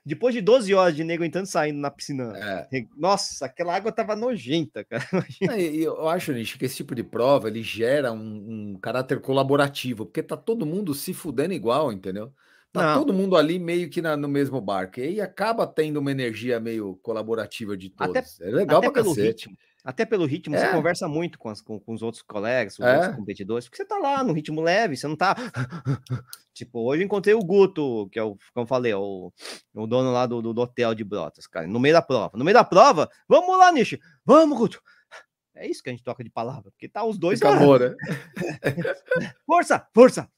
[0.06, 2.34] depois de 12 horas de nego entrando saindo na piscina,
[2.72, 2.86] é.
[2.97, 5.04] nossa, aquela água tava nojenta, cara.
[5.74, 10.24] Eu acho, Nish, que esse tipo de prova ele gera um, um, caráter colaborativo, porque
[10.24, 12.34] tá todo mundo se fudendo igual, entendeu?
[12.72, 13.00] Tá Não.
[13.00, 15.00] todo mundo ali meio que na, no mesmo barco.
[15.00, 18.16] E aí acaba tendo uma energia meio colaborativa de todos.
[18.16, 19.47] Até, é legal até pra cacete.
[19.47, 19.58] Ritmo.
[19.89, 20.59] Até pelo ritmo, é.
[20.59, 22.95] você conversa muito com, as, com, com, os outros colegas, com os é.
[22.95, 25.35] outros competidores, porque você tá lá no ritmo leve, você não tá.
[26.53, 29.33] tipo, hoje eu encontrei o Guto, que é o, como eu falei, o,
[29.73, 32.37] o dono lá do, do, hotel de Brotas, cara, no meio da prova.
[32.37, 34.79] No meio da prova, vamos lá, Nishi, vamos, Guto.
[35.55, 37.41] É isso que a gente toca de palavra, porque tá os dois.
[37.41, 37.95] Amor, né?
[39.43, 40.29] força, força!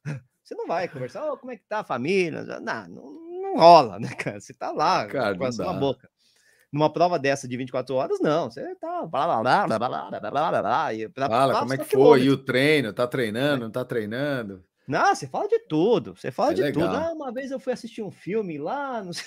[0.41, 2.41] Você não vai conversar, oh, como é que tá a família?
[2.61, 4.39] Não, não, não rola, né, cara?
[4.39, 6.09] Você tá lá, cara, com a boca
[6.72, 8.49] numa prova dessa de 24 horas, não.
[8.49, 9.05] Você tá.
[9.05, 12.24] Blá, blá, blá, blá, blá, blá, blá, e pra, Fala, como é que foi?
[12.24, 12.93] E o treino?
[12.93, 13.65] Tá treinando?
[13.65, 14.63] Não tá treinando?
[14.88, 16.15] Não, você fala de tudo.
[16.15, 16.88] Você fala é de legal.
[16.88, 16.97] tudo.
[16.97, 19.01] Ah, uma vez eu fui assistir um filme lá.
[19.03, 19.26] Não sei.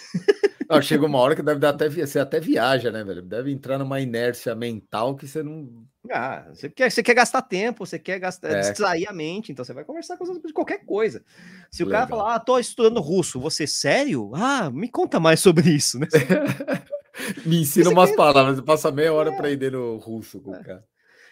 [0.69, 3.23] Não, chega uma hora que deve dar até você até viaja, né, velho?
[3.23, 5.69] Deve entrar numa inércia mental que você não.
[6.11, 8.61] Ah, você quer, você quer gastar tempo, você quer gastar, é.
[8.61, 11.23] distrair a mente, então você vai conversar com de qualquer coisa.
[11.71, 12.01] Se o Legal.
[12.01, 14.33] cara falar, ah, tô estudando russo, você sério?
[14.35, 16.09] Ah, me conta mais sobre isso, né?
[17.47, 18.17] Me ensina umas quer...
[18.17, 19.35] palavras, passa meia hora é.
[19.35, 20.63] aprender no russo com o é.
[20.63, 20.85] cara.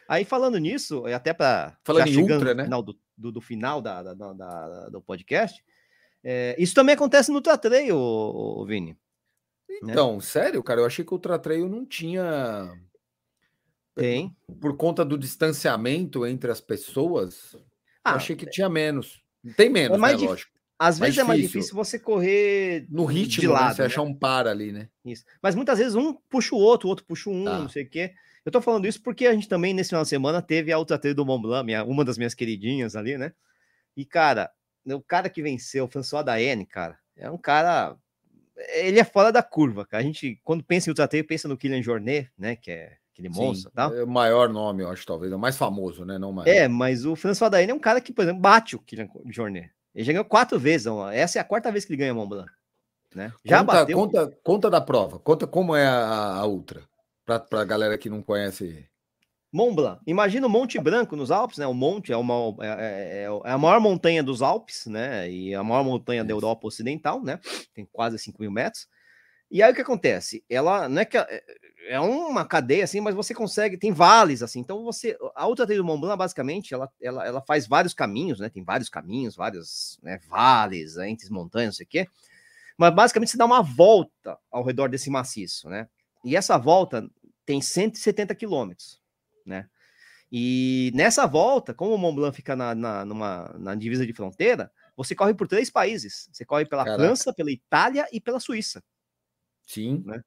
[0.08, 2.64] Aí falando nisso, até para falando em ultra, né?
[2.64, 5.64] Final do, do, do, final da, da, da, do podcast,
[6.22, 8.96] é, isso também acontece no Tratrail, o, Vini.
[9.82, 9.92] Né?
[9.92, 10.20] Então, né?
[10.20, 12.72] sério, cara, eu achei que o Tratrail não tinha.
[13.94, 14.34] Tem.
[14.60, 17.56] Por conta do distanciamento entre as pessoas,
[18.04, 19.22] ah, eu achei que tinha menos.
[19.56, 20.51] Tem menos, é mais né, lógico.
[20.82, 23.74] Às vezes é mais difícil você correr no ritmo, de lado, né?
[23.74, 23.86] você né?
[23.86, 24.88] achar um par ali, né?
[25.04, 25.24] Isso.
[25.40, 27.56] Mas muitas vezes um puxa o outro, o outro puxa um, tá.
[27.56, 28.12] não sei o quê.
[28.44, 30.98] Eu tô falando isso porque a gente também, nesse final de semana, teve a Ultra
[30.98, 33.32] Trail do Mont Blanc, minha, uma das minhas queridinhas ali, né?
[33.96, 34.50] E, cara,
[34.84, 37.96] o cara que venceu, o François Daene, cara, é um cara.
[38.74, 40.02] Ele é fora da curva, cara.
[40.02, 42.56] A gente, quando pensa em Ultra Trail, pensa no Kylian Jornet, né?
[42.56, 43.94] Que é aquele monstro Sim, tal.
[43.94, 45.30] É o maior nome, eu acho, talvez.
[45.30, 46.18] É o mais famoso, né?
[46.18, 46.48] Não mais.
[46.48, 49.70] É, mas o François Daene é um cara que, por exemplo, bate o Kylian Jornet.
[49.94, 50.86] Ele já ganhou quatro vezes.
[51.12, 52.50] Essa é a quarta vez que ele ganha Mont Blanc.
[53.14, 53.32] Né?
[53.44, 53.96] Já conta, bateu.
[53.96, 55.18] Conta, conta da prova.
[55.18, 56.82] Conta como é a, a Ultra.
[57.24, 58.88] Para a galera que não conhece.
[59.52, 60.00] Mont Blanc.
[60.06, 61.66] Imagina o Monte Branco nos Alpes, né?
[61.66, 62.34] O monte é, uma,
[62.64, 65.30] é, é, é, a maior montanha dos Alpes, né?
[65.30, 67.38] E a maior montanha da Europa Ocidental, né?
[67.74, 68.88] Tem quase 5 mil metros.
[69.50, 70.42] E aí o que acontece?
[70.48, 71.18] Ela não é que
[71.86, 74.60] é uma cadeia assim, mas você consegue, tem vales assim.
[74.60, 78.40] Então você, a Ultra Trail do Mont Blanc basicamente, ela, ela, ela faz vários caminhos,
[78.40, 78.48] né?
[78.48, 82.06] Tem vários caminhos, vários né, vales né, entre montanhas, não sei o quê.
[82.76, 85.88] Mas basicamente você dá uma volta ao redor desse maciço, né?
[86.24, 87.08] E essa volta
[87.44, 89.00] tem 170 quilômetros,
[89.44, 89.68] né?
[90.30, 94.72] E nessa volta, como o Mont Blanc fica na, na, numa, na divisa de fronteira,
[94.96, 96.28] você corre por três países.
[96.32, 97.02] Você corre pela Caraca.
[97.02, 98.82] França, pela Itália e pela Suíça.
[99.66, 100.02] Sim.
[100.06, 100.22] Né?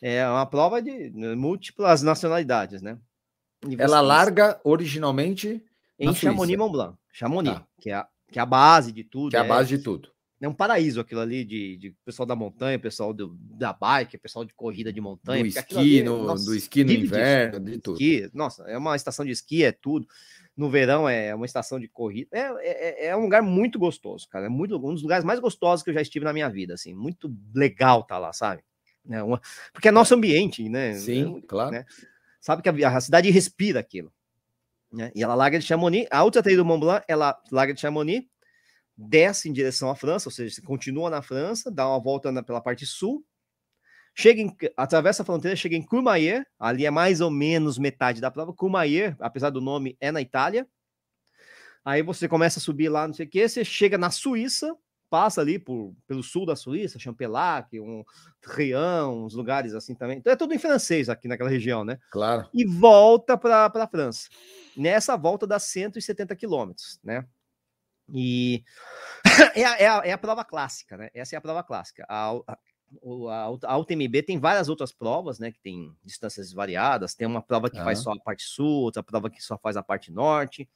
[0.00, 2.98] É uma prova de múltiplas nacionalidades, né?
[3.76, 5.62] Ela larga originalmente
[5.98, 6.96] em Chamonix Mont Blanc.
[7.12, 7.66] Chamonix, tá.
[7.80, 9.30] que, é a, que é a base de tudo.
[9.30, 10.10] Que é a base é, de tudo.
[10.40, 14.44] é um paraíso aquilo ali de, de pessoal da montanha, pessoal do, da bike, pessoal
[14.44, 15.42] de corrida de montanha.
[15.42, 18.00] Do esqui, ali, no, nossa, do esqui no inverno, de tudo.
[18.00, 20.06] Esqui, nossa, é uma estação de esqui, é tudo.
[20.56, 22.28] No verão é uma estação de corrida.
[22.32, 24.46] É, é, é um lugar muito gostoso, cara.
[24.46, 26.94] É muito, um dos lugares mais gostosos que eu já estive na minha vida, assim.
[26.94, 28.62] Muito legal tá lá, sabe?
[29.10, 29.40] É uma,
[29.72, 30.94] porque é nosso ambiente, né?
[30.94, 31.70] Sim, é, claro.
[31.72, 31.86] Né?
[32.40, 34.12] Sabe que a, a, cidade respira aquilo.
[34.92, 35.10] Né?
[35.14, 36.06] E ela larga de Chamonix.
[36.10, 38.26] A outra trilha do Mont Blanc, ela larga de Chamonix
[38.98, 42.42] desce em direção à França, ou seja, você continua na França, dá uma volta na,
[42.42, 43.24] pela parte sul,
[44.12, 48.28] chega em, atravessa a fronteira, chega em Courmayeur, ali é mais ou menos metade da
[48.28, 48.52] prova.
[48.52, 50.66] Courmayeur, apesar do nome, é na Itália.
[51.84, 54.76] Aí você começa a subir lá, não sei o que, você chega na Suíça,
[55.10, 58.04] passa ali por, pelo sul da Suíça, Champelac, um
[58.44, 60.18] Rian, uns lugares assim também.
[60.18, 61.98] Então é tudo em francês aqui naquela região, né?
[62.10, 62.48] Claro.
[62.52, 64.28] E volta para a França.
[64.76, 67.26] Nessa volta dá 170 quilômetros, né?
[68.12, 68.64] E
[69.54, 71.10] é, a, é, a, é, a, prova clássica, né?
[71.14, 72.06] Essa é a prova clássica.
[72.08, 72.58] A, a,
[73.64, 75.52] a, UTMB tem várias outras provas, né?
[75.52, 77.14] Que tem distâncias variadas.
[77.14, 77.84] Tem uma prova que ah.
[77.84, 80.68] faz só a parte sul, outra prova que só faz a parte norte,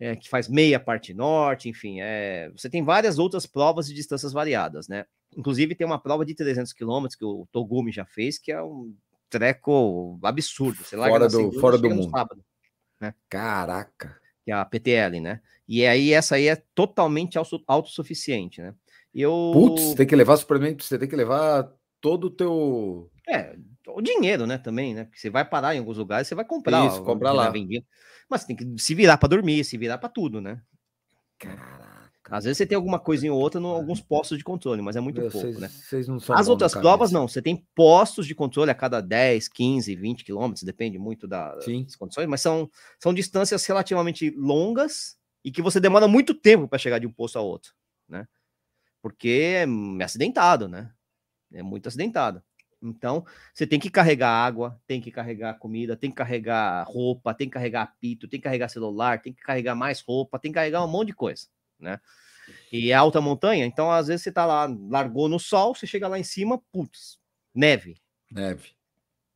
[0.00, 2.00] é, que faz meia parte norte, enfim.
[2.00, 5.04] É, você tem várias outras provas de distâncias variadas, né?
[5.36, 8.94] Inclusive tem uma prova de 300 quilômetros que o Togumi já fez, que é um
[9.30, 10.84] treco absurdo.
[10.84, 12.10] Você fora do, segunda, fora do mundo.
[12.10, 12.44] Sábado,
[13.00, 13.14] né?
[13.28, 14.18] Caraca!
[14.44, 15.40] Que é a PTL, né?
[15.66, 18.74] E aí essa aí é totalmente autossuficiente, né?
[19.14, 19.50] Eu...
[19.52, 21.70] Putz, tem que levar suplemento, você tem que levar
[22.00, 23.10] todo o teu...
[23.28, 23.56] É,
[23.86, 25.04] o dinheiro, né, também, né?
[25.04, 26.86] Porque você vai parar em alguns lugares, você vai comprar.
[26.86, 27.50] Isso, comprar lá.
[27.50, 27.86] Vendido.
[28.28, 30.60] Mas você tem que se virar para dormir, se virar para tudo, né?
[31.38, 31.92] Caraca.
[32.30, 35.00] Às vezes você tem alguma coisinha ou outra em alguns postos de controle, mas é
[35.00, 35.68] muito Meu, pouco, cês, né?
[35.68, 37.26] Cês não são As outras provas, não.
[37.26, 41.96] Você tem postos de controle a cada 10, 15, 20 quilômetros, depende muito da, das
[41.96, 46.98] condições, mas são, são distâncias relativamente longas e que você demora muito tempo para chegar
[46.98, 47.72] de um posto a outro,
[48.08, 48.26] né?
[49.02, 49.66] Porque
[49.98, 50.92] é acidentado, né?
[51.52, 52.42] É muito acidentado.
[52.82, 53.24] Então,
[53.54, 57.54] você tem que carregar água, tem que carregar comida, tem que carregar roupa, tem que
[57.54, 60.88] carregar apito, tem que carregar celular, tem que carregar mais roupa, tem que carregar um
[60.88, 61.46] monte de coisa,
[61.78, 62.00] né?
[62.72, 66.08] E é alta montanha, então às vezes você tá lá, largou no sol, você chega
[66.08, 67.18] lá em cima, putz,
[67.54, 67.96] neve.
[68.30, 68.70] Neve.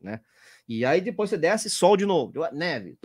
[0.01, 0.21] Né?
[0.69, 2.99] E aí depois você desce, sol de novo, neve,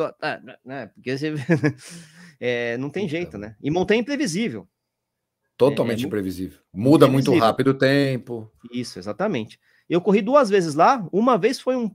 [0.66, 0.88] né?
[0.88, 1.34] Porque você
[2.39, 3.56] é, não tem jeito, né?
[3.62, 4.68] E montanha é imprevisível.
[5.56, 6.60] Totalmente é, é imprevisível.
[6.74, 7.34] Muda imprevisível.
[7.34, 8.52] muito rápido o tempo.
[8.72, 9.60] Isso, exatamente.
[9.90, 11.94] Eu corri duas vezes lá, uma vez foi um.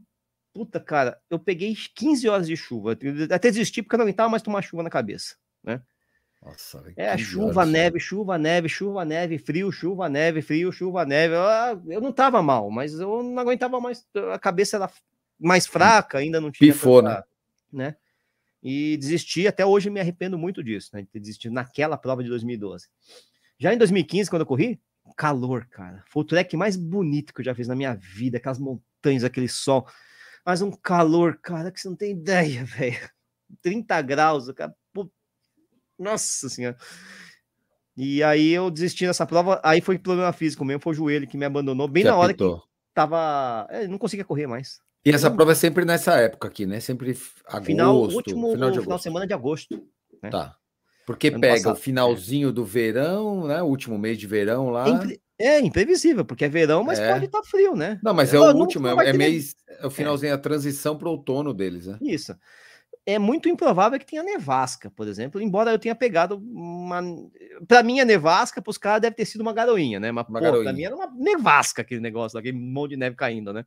[0.52, 2.96] Puta, cara, eu peguei 15 horas de chuva.
[3.30, 5.82] Até desisti porque eu não aguentava mais tomar chuva na cabeça, né?
[6.42, 11.34] Nossa, é chuva, horas, neve, chuva, neve, chuva, neve, frio, chuva, neve, frio, chuva, neve.
[11.34, 14.06] Eu, eu não tava mal, mas eu não aguentava mais.
[14.32, 14.90] A cabeça era
[15.38, 16.72] mais fraca, ainda não tinha.
[16.72, 17.22] Pifou, né?
[17.72, 17.96] né?
[18.62, 21.02] E desisti, até hoje me arrependo muito disso, né?
[21.02, 22.88] De ter desistido naquela prova de 2012.
[23.58, 24.80] Já em 2015, quando eu corri,
[25.14, 26.02] calor, cara.
[26.08, 29.48] Foi o trek mais bonito que eu já fiz na minha vida, aquelas montanhas, aquele
[29.48, 29.86] sol.
[30.44, 33.10] Mas um calor, cara, que você não tem ideia, velho.
[33.62, 34.74] 30 graus, cara.
[34.92, 35.10] Pô,
[35.98, 36.76] nossa senhora.
[37.96, 41.36] E aí eu desisti dessa prova, aí foi problema físico mesmo, foi o joelho que
[41.36, 42.44] me abandonou bem na hora que
[42.92, 43.66] tava.
[43.70, 44.80] É, não conseguia correr mais.
[45.04, 46.80] E essa prova é sempre nessa época aqui, né?
[46.80, 49.88] Sempre agosto, final, último final de, final de semana de agosto.
[50.22, 50.30] Né?
[50.30, 50.56] Tá.
[51.06, 51.74] Porque ano pega passado.
[51.74, 52.52] o finalzinho é.
[52.52, 53.62] do verão, né?
[53.62, 54.86] O último mês de verão lá.
[55.38, 57.12] É, imprevisível, porque é verão, mas é.
[57.12, 58.00] pode estar tá frio, né?
[58.02, 61.12] Não, mas é, o último, é, é mês, é o finalzinho, a transição para o
[61.12, 61.98] outono deles, né?
[62.00, 62.34] Isso.
[63.04, 67.00] É muito improvável que tenha nevasca, por exemplo, embora eu tenha pegado uma.
[67.68, 70.10] Para mim, a nevasca, para os caras, deve ter sido uma garoinha, né?
[70.10, 73.52] Mas, uma pô, para mim era uma nevasca aquele negócio, aquele monte de neve caindo,
[73.52, 73.64] né?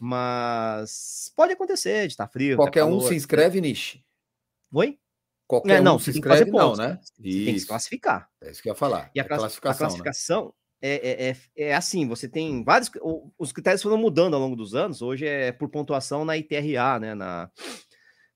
[0.00, 2.56] Mas pode acontecer de estar tá frio.
[2.56, 4.02] Qualquer um se inscreve, Nishi.
[4.72, 4.98] Oi?
[5.48, 6.98] Qualquer é, não, um se inscreve, não, né?
[7.18, 7.44] Isso.
[7.46, 8.28] Tem que se classificar.
[8.42, 9.10] É isso que eu ia falar.
[9.14, 10.50] E a, é classificação, a classificação né?
[10.82, 12.90] é, é, é, assim: você tem vários.
[13.38, 15.00] Os critérios foram mudando ao longo dos anos.
[15.00, 17.14] Hoje é por pontuação na ITRA, né?
[17.14, 17.50] Na,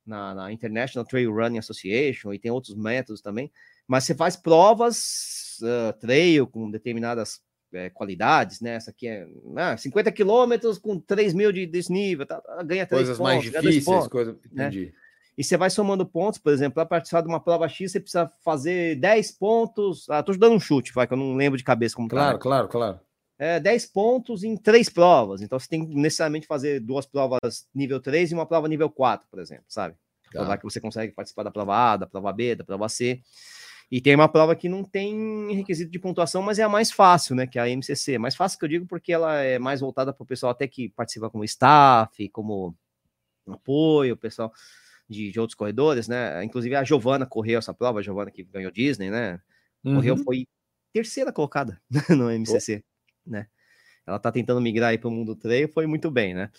[0.07, 3.53] na, na International Trail Running Association, e tem outros métodos também.
[3.87, 7.43] Mas você faz provas uh, trail com determinadas
[7.75, 8.77] é, qualidades, né?
[8.77, 13.19] Essa aqui é ah, 50 quilômetros com 3 mil de desnível, tá, ganha 3 Coisas
[13.19, 14.39] pontos, mais difíceis, pontos, coisa...
[14.51, 14.93] Né?
[15.37, 18.31] E você vai somando pontos, por exemplo, para participar de uma prova X, você precisa
[18.45, 20.09] fazer 10 pontos.
[20.11, 22.43] Ah, tô dando um chute, vai, que eu não lembro de cabeça como Claro, tá,
[22.43, 23.01] claro, claro.
[23.39, 25.41] É, 10 pontos em três provas.
[25.41, 29.27] Então você tem que necessariamente fazer duas provas nível 3 e uma prova nível 4,
[29.31, 29.95] por exemplo, sabe?
[30.31, 30.41] Tá.
[30.41, 33.21] Provar que você consegue participar da prova A, da prova B, da prova C.
[33.91, 37.35] E tem uma prova que não tem requisito de pontuação, mas é a mais fácil,
[37.35, 37.47] né?
[37.47, 38.17] Que é a MCC.
[38.17, 40.89] Mais fácil que eu digo porque ela é mais voltada para o pessoal até que
[40.91, 42.75] participa como staff, como
[43.47, 44.53] apoio, o pessoal
[45.09, 46.43] de, de, outros corredores, né?
[46.45, 49.41] Inclusive a Giovana correu essa prova, a Giovana que ganhou Disney, né?
[49.83, 50.23] Correu, uhum.
[50.23, 50.47] foi
[50.93, 51.81] terceira colocada
[52.11, 52.85] no MCC,
[53.27, 53.31] oh.
[53.31, 53.47] né?
[54.07, 56.51] Ela tá tentando migrar aí para o mundo trail, foi muito bem, né?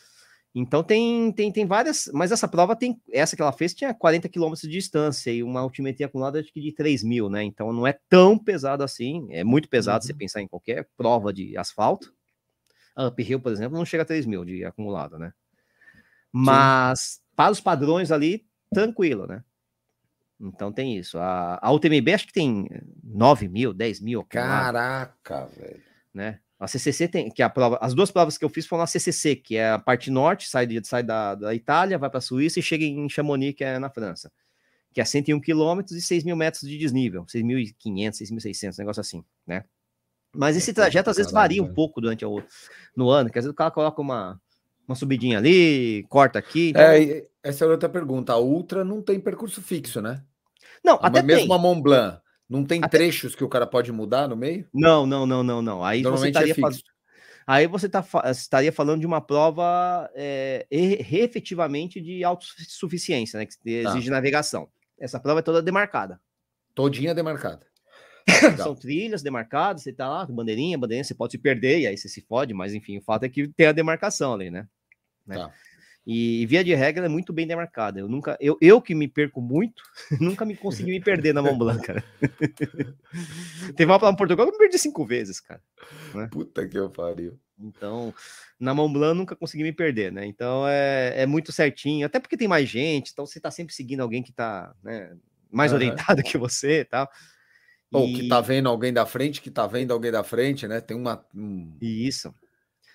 [0.55, 4.29] Então tem, tem, tem várias, mas essa prova tem, essa que ela fez tinha 40
[4.29, 7.43] km de distância e uma altimetria acumulada acho que de 3 mil, né?
[7.43, 10.07] Então não é tão pesado assim, é muito pesado uhum.
[10.07, 12.13] você pensar em qualquer prova de asfalto.
[12.95, 15.33] A Uphill, por exemplo, não chega a 3 mil de acumulado, né?
[16.31, 17.22] Mas Sim.
[17.35, 19.43] Para os padrões ali, tranquilo, né?
[20.39, 21.17] Então tem isso.
[21.17, 22.67] A, a UTMB acho que tem
[23.03, 24.23] 9 mil, 10 mil.
[24.25, 25.81] Caraca, velho.
[26.13, 26.39] Né?
[26.59, 28.87] A CCC tem, que é a prova, as duas provas que eu fiz foram na
[28.87, 32.21] CCC, que é a parte norte, sai, de, sai da, da Itália, vai para a
[32.21, 34.31] Suíça e chega em Chamonix, que é na França,
[34.93, 39.65] que é 101 quilômetros e 6 mil metros de desnível, 6.500, 6.600, negócio assim, né?
[40.35, 42.41] Mas esse trajeto às vezes varia um pouco durante o
[42.95, 44.41] no ano, que às vezes o cara coloca uma,
[44.87, 46.69] uma subidinha ali, corta aqui.
[46.69, 46.81] Então...
[46.81, 48.33] É, essa é outra pergunta.
[48.33, 50.23] A Ultra não tem percurso fixo, né?
[50.83, 51.55] Não, até mesmo tem.
[51.55, 52.23] a Mont Blanc.
[52.49, 52.97] Não tem Até...
[52.97, 54.67] trechos que o cara pode mudar no meio?
[54.73, 55.83] Não, não, não, não, não.
[55.83, 56.83] Aí você é estaria é faz...
[57.47, 63.45] Aí você tá, estaria falando de uma prova é, efetivamente de autossuficiência, né?
[63.45, 63.89] Que tá.
[63.89, 64.15] exige tá.
[64.15, 64.69] navegação.
[64.99, 66.21] Essa prova é toda demarcada.
[66.75, 67.65] Todinha demarcada.
[68.57, 72.09] São trilhas demarcadas, você tá lá, bandeirinha, bandeirinha, você pode se perder, e aí você
[72.09, 74.67] se fode, mas enfim, o fato é que tem a demarcação ali, né?
[75.25, 75.37] né?
[75.37, 75.51] Tá.
[76.05, 77.97] E via de regra é muito bem demarcada.
[77.97, 79.81] Eu nunca, eu, eu que me perco muito,
[80.19, 82.03] nunca me consegui me perder na Mont Blanc, cara.
[83.75, 85.61] Teve uma prova em Portugal que eu me perdi cinco vezes, cara.
[86.13, 86.27] Né?
[86.29, 87.39] Puta que eu pariu.
[87.57, 88.13] Então,
[88.59, 90.25] na Mont Blanc nunca consegui me perder, né?
[90.25, 94.01] Então é, é muito certinho, até porque tem mais gente, então você tá sempre seguindo
[94.01, 95.15] alguém que tá né,
[95.49, 95.77] mais uhum.
[95.77, 97.09] orientado que você e tal.
[97.93, 98.13] Ou e...
[98.13, 100.81] que tá vendo alguém da frente, que tá vendo alguém da frente, né?
[100.81, 101.23] Tem uma.
[101.35, 101.77] Um...
[101.79, 102.33] Isso.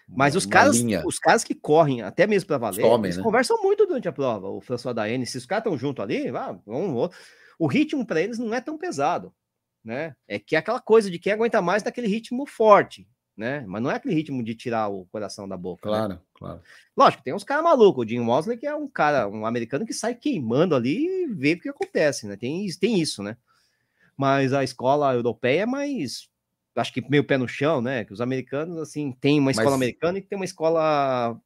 [0.08, 3.22] Mas os caras, os caras que correm, até mesmo para valer, eles né?
[3.22, 4.48] conversam muito durante a prova.
[4.48, 7.14] O François Daene, se os caras estão junto ali, vá, vamos,
[7.58, 9.34] o ritmo para eles não é tão pesado,
[9.84, 10.16] né?
[10.26, 13.64] É que é aquela coisa de quem aguenta mais daquele ritmo forte, né?
[13.66, 15.90] Mas não é aquele ritmo de tirar o coração da boca.
[15.90, 15.96] Né?
[15.96, 16.20] Claro, né?
[16.34, 16.62] claro.
[16.96, 18.06] Lógico, tem uns caras malucos.
[18.06, 21.52] O Jim Mosley, que é um cara, um americano que sai queimando ali e vê
[21.52, 22.36] o que acontece, né?
[22.36, 23.36] Tem, tem isso, né?
[24.18, 26.28] Mas a escola europeia é mais
[26.80, 28.04] acho que meio pé no chão, né?
[28.04, 29.76] Que os americanos, assim, tem uma escola Mas...
[29.76, 31.36] americana e tem uma escola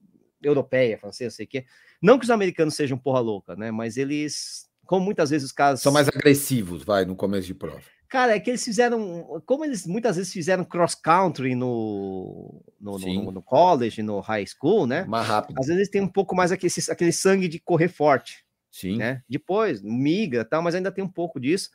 [0.42, 1.64] europeia, francesa, sei que.
[2.00, 3.70] Não que os americanos sejam porra louca, né?
[3.70, 5.80] Mas eles, como muitas vezes os caras.
[5.80, 7.82] São mais agressivos, vai, no começo de prova.
[8.08, 9.42] Cara, é que eles fizeram.
[9.46, 15.04] Como eles muitas vezes fizeram cross-country no, no, no, no, college, no high school, né?
[15.04, 15.58] Mais rápido.
[15.58, 18.44] Às vezes têm um pouco mais aquele, aquele sangue de correr forte.
[18.70, 18.96] Sim.
[18.96, 19.22] Né?
[19.28, 21.70] Depois, migra tal, mas ainda tem um pouco disso.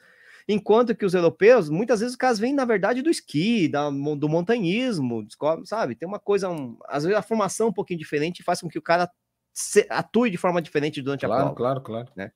[0.47, 4.29] Enquanto que os europeus, muitas vezes os caras vêm, na verdade, do esqui, da, do
[4.29, 5.27] montanhismo,
[5.65, 5.93] sabe?
[5.93, 8.81] Tem uma coisa, um, às vezes a formação um pouquinho diferente faz com que o
[8.81, 9.11] cara
[9.89, 11.55] atue de forma diferente durante claro, a prova.
[11.55, 12.31] Claro, claro, né?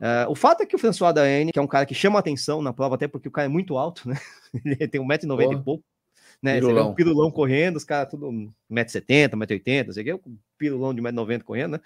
[0.00, 2.60] Uh, o fato é que o François Daene, que é um cara que chama atenção
[2.60, 4.16] na prova, até porque o cara é muito alto, né?
[4.64, 5.84] Ele tem 1,90m e pouco.
[6.42, 6.54] Né?
[6.54, 6.74] Pirulão.
[6.74, 8.26] Você vê um pirulão correndo, os caras tudo
[8.70, 11.80] 1,70m, 1,80m, sei que, um pirulão de 1,90m correndo, né?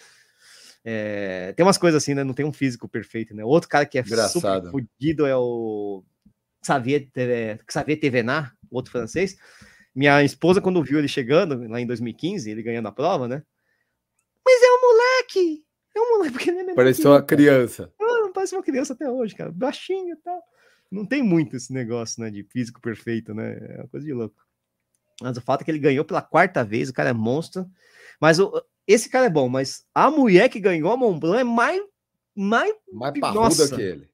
[0.89, 2.22] É, tem umas coisas assim, né?
[2.22, 3.45] Não tem um físico perfeito, né?
[3.45, 4.41] Outro cara que é Engraçado.
[4.41, 6.05] super fodido é o
[6.64, 7.09] Xavier,
[7.68, 9.37] Xavier Tevenard, outro francês.
[9.93, 13.43] Minha esposa, quando viu ele chegando, lá em 2015, ele ganhando a prova, né?
[14.45, 15.64] Mas é um moleque!
[15.93, 17.93] É um moleque, porque ele é Pareceu uma criança.
[17.99, 19.51] Não, não parece uma criança até hoje, cara.
[19.51, 20.41] Baixinho e tal.
[20.89, 22.30] Não tem muito esse negócio, né?
[22.30, 23.57] De físico perfeito, né?
[23.70, 24.37] É uma coisa de louco.
[25.20, 27.66] Mas o fato é que ele ganhou pela quarta vez, o cara é monstro.
[28.21, 28.53] Mas o,
[28.87, 31.83] esse cara é bom, mas a mulher que ganhou a Mont Blanc é mais.
[32.34, 34.11] Mais, mais parruda que ele.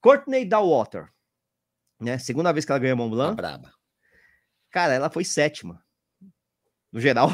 [0.00, 1.08] Courtney Dallwater.
[2.00, 2.18] Né?
[2.18, 3.36] Segunda vez que ela ganhou a Mont Blanc.
[3.36, 3.72] Tá braba.
[4.70, 5.82] Cara, ela foi sétima.
[6.90, 7.30] No geral.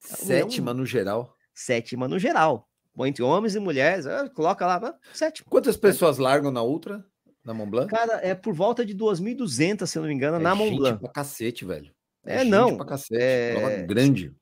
[0.00, 1.36] Sétima no geral?
[1.52, 2.68] Sétima no geral.
[3.00, 5.46] Entre homens e mulheres, ah, coloca lá, sétima.
[5.50, 7.04] Quantas pessoas largam na Ultra,
[7.44, 7.90] na Mont Blanc?
[7.90, 11.00] Cara, é por volta de 2.200, se não me engano, é na Mont Blanc.
[11.00, 11.94] Pra cacete, velho.
[12.24, 12.76] É, é não.
[12.76, 13.20] Pra cacete.
[13.20, 13.82] É...
[13.82, 14.34] grande.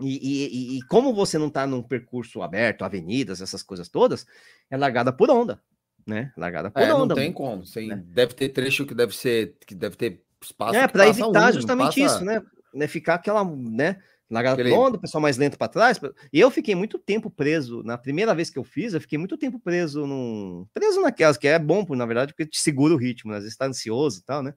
[0.00, 4.26] E, e, e, como você não está num percurso aberto, avenidas, essas coisas todas,
[4.70, 5.60] é largada por onda,
[6.06, 6.32] né?
[6.36, 7.14] Largada por é, onda.
[7.14, 7.64] Não tem como.
[7.64, 8.02] Sem, né?
[8.06, 10.76] Deve ter trecho que deve ser, que deve ter espaço.
[10.76, 12.16] É, para evitar um, justamente passa...
[12.16, 12.42] isso, né?
[12.74, 12.86] né?
[12.86, 13.96] Ficar aquela, né?
[14.28, 14.74] Largada Aquele...
[14.74, 16.00] por onda, o pessoal mais lento para trás.
[16.32, 17.82] E eu fiquei muito tempo preso.
[17.84, 20.66] Na primeira vez que eu fiz, eu fiquei muito tempo preso num.
[20.74, 23.38] Preso naquelas, que é bom, na verdade, porque te segura o ritmo, né?
[23.38, 24.52] às vezes está ansioso e tal, né?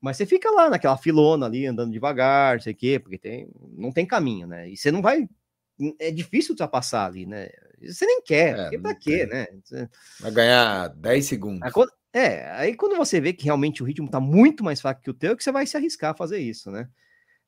[0.00, 3.90] Mas você fica lá naquela filona ali, andando devagar, sei o quê, porque tem, não
[3.90, 4.68] tem caminho, né?
[4.68, 5.28] E você não vai.
[5.98, 7.48] É difícil ultrapassar ali, né?
[7.82, 9.46] Você nem quer, é, porque pra quê, né?
[10.20, 11.62] Vai ganhar 10 segundos.
[12.12, 15.14] É, aí quando você vê que realmente o ritmo tá muito mais fraco que o
[15.14, 16.88] teu, que você vai se arriscar a fazer isso, né?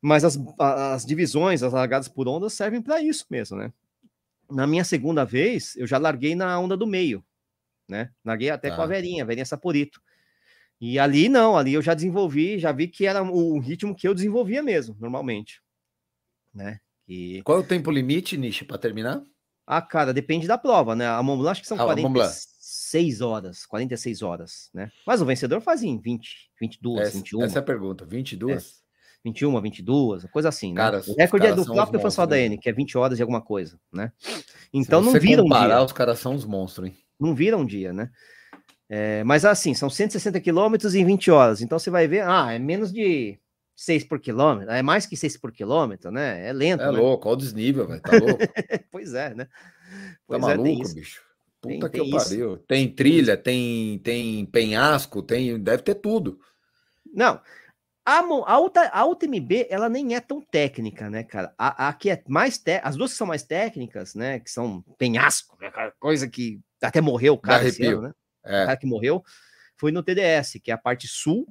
[0.00, 3.72] Mas as, as divisões, as largadas por ondas servem para isso mesmo, né?
[4.50, 7.24] Na minha segunda vez, eu já larguei na onda do meio,
[7.88, 8.10] né?
[8.24, 8.76] Larguei até tá.
[8.76, 10.00] com a Verinha, a Verinha Saporito.
[10.80, 14.14] E ali não, ali eu já desenvolvi, já vi que era o ritmo que eu
[14.14, 15.60] desenvolvia mesmo, normalmente.
[16.54, 16.78] Né?
[17.06, 17.42] E...
[17.42, 19.22] Qual é o tempo limite, Nishi, para terminar?
[19.66, 21.06] Ah, cara, depende da prova, né?
[21.06, 24.90] A Mont Blanc acho que são ah, 46 horas, 46 horas, né?
[25.06, 27.42] Mas o vencedor faz em 20, 22, essa, 21.
[27.42, 28.82] Essa é a pergunta, 22?
[28.84, 28.88] É.
[29.24, 30.76] 21, 22, coisa assim, né?
[30.76, 33.78] Cara, o recorde é do próprio François Daene, que é 20 horas de alguma coisa,
[33.92, 34.12] né?
[34.72, 35.82] Então não vira um dia.
[35.82, 36.96] os caras são os monstros, hein?
[37.18, 38.10] Não vira um dia, né?
[38.88, 41.60] É, mas assim, são 160 quilômetros em 20 horas.
[41.60, 43.38] Então você vai ver, ah, é menos de
[43.76, 46.48] 6 por quilômetro, é mais que 6 por quilômetro, né?
[46.48, 46.82] É lento.
[46.82, 46.98] É né?
[46.98, 48.00] louco, olha o desnível, velho.
[48.00, 48.38] Tá louco.
[48.90, 49.44] pois é, né?
[49.44, 49.50] Tá
[50.26, 51.22] pois tá é, maluco, bicho.
[51.60, 52.56] Puta tem, que tem pariu.
[52.58, 55.60] Tem trilha, tem, tem penhasco, tem.
[55.60, 56.38] Deve ter tudo.
[57.12, 57.40] Não.
[58.04, 61.52] A, a, a UTMB, ela nem é tão técnica, né, cara?
[61.58, 62.58] A, a que é mais.
[62.58, 64.38] Te, as duas que são mais técnicas, né?
[64.38, 68.14] Que são penhasco, né, coisa que até morreu o cara esse ano, né?
[68.48, 68.62] É.
[68.62, 69.22] O cara que morreu
[69.76, 71.46] foi no TDS, que é a parte sul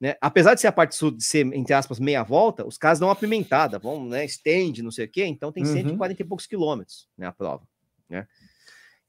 [0.00, 0.14] né?
[0.20, 3.08] Apesar de ser a parte sul de ser, entre aspas, meia volta, os caras dão
[3.08, 4.24] uma pimentada, vão, né?
[4.24, 5.72] Estende, não sei o quê, então tem uhum.
[5.72, 7.26] 140 e poucos quilômetros, né?
[7.26, 7.66] A prova,
[8.08, 8.26] né?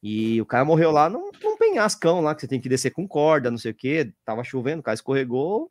[0.01, 3.07] E o cara morreu lá num, num penhascão lá, que você tem que descer com
[3.07, 4.11] corda, não sei o quê.
[4.23, 5.69] Tava chovendo, o cara escorregou,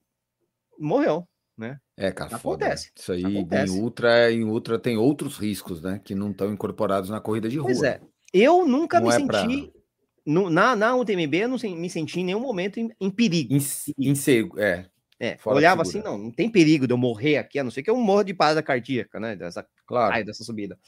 [0.78, 1.26] morreu,
[1.56, 1.80] né?
[1.96, 2.88] É, cara, acontece.
[2.88, 3.00] Foda.
[3.00, 3.72] Isso aí acontece.
[3.72, 6.00] em ultra, em ultra tem outros riscos, né?
[6.04, 7.66] Que não estão incorporados na corrida de rua.
[7.66, 8.00] Pois é.
[8.32, 9.26] Eu nunca não me é senti.
[9.26, 9.77] Pra...
[10.28, 13.54] No, na, na UTMB, eu não me senti em nenhum momento em, em perigo.
[13.54, 13.58] Em,
[13.98, 14.14] em,
[14.58, 14.84] é,
[15.18, 17.88] é, olhava assim, não, não tem perigo de eu morrer aqui, a não ser que
[17.88, 19.34] eu morra de parada cardíaca, né?
[19.34, 20.22] Dessa, claro.
[20.26, 20.78] dessa subida.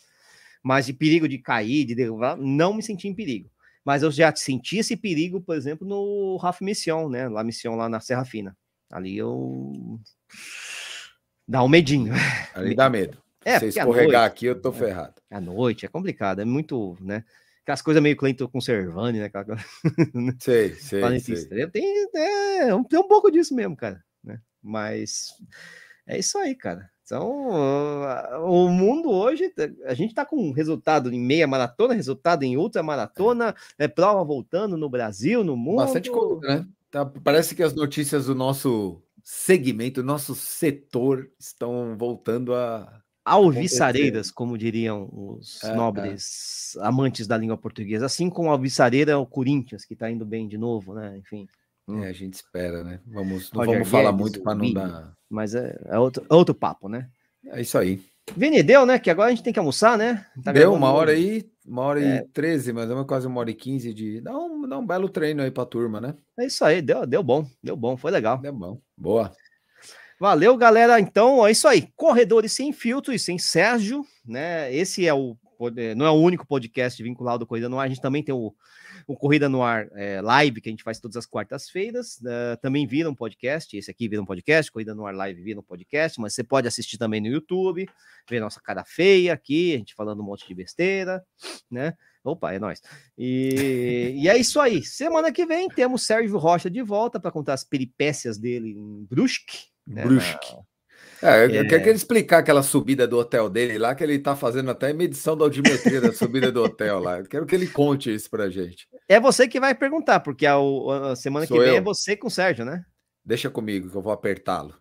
[0.63, 3.51] Mas de perigo de cair, de derrubar, não me senti em perigo.
[3.83, 7.27] Mas eu já senti esse perigo, por exemplo, no Raf Mission, né?
[7.27, 8.55] Lá Mission lá na Serra Fina.
[8.93, 9.99] Ali eu
[11.49, 12.13] dá um medinho.
[12.55, 13.17] Ali dá medo.
[13.43, 15.15] É, Se escorregar noite, aqui, eu tô é, ferrado.
[15.31, 17.25] À noite é complicado, é muito, né?
[17.63, 19.31] Aquelas coisas meio Cleiton conservando, né?
[20.41, 21.67] Sei, sei, sei.
[21.69, 24.03] Tem, é, tem um pouco disso mesmo, cara.
[24.63, 25.35] Mas
[26.07, 26.91] é isso aí, cara.
[27.03, 27.49] Então,
[28.45, 29.53] o mundo hoje,
[29.85, 34.77] a gente tá com resultado em meia maratona, resultado em ultra maratona, é prova voltando
[34.77, 35.79] no Brasil, no mundo.
[35.79, 36.67] Bastante coisa, né?
[36.89, 44.59] Tá, parece que as notícias do nosso segmento, nosso setor estão voltando a alviçareiras, como
[44.59, 46.87] diriam os é, nobres é.
[46.87, 50.49] amantes da língua portuguesa, assim como a alviçareira é o Corinthians, que está indo bem
[50.49, 51.17] de novo, né?
[51.19, 51.47] Enfim.
[51.89, 53.01] É, a gente espera, né?
[53.07, 55.13] Vamos, não Roger vamos falar Guedes, muito para não dar.
[55.29, 57.09] Mas é, é, outro, é outro papo, né?
[57.47, 58.01] É isso aí.
[58.37, 58.99] Vini, deu, né?
[58.99, 60.25] Que agora a gente tem que almoçar, né?
[60.45, 62.19] Tá deu uma hora aí, uma hora é.
[62.19, 64.21] e treze, mas é quase uma hora e quinze de.
[64.21, 66.15] Dá um, dá um belo treino aí pra turma, né?
[66.39, 68.39] É isso aí, deu, deu bom, deu bom, foi legal.
[68.39, 68.81] Deu bom.
[68.97, 69.33] Boa.
[70.21, 71.01] Valeu, galera.
[71.01, 71.89] Então, é isso aí.
[71.97, 74.73] Corredores sem filtro e sem Sérgio, né?
[74.73, 75.35] Esse é o.
[75.97, 78.55] Não é o único podcast vinculado ao Corrida no Ar, a gente também tem o
[79.07, 82.87] o Corrida no Ar é, live, que a gente faz todas as quartas-feiras, uh, também
[82.87, 83.77] vira um podcast.
[83.77, 86.69] Esse aqui vira um podcast, Corrida no Ar live vira um podcast, mas você pode
[86.69, 87.89] assistir também no YouTube,
[88.29, 91.25] ver nossa cara feia aqui, a gente falando um monte de besteira,
[91.71, 91.95] né?
[92.23, 92.83] Opa, é nóis.
[93.17, 94.85] E, e é isso aí.
[94.85, 99.71] Semana que vem temos Sérgio Rocha de volta para contar as peripécias dele em Brusque.
[99.91, 100.55] Né, Brusque.
[101.23, 101.65] É, eu é...
[101.67, 104.93] quero que ele explicar aquela subida do hotel dele lá, que ele está fazendo até
[104.93, 107.19] medição da altimetria da subida do hotel lá.
[107.19, 108.89] Eu quero que ele conte isso pra gente.
[109.07, 110.55] É você que vai perguntar, porque a,
[111.11, 111.79] a semana Sou que vem eu.
[111.79, 112.85] é você com o Sérgio, né?
[113.23, 114.75] Deixa comigo que eu vou apertá-lo.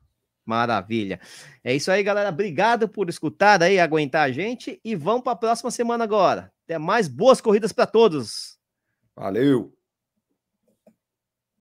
[0.45, 1.19] Maravilha.
[1.63, 2.29] É isso aí, galera.
[2.29, 6.51] Obrigado por escutar aí, aguentar a gente e vamos para a próxima semana agora.
[6.65, 8.57] Até mais boas corridas para todos.
[9.15, 9.78] Valeu.